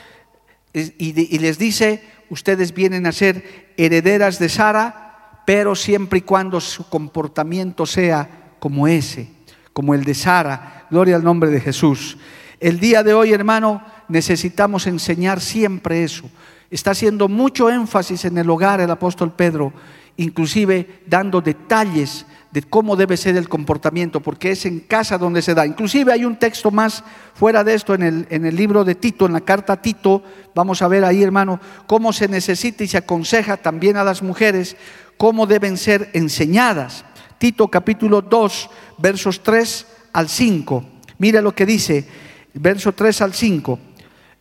Y, 0.72 1.36
y 1.36 1.40
les 1.40 1.60
dice, 1.60 2.19
ustedes 2.30 2.74
vienen 2.74 3.06
a 3.06 3.12
ser 3.12 3.74
herederas 3.78 4.40
de 4.40 4.50
Sara, 4.50 5.42
pero 5.46 5.76
siempre 5.76 6.20
y 6.20 6.22
cuando 6.22 6.62
su 6.62 6.88
comportamiento 6.90 7.86
sea 7.86 8.54
como 8.60 8.88
ese, 8.88 9.30
como 9.74 9.94
el 9.94 10.04
de 10.04 10.14
Sara. 10.14 10.86
Gloria 10.90 11.16
al 11.16 11.24
nombre 11.24 11.50
de 11.50 11.60
Jesús. 11.60 12.18
El 12.60 12.80
día 12.80 13.04
de 13.04 13.14
hoy, 13.14 13.32
hermano, 13.32 13.82
necesitamos 14.08 14.86
enseñar 14.86 15.40
siempre 15.40 16.04
eso. 16.04 16.30
Está 16.70 16.92
haciendo 16.92 17.28
mucho 17.28 17.70
énfasis 17.70 18.26
en 18.26 18.38
el 18.38 18.50
hogar 18.50 18.82
el 18.82 18.92
apóstol 18.92 19.34
Pedro, 19.34 19.74
inclusive 20.18 21.02
dando 21.08 21.42
detalles 21.42 22.26
de 22.52 22.64
cómo 22.64 22.96
debe 22.96 23.16
ser 23.16 23.38
el 23.38 23.48
comportamiento, 23.48 24.22
porque 24.22 24.52
es 24.52 24.66
en 24.66 24.80
casa 24.80 25.18
donde 25.18 25.42
se 25.42 25.54
da. 25.54 25.66
Inclusive 25.66 26.12
hay 26.12 26.26
un 26.26 26.38
texto 26.38 26.72
más 26.72 27.04
fuera 27.36 27.64
de 27.64 27.76
esto 27.76 27.94
en 27.94 28.04
el, 28.04 28.28
en 28.30 28.46
el 28.46 28.56
libro 28.56 28.84
de 28.84 28.96
Tito, 28.96 29.26
en 29.26 29.34
la 29.34 29.42
carta 29.42 29.74
a 29.74 29.82
Tito, 29.82 30.24
vamos 30.56 30.82
a 30.82 30.88
ver 30.88 31.06
ahí 31.06 31.22
hermano, 31.22 31.60
cómo 31.86 32.12
se 32.12 32.28
necesita 32.28 32.84
y 32.84 32.88
se 32.88 32.98
aconseja 32.98 33.58
también 33.58 33.98
a 33.98 34.04
las 34.04 34.24
mujeres 34.24 34.76
cómo 35.18 35.46
deben 35.46 35.78
ser 35.78 36.10
enseñadas. 36.14 37.04
Tito 37.38 37.68
capítulo 37.68 38.22
2, 38.22 38.70
versos 38.98 39.44
3 39.44 39.88
al 40.14 40.30
5. 40.30 40.84
Mira 41.18 41.42
lo 41.42 41.54
que 41.54 41.66
dice, 41.66 42.08
verso 42.54 42.94
3 42.94 43.22
al 43.22 43.34
5. 43.34 43.80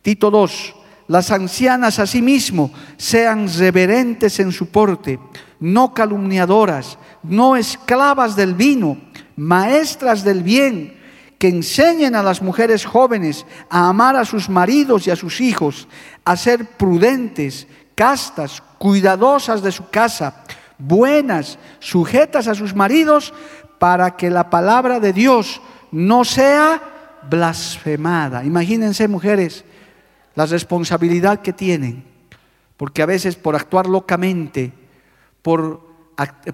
Tito 0.01 0.31
2, 0.31 0.75
las 1.09 1.31
ancianas 1.31 1.99
asimismo 1.99 2.71
sean 2.97 3.47
reverentes 3.57 4.39
en 4.39 4.51
su 4.51 4.67
porte, 4.67 5.19
no 5.59 5.93
calumniadoras 5.93 6.97
no 7.23 7.55
esclavas 7.55 8.35
del 8.35 8.53
vino, 8.53 8.97
maestras 9.35 10.23
del 10.23 10.43
bien, 10.43 10.97
que 11.37 11.47
enseñen 11.47 12.15
a 12.15 12.23
las 12.23 12.41
mujeres 12.41 12.85
jóvenes 12.85 13.45
a 13.69 13.87
amar 13.87 14.15
a 14.15 14.25
sus 14.25 14.49
maridos 14.49 15.07
y 15.07 15.11
a 15.11 15.15
sus 15.15 15.39
hijos, 15.39 15.87
a 16.25 16.35
ser 16.35 16.65
prudentes, 16.77 17.67
castas, 17.95 18.61
cuidadosas 18.77 19.61
de 19.61 19.71
su 19.71 19.89
casa, 19.89 20.43
buenas, 20.77 21.57
sujetas 21.79 22.47
a 22.47 22.55
sus 22.55 22.75
maridos, 22.75 23.33
para 23.79 24.17
que 24.17 24.29
la 24.29 24.49
palabra 24.49 24.99
de 24.99 25.13
Dios 25.13 25.61
no 25.91 26.25
sea 26.25 26.81
blasfemada. 27.29 28.43
Imagínense, 28.43 29.07
mujeres, 29.07 29.63
la 30.35 30.45
responsabilidad 30.45 31.41
que 31.41 31.53
tienen, 31.53 32.03
porque 32.75 33.01
a 33.01 33.05
veces 33.05 33.37
por 33.37 33.55
actuar 33.55 33.87
locamente, 33.87 34.73
por 35.41 35.89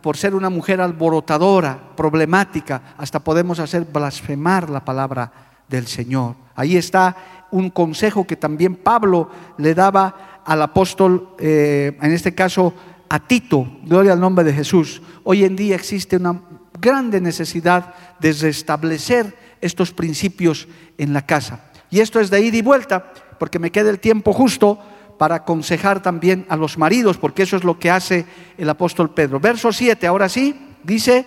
por 0.02 0.16
ser 0.16 0.36
una 0.36 0.52
mujer 0.52 0.80
alborotadora, 0.80 1.96
problemática, 1.96 2.94
hasta 2.98 3.24
podemos 3.24 3.60
hacer 3.60 3.86
blasfemar 3.86 4.70
la 4.70 4.86
palabra 4.86 5.32
del 5.68 5.88
Señor. 5.88 6.36
Ahí 6.56 6.78
está 6.78 7.48
un 7.50 7.72
consejo 7.72 8.28
que 8.28 8.36
también 8.36 8.76
Pablo 8.76 9.30
le 9.58 9.74
daba 9.74 10.42
al 10.46 10.62
apóstol, 10.62 11.30
eh, 11.40 11.98
en 12.00 12.12
este 12.12 12.36
caso 12.36 12.74
a 13.10 13.20
Tito, 13.20 13.68
gloria 13.84 14.14
al 14.14 14.20
nombre 14.20 14.46
de 14.46 14.54
Jesús. 14.54 15.02
Hoy 15.24 15.44
en 15.44 15.56
día 15.56 15.76
existe 15.76 16.18
una 16.18 16.42
grande 16.80 17.20
necesidad 17.20 17.96
de 18.20 18.34
restablecer 18.34 19.36
estos 19.62 19.92
principios 19.92 20.68
en 20.98 21.14
la 21.14 21.26
casa. 21.26 21.72
Y 21.90 22.02
esto 22.02 22.20
es 22.20 22.30
de 22.30 22.42
ida 22.42 22.58
y 22.58 22.62
vuelta, 22.62 23.12
porque 23.40 23.58
me 23.58 23.72
queda 23.72 23.90
el 23.90 24.00
tiempo 24.00 24.32
justo 24.32 24.80
para 25.18 25.36
aconsejar 25.36 26.02
también 26.02 26.46
a 26.50 26.56
los 26.56 26.78
maridos, 26.78 27.18
porque 27.18 27.44
eso 27.44 27.56
es 27.56 27.64
lo 27.64 27.80
que 27.80 27.90
hace 27.90 28.26
el 28.58 28.70
apóstol 28.70 29.12
Pedro. 29.12 29.40
Verso 29.40 29.72
7, 29.72 30.06
ahora 30.08 30.30
sí, 30.30 30.56
dice, 30.84 31.26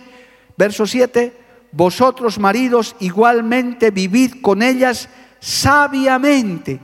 verso 0.56 0.86
7, 0.86 1.32
vosotros 1.72 2.38
maridos 2.38 2.96
igualmente 3.00 3.90
vivid 3.90 4.40
con 4.40 4.62
ellas 4.62 5.08
sabiamente, 5.40 6.80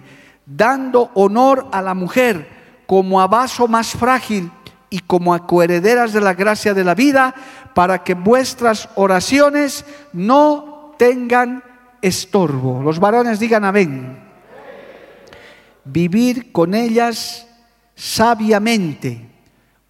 dando 0.47 1.11
honor 1.15 1.69
a 1.73 1.83
la 1.83 1.95
mujer 1.95 2.49
como 2.87 3.21
a 3.21 3.27
vaso 3.27 3.67
más 3.67 3.93
frágil 3.93 4.51
y 4.91 5.01
como 5.01 5.35
a 5.35 5.47
coherederas 5.47 6.13
de 6.13 6.21
la 6.21 6.35
gracia 6.35 6.75
de 6.75 6.85
la 6.85 6.95
vida, 6.95 7.35
para 7.75 8.05
que 8.05 8.15
vuestras 8.15 8.89
oraciones 8.95 9.85
no 10.13 10.95
tengan 10.99 11.65
estorbo. 12.01 12.83
Los 12.83 13.01
varones 13.01 13.41
digan 13.41 13.65
amén. 13.65 14.24
Vivir 15.85 16.53
con 16.53 16.75
ellas 16.75 17.47
sabiamente, 17.95 19.29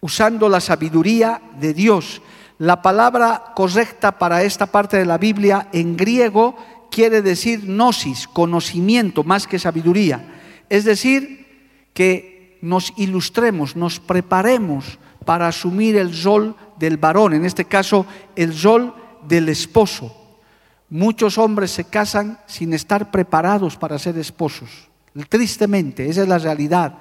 usando 0.01 0.49
la 0.49 0.59
sabiduría 0.59 1.41
de 1.59 1.73
Dios. 1.73 2.21
La 2.57 2.81
palabra 2.81 3.53
correcta 3.55 4.17
para 4.17 4.43
esta 4.43 4.65
parte 4.67 4.97
de 4.97 5.05
la 5.05 5.17
Biblia 5.17 5.67
en 5.73 5.97
griego 5.97 6.55
quiere 6.91 7.21
decir 7.21 7.65
gnosis, 7.65 8.27
conocimiento 8.27 9.23
más 9.23 9.47
que 9.47 9.59
sabiduría. 9.59 10.33
Es 10.69 10.85
decir, 10.85 11.89
que 11.93 12.57
nos 12.61 12.93
ilustremos, 12.97 13.75
nos 13.75 13.99
preparemos 13.99 14.99
para 15.25 15.47
asumir 15.47 15.97
el 15.97 16.23
rol 16.23 16.55
del 16.77 16.97
varón, 16.97 17.33
en 17.33 17.45
este 17.45 17.65
caso 17.65 18.05
el 18.35 18.59
rol 18.61 18.93
del 19.27 19.49
esposo. 19.49 20.15
Muchos 20.89 21.37
hombres 21.37 21.71
se 21.71 21.85
casan 21.85 22.39
sin 22.45 22.73
estar 22.73 23.11
preparados 23.11 23.75
para 23.75 23.97
ser 23.97 24.17
esposos. 24.17 24.89
Tristemente, 25.29 26.09
esa 26.09 26.23
es 26.23 26.27
la 26.27 26.37
realidad. 26.37 26.97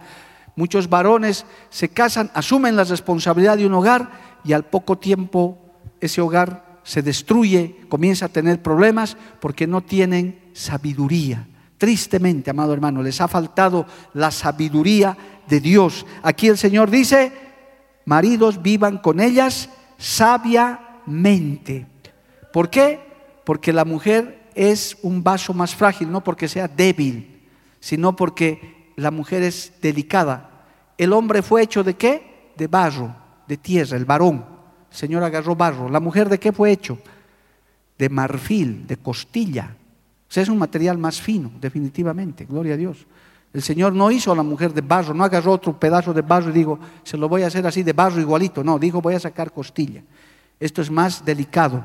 Muchos 0.56 0.88
varones 0.88 1.44
se 1.68 1.88
casan, 1.88 2.30
asumen 2.32 2.76
la 2.76 2.84
responsabilidad 2.84 3.56
de 3.56 3.66
un 3.66 3.74
hogar 3.74 4.38
y 4.44 4.52
al 4.52 4.64
poco 4.64 4.98
tiempo 4.98 5.58
ese 6.00 6.20
hogar 6.20 6.78
se 6.84 7.02
destruye, 7.02 7.80
comienza 7.88 8.26
a 8.26 8.28
tener 8.28 8.62
problemas 8.62 9.16
porque 9.40 9.66
no 9.66 9.80
tienen 9.80 10.38
sabiduría. 10.52 11.48
Tristemente, 11.76 12.50
amado 12.50 12.72
hermano, 12.72 13.02
les 13.02 13.20
ha 13.20 13.26
faltado 13.26 13.86
la 14.12 14.30
sabiduría 14.30 15.16
de 15.48 15.60
Dios. 15.60 16.06
Aquí 16.22 16.46
el 16.46 16.56
Señor 16.56 16.90
dice, 16.90 17.32
maridos 18.04 18.62
vivan 18.62 18.98
con 18.98 19.18
ellas 19.18 19.70
sabiamente. 19.98 21.86
¿Por 22.52 22.70
qué? 22.70 23.00
Porque 23.44 23.72
la 23.72 23.84
mujer 23.84 24.50
es 24.54 24.96
un 25.02 25.24
vaso 25.24 25.52
más 25.52 25.74
frágil, 25.74 26.12
no 26.12 26.22
porque 26.22 26.46
sea 26.46 26.68
débil, 26.68 27.33
sino 27.84 28.16
porque 28.16 28.92
la 28.96 29.10
mujer 29.10 29.42
es 29.42 29.74
delicada. 29.82 30.64
El 30.96 31.12
hombre 31.12 31.42
fue 31.42 31.60
hecho 31.60 31.84
de 31.84 31.92
qué? 31.92 32.52
De 32.56 32.66
barro, 32.66 33.14
de 33.46 33.58
tierra, 33.58 33.98
el 33.98 34.06
varón. 34.06 34.42
El 34.90 34.96
Señor 34.96 35.22
agarró 35.22 35.54
barro. 35.54 35.90
¿La 35.90 36.00
mujer 36.00 36.30
de 36.30 36.40
qué 36.40 36.50
fue 36.50 36.70
hecho? 36.70 36.98
De 37.98 38.08
marfil, 38.08 38.86
de 38.86 38.96
costilla. 38.96 39.76
O 40.26 40.32
sea, 40.32 40.42
es 40.42 40.48
un 40.48 40.56
material 40.56 40.96
más 40.96 41.20
fino, 41.20 41.52
definitivamente. 41.60 42.46
Gloria 42.46 42.72
a 42.72 42.78
Dios. 42.78 43.06
El 43.52 43.60
Señor 43.60 43.92
no 43.92 44.10
hizo 44.10 44.32
a 44.32 44.36
la 44.36 44.42
mujer 44.42 44.72
de 44.72 44.80
barro, 44.80 45.12
no 45.12 45.22
agarró 45.22 45.52
otro 45.52 45.78
pedazo 45.78 46.14
de 46.14 46.22
barro 46.22 46.48
y 46.48 46.54
digo, 46.54 46.78
se 47.02 47.18
lo 47.18 47.28
voy 47.28 47.42
a 47.42 47.48
hacer 47.48 47.66
así 47.66 47.82
de 47.82 47.92
barro 47.92 48.18
igualito. 48.18 48.64
No, 48.64 48.78
dijo, 48.78 49.02
voy 49.02 49.12
a 49.12 49.20
sacar 49.20 49.52
costilla. 49.52 50.02
Esto 50.58 50.80
es 50.80 50.90
más 50.90 51.22
delicado, 51.22 51.84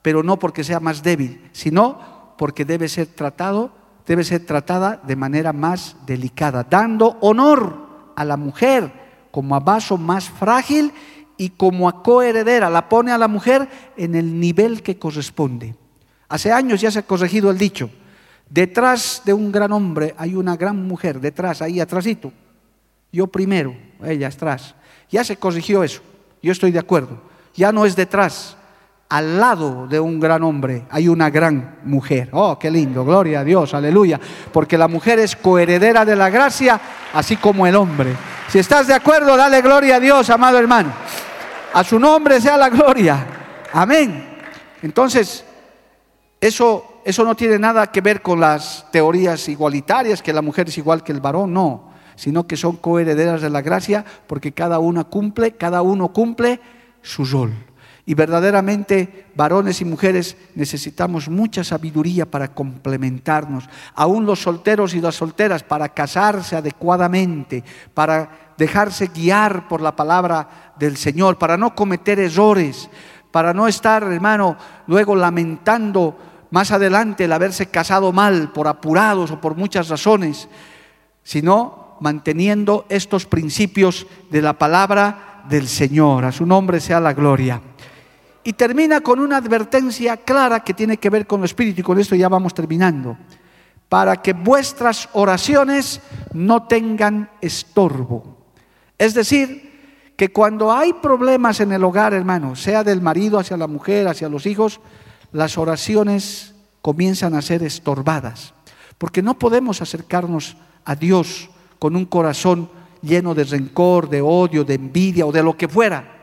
pero 0.00 0.22
no 0.22 0.38
porque 0.38 0.64
sea 0.64 0.80
más 0.80 1.02
débil, 1.02 1.46
sino 1.52 2.32
porque 2.38 2.64
debe 2.64 2.88
ser 2.88 3.08
tratado, 3.08 3.84
debe 4.06 4.24
ser 4.24 4.46
tratada 4.46 5.00
de 5.04 5.16
manera 5.16 5.52
más 5.52 5.96
delicada, 6.06 6.66
dando 6.68 7.18
honor 7.20 8.12
a 8.14 8.24
la 8.24 8.36
mujer 8.36 8.92
como 9.30 9.54
a 9.54 9.60
vaso 9.60 9.98
más 9.98 10.30
frágil 10.30 10.92
y 11.36 11.50
como 11.50 11.88
a 11.88 12.02
coheredera. 12.02 12.70
La 12.70 12.88
pone 12.88 13.12
a 13.12 13.18
la 13.18 13.28
mujer 13.28 13.68
en 13.96 14.14
el 14.14 14.40
nivel 14.40 14.82
que 14.82 14.98
corresponde. 14.98 15.74
Hace 16.28 16.52
años 16.52 16.80
ya 16.80 16.90
se 16.90 17.00
ha 17.00 17.06
corregido 17.06 17.50
el 17.50 17.58
dicho. 17.58 17.90
Detrás 18.48 19.22
de 19.24 19.32
un 19.32 19.50
gran 19.50 19.72
hombre 19.72 20.14
hay 20.16 20.34
una 20.34 20.56
gran 20.56 20.86
mujer, 20.86 21.20
detrás, 21.20 21.60
ahí 21.62 21.80
atrásito. 21.80 22.32
Yo 23.12 23.26
primero, 23.26 23.76
ella 24.04 24.28
atrás. 24.28 24.74
Ya 25.10 25.24
se 25.24 25.36
corrigió 25.36 25.82
eso, 25.82 26.00
yo 26.42 26.52
estoy 26.52 26.70
de 26.70 26.78
acuerdo. 26.78 27.20
Ya 27.54 27.72
no 27.72 27.86
es 27.86 27.96
detrás, 27.96 28.56
al 29.08 29.38
lado 29.38 29.86
de 29.86 30.00
un 30.00 30.18
gran 30.18 30.42
hombre 30.42 30.86
hay 30.90 31.08
una 31.08 31.30
gran 31.30 31.78
mujer. 31.84 32.28
Oh, 32.32 32.58
qué 32.58 32.70
lindo, 32.70 33.04
gloria 33.04 33.40
a 33.40 33.44
Dios, 33.44 33.74
aleluya. 33.74 34.20
Porque 34.52 34.76
la 34.76 34.88
mujer 34.88 35.18
es 35.18 35.36
coheredera 35.36 36.04
de 36.04 36.16
la 36.16 36.30
gracia, 36.30 36.80
así 37.12 37.36
como 37.36 37.66
el 37.66 37.76
hombre. 37.76 38.14
Si 38.48 38.58
estás 38.58 38.86
de 38.86 38.94
acuerdo, 38.94 39.36
dale 39.36 39.62
gloria 39.62 39.96
a 39.96 40.00
Dios, 40.00 40.28
amado 40.30 40.58
hermano. 40.58 40.92
A 41.72 41.84
su 41.84 41.98
nombre 41.98 42.40
sea 42.40 42.56
la 42.56 42.68
gloria. 42.68 43.26
Amén. 43.72 44.38
Entonces, 44.82 45.44
eso 46.40 46.96
eso 47.06 47.22
no 47.22 47.36
tiene 47.36 47.56
nada 47.56 47.86
que 47.86 48.00
ver 48.00 48.20
con 48.20 48.40
las 48.40 48.84
teorías 48.90 49.48
igualitarias, 49.48 50.20
que 50.20 50.32
la 50.32 50.42
mujer 50.42 50.66
es 50.68 50.76
igual 50.76 51.04
que 51.04 51.12
el 51.12 51.20
varón, 51.20 51.54
no, 51.54 51.90
sino 52.16 52.48
que 52.48 52.56
son 52.56 52.78
coherederas 52.78 53.40
de 53.40 53.48
la 53.48 53.62
gracia 53.62 54.04
porque 54.26 54.50
cada 54.50 54.80
una 54.80 55.04
cumple, 55.04 55.52
cada 55.52 55.82
uno 55.82 56.12
cumple 56.12 56.60
su 57.02 57.24
rol. 57.24 57.52
Y 58.08 58.14
verdaderamente, 58.14 59.26
varones 59.34 59.80
y 59.80 59.84
mujeres, 59.84 60.36
necesitamos 60.54 61.28
mucha 61.28 61.64
sabiduría 61.64 62.24
para 62.24 62.54
complementarnos. 62.54 63.68
Aún 63.96 64.24
los 64.24 64.40
solteros 64.40 64.94
y 64.94 65.00
las 65.00 65.16
solteras, 65.16 65.64
para 65.64 65.88
casarse 65.88 66.54
adecuadamente, 66.54 67.64
para 67.92 68.54
dejarse 68.56 69.08
guiar 69.08 69.66
por 69.66 69.80
la 69.80 69.96
palabra 69.96 70.72
del 70.78 70.96
Señor, 70.96 71.36
para 71.36 71.56
no 71.56 71.74
cometer 71.74 72.20
errores, 72.20 72.88
para 73.32 73.52
no 73.52 73.66
estar, 73.66 74.04
hermano, 74.04 74.56
luego 74.86 75.16
lamentando 75.16 76.16
más 76.52 76.70
adelante 76.70 77.24
el 77.24 77.32
haberse 77.32 77.66
casado 77.66 78.12
mal 78.12 78.52
por 78.52 78.68
apurados 78.68 79.32
o 79.32 79.40
por 79.40 79.56
muchas 79.56 79.88
razones, 79.88 80.48
sino 81.24 81.96
manteniendo 82.00 82.86
estos 82.88 83.26
principios 83.26 84.06
de 84.30 84.42
la 84.42 84.52
palabra 84.52 85.42
del 85.48 85.66
Señor. 85.66 86.24
A 86.24 86.30
su 86.30 86.46
nombre 86.46 86.78
sea 86.78 87.00
la 87.00 87.12
gloria. 87.12 87.60
Y 88.46 88.52
termina 88.52 89.00
con 89.00 89.18
una 89.18 89.38
advertencia 89.38 90.18
clara 90.18 90.60
que 90.60 90.72
tiene 90.72 90.98
que 90.98 91.10
ver 91.10 91.26
con 91.26 91.40
el 91.40 91.46
Espíritu, 91.46 91.80
y 91.80 91.82
con 91.82 91.98
esto 91.98 92.14
ya 92.14 92.28
vamos 92.28 92.54
terminando. 92.54 93.18
Para 93.88 94.22
que 94.22 94.34
vuestras 94.34 95.08
oraciones 95.14 96.00
no 96.32 96.62
tengan 96.68 97.28
estorbo. 97.40 98.36
Es 98.98 99.14
decir, 99.14 100.12
que 100.16 100.28
cuando 100.28 100.72
hay 100.72 100.92
problemas 100.92 101.58
en 101.58 101.72
el 101.72 101.82
hogar, 101.82 102.14
hermano, 102.14 102.54
sea 102.54 102.84
del 102.84 103.02
marido 103.02 103.40
hacia 103.40 103.56
la 103.56 103.66
mujer, 103.66 104.06
hacia 104.06 104.28
los 104.28 104.46
hijos, 104.46 104.78
las 105.32 105.58
oraciones 105.58 106.54
comienzan 106.82 107.34
a 107.34 107.42
ser 107.42 107.64
estorbadas, 107.64 108.54
porque 108.96 109.22
no 109.22 109.40
podemos 109.40 109.82
acercarnos 109.82 110.56
a 110.84 110.94
Dios 110.94 111.50
con 111.80 111.96
un 111.96 112.04
corazón 112.04 112.70
lleno 113.02 113.34
de 113.34 113.42
rencor, 113.42 114.08
de 114.08 114.22
odio, 114.22 114.62
de 114.62 114.74
envidia 114.74 115.26
o 115.26 115.32
de 115.32 115.42
lo 115.42 115.56
que 115.56 115.66
fuera, 115.66 116.15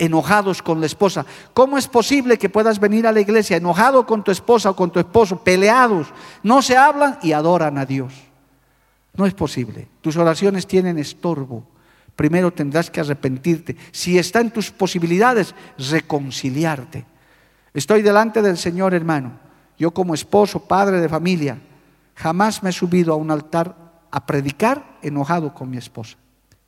enojados 0.00 0.62
con 0.62 0.80
la 0.80 0.86
esposa. 0.86 1.24
¿Cómo 1.52 1.78
es 1.78 1.86
posible 1.86 2.38
que 2.38 2.48
puedas 2.48 2.80
venir 2.80 3.06
a 3.06 3.12
la 3.12 3.20
iglesia 3.20 3.58
enojado 3.58 4.06
con 4.06 4.24
tu 4.24 4.32
esposa 4.32 4.70
o 4.70 4.76
con 4.76 4.90
tu 4.90 4.98
esposo, 4.98 5.44
peleados, 5.44 6.08
no 6.42 6.62
se 6.62 6.76
hablan 6.76 7.18
y 7.22 7.32
adoran 7.32 7.78
a 7.78 7.86
Dios? 7.86 8.14
No 9.14 9.26
es 9.26 9.34
posible. 9.34 9.88
Tus 10.00 10.16
oraciones 10.16 10.66
tienen 10.66 10.98
estorbo. 10.98 11.64
Primero 12.16 12.50
tendrás 12.50 12.90
que 12.90 13.00
arrepentirte. 13.00 13.76
Si 13.92 14.18
está 14.18 14.40
en 14.40 14.50
tus 14.50 14.70
posibilidades, 14.70 15.54
reconciliarte. 15.78 17.04
Estoy 17.74 18.02
delante 18.02 18.40
del 18.40 18.56
Señor, 18.56 18.94
hermano. 18.94 19.32
Yo 19.78 19.92
como 19.92 20.14
esposo, 20.14 20.60
padre 20.60 21.00
de 21.00 21.08
familia, 21.08 21.58
jamás 22.14 22.62
me 22.62 22.70
he 22.70 22.72
subido 22.72 23.12
a 23.12 23.16
un 23.16 23.30
altar 23.30 23.76
a 24.10 24.24
predicar 24.26 24.98
enojado 25.02 25.52
con 25.52 25.68
mi 25.70 25.76
esposa. 25.76 26.16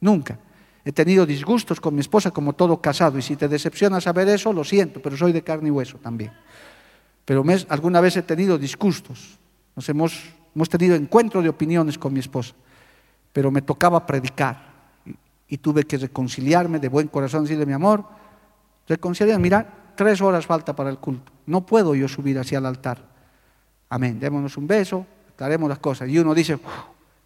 Nunca. 0.00 0.38
He 0.84 0.92
tenido 0.92 1.24
disgustos 1.24 1.80
con 1.80 1.94
mi 1.94 2.00
esposa 2.00 2.30
como 2.30 2.54
todo 2.54 2.80
casado. 2.80 3.18
Y 3.18 3.22
si 3.22 3.36
te 3.36 3.48
decepciona 3.48 4.00
saber 4.00 4.28
eso, 4.28 4.52
lo 4.52 4.64
siento, 4.64 5.00
pero 5.00 5.16
soy 5.16 5.32
de 5.32 5.42
carne 5.42 5.68
y 5.68 5.70
hueso 5.70 5.98
también. 5.98 6.32
Pero 7.24 7.44
alguna 7.68 8.00
vez 8.00 8.16
he 8.16 8.22
tenido 8.22 8.58
disgustos. 8.58 9.38
Nos 9.76 9.88
hemos, 9.88 10.30
hemos 10.54 10.68
tenido 10.68 10.96
encuentro 10.96 11.40
de 11.40 11.48
opiniones 11.48 11.98
con 11.98 12.12
mi 12.12 12.20
esposa. 12.20 12.54
Pero 13.32 13.50
me 13.50 13.62
tocaba 13.62 14.04
predicar. 14.04 14.72
Y, 15.48 15.58
tuve 15.58 15.84
que 15.84 15.98
reconciliarme 15.98 16.78
de 16.78 16.88
buen 16.88 17.08
corazón, 17.08 17.44
decirle, 17.44 17.66
mi 17.66 17.74
amor, 17.74 18.04
reconciliar, 18.88 19.38
mira, 19.38 19.92
tres 19.94 20.20
horas 20.20 20.46
falta 20.46 20.74
para 20.74 20.90
el 20.90 20.98
culto. 20.98 21.30
No 21.46 21.64
puedo 21.64 21.94
yo 21.94 22.08
subir 22.08 22.38
hacia 22.38 22.58
el 22.58 22.66
altar. 22.66 23.06
Amén. 23.90 24.18
Démonos 24.18 24.56
un 24.56 24.66
beso, 24.66 25.06
haremos 25.38 25.68
las 25.68 25.78
cosas. 25.78 26.08
Y 26.08 26.18
uno 26.18 26.34
dice, 26.34 26.58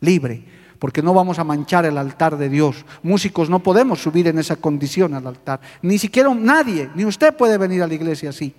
libre, 0.00 0.44
porque 0.78 1.02
no 1.02 1.14
vamos 1.14 1.38
a 1.38 1.44
manchar 1.44 1.86
el 1.86 1.98
altar 1.98 2.36
de 2.36 2.48
Dios. 2.48 2.84
Músicos 3.02 3.48
no 3.48 3.60
podemos 3.60 4.02
subir 4.02 4.28
en 4.28 4.38
esa 4.38 4.56
condición 4.56 5.14
al 5.14 5.26
altar. 5.26 5.60
Ni 5.82 5.98
siquiera 5.98 6.32
nadie, 6.34 6.90
ni 6.94 7.04
usted 7.04 7.34
puede 7.36 7.58
venir 7.58 7.82
a 7.82 7.86
la 7.86 7.94
iglesia 7.94 8.30
así. 8.30 8.54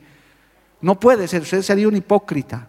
No 0.81 0.99
puede 0.99 1.27
ser, 1.27 1.41
usted 1.41 1.61
sería 1.61 1.87
un 1.87 1.95
hipócrita. 1.95 2.67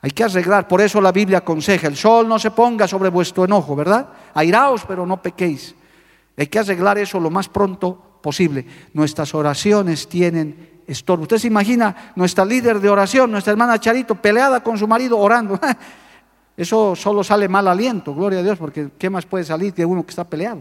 Hay 0.00 0.10
que 0.10 0.24
arreglar, 0.24 0.68
por 0.68 0.80
eso 0.80 1.00
la 1.00 1.12
Biblia 1.12 1.38
aconseja, 1.38 1.88
el 1.88 1.96
sol 1.96 2.28
no 2.28 2.38
se 2.38 2.52
ponga 2.52 2.86
sobre 2.86 3.08
vuestro 3.08 3.44
enojo, 3.44 3.74
¿verdad? 3.74 4.08
Airaos, 4.34 4.84
pero 4.86 5.04
no 5.04 5.20
pequéis. 5.20 5.74
Hay 6.36 6.46
que 6.46 6.60
arreglar 6.60 6.98
eso 6.98 7.18
lo 7.18 7.30
más 7.30 7.48
pronto 7.48 8.20
posible. 8.22 8.64
Nuestras 8.92 9.34
oraciones 9.34 10.08
tienen 10.08 10.82
estorbo. 10.86 11.22
Usted 11.22 11.38
se 11.38 11.48
imagina 11.48 12.12
nuestra 12.14 12.44
líder 12.44 12.80
de 12.80 12.88
oración, 12.88 13.30
nuestra 13.30 13.52
hermana 13.52 13.80
Charito, 13.80 14.14
peleada 14.14 14.62
con 14.62 14.78
su 14.78 14.86
marido 14.86 15.18
orando. 15.18 15.58
Eso 16.58 16.96
solo 16.96 17.22
sale 17.22 17.46
mal 17.46 17.68
aliento, 17.68 18.12
gloria 18.12 18.40
a 18.40 18.42
Dios, 18.42 18.58
porque 18.58 18.88
¿qué 18.98 19.08
más 19.08 19.24
puede 19.24 19.44
salir 19.44 19.72
que 19.72 19.86
uno 19.86 20.04
que 20.04 20.10
está 20.10 20.24
peleado? 20.24 20.60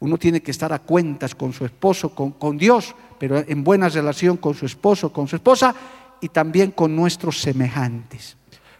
Uno 0.00 0.16
tiene 0.16 0.40
que 0.40 0.50
estar 0.50 0.72
a 0.72 0.78
cuentas 0.78 1.34
con 1.34 1.52
su 1.52 1.66
esposo, 1.66 2.14
con, 2.14 2.30
con 2.30 2.56
Dios, 2.56 2.94
pero 3.18 3.36
en 3.36 3.62
buena 3.62 3.90
relación 3.90 4.38
con 4.38 4.54
su 4.54 4.64
esposo, 4.64 5.12
con 5.12 5.28
su 5.28 5.36
esposa 5.36 5.74
y 6.18 6.30
también 6.30 6.70
con 6.70 6.96
nuestros 6.96 7.42
semejantes. 7.42 8.38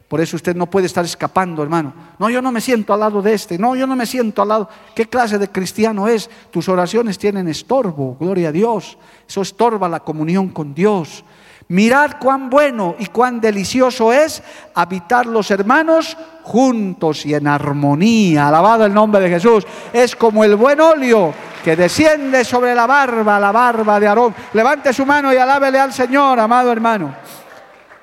Por 0.08 0.22
eso 0.22 0.36
usted 0.36 0.56
no 0.56 0.70
puede 0.70 0.86
estar 0.86 1.04
escapando, 1.04 1.62
hermano. 1.62 1.92
No, 2.18 2.30
yo 2.30 2.40
no 2.40 2.50
me 2.50 2.62
siento 2.62 2.94
al 2.94 3.00
lado 3.00 3.20
de 3.20 3.34
este. 3.34 3.58
No, 3.58 3.76
yo 3.76 3.86
no 3.86 3.94
me 3.94 4.06
siento 4.06 4.40
al 4.40 4.48
lado. 4.48 4.68
¿Qué 4.94 5.06
clase 5.06 5.38
de 5.38 5.48
cristiano 5.48 6.08
es? 6.08 6.30
Tus 6.50 6.66
oraciones 6.68 7.18
tienen 7.18 7.46
estorbo, 7.46 8.16
gloria 8.18 8.48
a 8.48 8.52
Dios. 8.52 8.96
Eso 9.28 9.42
estorba 9.42 9.86
la 9.86 10.00
comunión 10.00 10.48
con 10.48 10.74
Dios. 10.74 11.24
Mirad 11.68 12.16
cuán 12.20 12.50
bueno 12.50 12.96
y 12.98 13.06
cuán 13.06 13.40
delicioso 13.40 14.12
es 14.12 14.42
habitar 14.74 15.26
los 15.26 15.50
hermanos 15.50 16.16
juntos 16.42 17.24
y 17.24 17.34
en 17.34 17.46
armonía. 17.46 18.48
Alabado 18.48 18.84
el 18.84 18.94
nombre 18.94 19.20
de 19.20 19.30
Jesús. 19.30 19.66
Es 19.92 20.16
como 20.16 20.44
el 20.44 20.56
buen 20.56 20.80
óleo 20.80 21.32
que 21.64 21.76
desciende 21.76 22.44
sobre 22.44 22.74
la 22.74 22.86
barba, 22.86 23.38
la 23.38 23.52
barba 23.52 24.00
de 24.00 24.08
Aarón. 24.08 24.34
Levante 24.52 24.92
su 24.92 25.06
mano 25.06 25.32
y 25.32 25.36
alábele 25.36 25.78
al 25.78 25.92
Señor, 25.92 26.38
amado 26.40 26.72
hermano. 26.72 27.14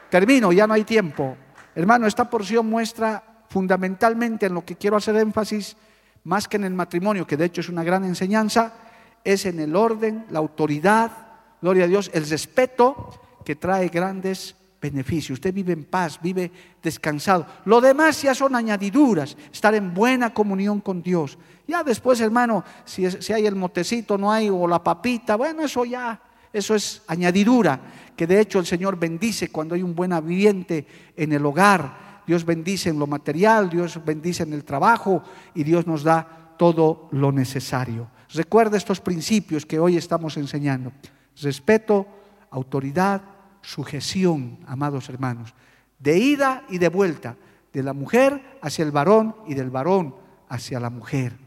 Termino, 0.09 0.51
ya 0.51 0.65
no 0.65 0.73
hay 0.73 0.83
tiempo. 0.83 1.35
Hermano, 1.75 2.07
esta 2.07 2.29
porción 2.29 2.67
muestra 2.69 3.23
fundamentalmente 3.49 4.45
en 4.45 4.53
lo 4.53 4.63
que 4.63 4.75
quiero 4.75 4.97
hacer 4.97 5.15
énfasis, 5.15 5.75
más 6.23 6.47
que 6.47 6.57
en 6.57 6.63
el 6.63 6.73
matrimonio, 6.73 7.25
que 7.27 7.37
de 7.37 7.45
hecho 7.45 7.61
es 7.61 7.69
una 7.69 7.83
gran 7.83 8.03
enseñanza, 8.03 8.73
es 9.23 9.45
en 9.45 9.59
el 9.59 9.75
orden, 9.75 10.25
la 10.29 10.39
autoridad, 10.39 11.11
gloria 11.61 11.85
a 11.85 11.87
Dios, 11.87 12.09
el 12.13 12.27
respeto 12.29 13.09
que 13.49 13.55
trae 13.55 13.87
grandes 13.87 14.55
beneficios. 14.79 15.39
Usted 15.39 15.51
vive 15.51 15.73
en 15.73 15.83
paz, 15.83 16.19
vive 16.21 16.51
descansado. 16.83 17.47
Lo 17.65 17.81
demás 17.81 18.21
ya 18.21 18.35
son 18.35 18.55
añadiduras, 18.55 19.35
estar 19.51 19.73
en 19.73 19.91
buena 19.91 20.31
comunión 20.31 20.81
con 20.81 21.01
Dios. 21.01 21.35
Ya 21.67 21.83
después, 21.83 22.21
hermano, 22.21 22.63
si, 22.85 23.09
si 23.09 23.33
hay 23.33 23.47
el 23.47 23.55
motecito, 23.55 24.19
no 24.19 24.31
hay, 24.31 24.51
o 24.51 24.67
la 24.67 24.83
papita, 24.83 25.35
bueno, 25.35 25.63
eso 25.63 25.83
ya, 25.83 26.21
eso 26.53 26.75
es 26.75 27.01
añadidura 27.07 27.81
que 28.15 28.27
de 28.27 28.39
hecho 28.39 28.59
el 28.59 28.67
Señor 28.67 28.99
bendice 28.99 29.49
cuando 29.49 29.73
hay 29.73 29.81
un 29.81 29.95
buen 29.95 30.13
ambiente 30.13 30.85
en 31.17 31.33
el 31.33 31.43
hogar. 31.43 32.21
Dios 32.27 32.45
bendice 32.45 32.91
en 32.91 32.99
lo 32.99 33.07
material, 33.07 33.67
Dios 33.67 33.99
bendice 34.05 34.43
en 34.43 34.53
el 34.53 34.63
trabajo 34.63 35.23
y 35.55 35.63
Dios 35.63 35.87
nos 35.87 36.03
da 36.03 36.53
todo 36.55 37.09
lo 37.13 37.31
necesario. 37.31 38.11
Recuerda 38.31 38.77
estos 38.77 39.01
principios 39.01 39.65
que 39.65 39.79
hoy 39.79 39.97
estamos 39.97 40.37
enseñando. 40.37 40.91
Respeto, 41.41 42.05
autoridad, 42.51 43.38
sujeción, 43.61 44.59
amados 44.67 45.09
hermanos. 45.09 45.53
De 45.99 46.17
ida 46.17 46.63
y 46.69 46.77
de 46.77 46.89
vuelta, 46.89 47.35
de 47.73 47.83
la 47.83 47.93
mujer 47.93 48.59
hacia 48.61 48.83
el 48.83 48.91
varón 48.91 49.35
y 49.47 49.53
del 49.53 49.69
varón 49.69 50.15
hacia 50.47 50.79
la 50.79 50.89
mujer. 50.89 51.37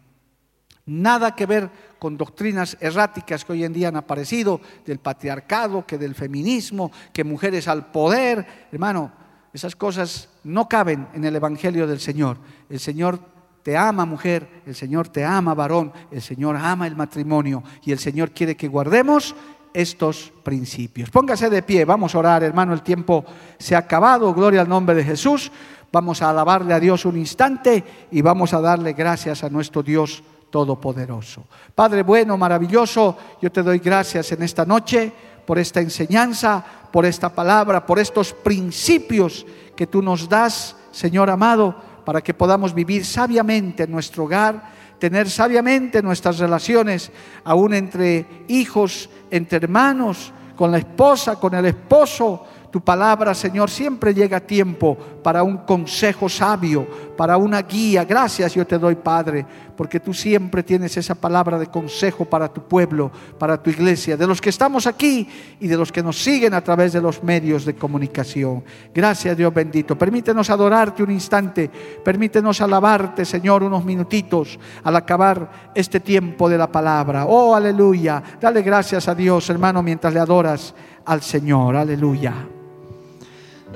Nada 0.84 1.34
que 1.36 1.46
ver 1.46 1.70
con 1.98 2.16
doctrinas 2.16 2.76
erráticas 2.80 3.44
que 3.44 3.52
hoy 3.52 3.64
en 3.64 3.72
día 3.72 3.88
han 3.88 3.96
aparecido, 3.96 4.60
del 4.84 4.98
patriarcado, 4.98 5.86
que 5.86 5.98
del 5.98 6.14
feminismo, 6.14 6.90
que 7.12 7.22
mujeres 7.22 7.68
al 7.68 7.92
poder. 7.92 8.68
Hermano, 8.72 9.12
esas 9.52 9.76
cosas 9.76 10.28
no 10.42 10.68
caben 10.68 11.06
en 11.14 11.24
el 11.24 11.36
Evangelio 11.36 11.86
del 11.86 12.00
Señor. 12.00 12.38
El 12.68 12.80
Señor 12.80 13.20
te 13.62 13.76
ama 13.76 14.04
mujer, 14.04 14.62
el 14.66 14.74
Señor 14.74 15.08
te 15.08 15.24
ama 15.24 15.54
varón, 15.54 15.92
el 16.10 16.20
Señor 16.20 16.56
ama 16.56 16.86
el 16.88 16.96
matrimonio 16.96 17.62
y 17.84 17.92
el 17.92 18.00
Señor 18.00 18.32
quiere 18.32 18.56
que 18.56 18.66
guardemos 18.66 19.36
estos 19.74 20.32
principios. 20.42 21.10
Póngase 21.10 21.50
de 21.50 21.62
pie, 21.62 21.84
vamos 21.84 22.14
a 22.14 22.18
orar, 22.18 22.42
hermano, 22.42 22.72
el 22.72 22.82
tiempo 22.82 23.24
se 23.58 23.74
ha 23.74 23.78
acabado, 23.78 24.32
gloria 24.34 24.60
al 24.60 24.68
nombre 24.68 24.94
de 24.94 25.04
Jesús. 25.04 25.50
Vamos 25.92 26.22
a 26.22 26.30
alabarle 26.30 26.72
a 26.72 26.80
Dios 26.80 27.04
un 27.04 27.18
instante 27.18 27.84
y 28.10 28.22
vamos 28.22 28.54
a 28.54 28.60
darle 28.60 28.94
gracias 28.94 29.44
a 29.44 29.50
nuestro 29.50 29.82
Dios 29.82 30.22
Todopoderoso. 30.50 31.44
Padre 31.74 32.02
bueno, 32.02 32.36
maravilloso, 32.36 33.16
yo 33.40 33.50
te 33.50 33.62
doy 33.62 33.78
gracias 33.78 34.32
en 34.32 34.42
esta 34.42 34.64
noche 34.64 35.12
por 35.46 35.58
esta 35.58 35.80
enseñanza, 35.80 36.64
por 36.92 37.06
esta 37.06 37.30
palabra, 37.30 37.84
por 37.84 37.98
estos 37.98 38.32
principios 38.32 39.46
que 39.74 39.86
tú 39.86 40.02
nos 40.02 40.28
das, 40.28 40.76
Señor 40.90 41.30
amado, 41.30 41.74
para 42.04 42.20
que 42.20 42.34
podamos 42.34 42.74
vivir 42.74 43.04
sabiamente 43.04 43.84
en 43.84 43.90
nuestro 43.90 44.24
hogar, 44.24 44.62
tener 45.02 45.28
sabiamente 45.28 46.00
nuestras 46.00 46.38
relaciones, 46.38 47.10
aún 47.42 47.74
entre 47.74 48.24
hijos, 48.46 49.10
entre 49.32 49.56
hermanos, 49.58 50.32
con 50.54 50.70
la 50.70 50.78
esposa, 50.78 51.40
con 51.40 51.52
el 51.56 51.66
esposo, 51.66 52.44
tu 52.70 52.80
palabra, 52.80 53.34
Señor, 53.34 53.68
siempre 53.68 54.14
llega 54.14 54.36
a 54.36 54.46
tiempo 54.46 54.96
para 55.20 55.42
un 55.42 55.56
consejo 55.56 56.28
sabio, 56.28 56.86
para 57.16 57.36
una 57.36 57.62
guía. 57.62 58.04
Gracias 58.04 58.54
yo 58.54 58.64
te 58.64 58.78
doy, 58.78 58.94
Padre, 58.94 59.44
porque 59.82 59.98
tú 59.98 60.14
siempre 60.14 60.62
tienes 60.62 60.96
esa 60.96 61.16
palabra 61.16 61.58
de 61.58 61.66
consejo 61.66 62.24
para 62.24 62.46
tu 62.46 62.62
pueblo, 62.62 63.10
para 63.36 63.60
tu 63.60 63.68
iglesia, 63.68 64.16
de 64.16 64.28
los 64.28 64.40
que 64.40 64.50
estamos 64.50 64.86
aquí 64.86 65.28
y 65.58 65.66
de 65.66 65.76
los 65.76 65.90
que 65.90 66.04
nos 66.04 66.22
siguen 66.22 66.54
a 66.54 66.62
través 66.62 66.92
de 66.92 67.00
los 67.00 67.20
medios 67.24 67.64
de 67.64 67.74
comunicación. 67.74 68.62
Gracias, 68.94 69.36
Dios 69.36 69.52
bendito. 69.52 69.98
Permítenos 69.98 70.50
adorarte 70.50 71.02
un 71.02 71.10
instante, 71.10 71.68
permítenos 72.04 72.60
alabarte, 72.60 73.24
Señor, 73.24 73.64
unos 73.64 73.84
minutitos 73.84 74.56
al 74.84 74.94
acabar 74.94 75.72
este 75.74 75.98
tiempo 75.98 76.48
de 76.48 76.58
la 76.58 76.70
palabra. 76.70 77.26
Oh, 77.26 77.52
aleluya. 77.52 78.22
Dale 78.40 78.62
gracias 78.62 79.08
a 79.08 79.16
Dios, 79.16 79.50
hermano, 79.50 79.82
mientras 79.82 80.14
le 80.14 80.20
adoras 80.20 80.72
al 81.04 81.22
Señor. 81.22 81.74
Aleluya. 81.74 82.32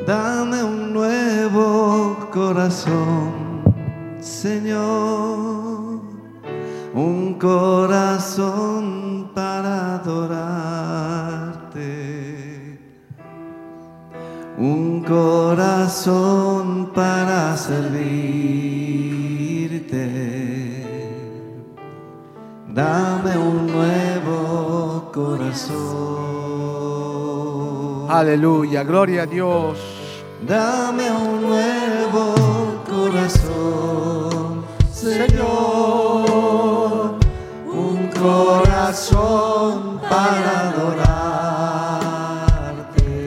Dame 0.06 0.62
un 0.62 0.92
nuevo 0.92 2.28
corazón, 2.30 3.64
Señor, 4.20 5.75
un 6.96 7.34
corazón 7.34 8.86
para 9.34 9.96
adorarte, 9.96 11.76
un 14.56 15.04
corazón 15.04 16.90
para 16.94 17.54
servirte. 17.58 18.46
Dame 22.68 23.36
un 23.36 23.66
nuevo 23.66 25.10
corazón. 25.12 26.16
Aleluya, 28.08 28.82
gloria 28.84 29.24
a 29.24 29.26
Dios. 29.26 29.78
Dame 30.48 31.10
un 31.10 31.42
nuevo 31.42 32.34
corazón, 32.88 34.64
Señor, 34.92 36.85
corazón 38.26 40.00
para 40.08 40.68
adorarte. 40.70 41.06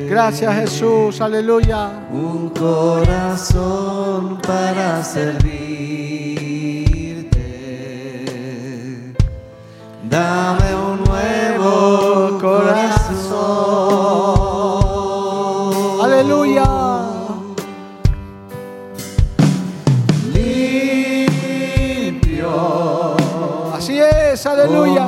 Gracias 0.09 0.55
Jesús, 0.55 1.21
aleluya. 1.21 1.91
Un 2.11 2.49
corazón 2.49 4.37
para 4.45 5.03
servirte. 5.03 5.59
Dame 10.03 10.75
un 10.75 11.03
nuevo 11.03 12.37
corazón. 12.39 12.89
Aleluya. 16.03 16.78
Aleluya. 24.45 25.07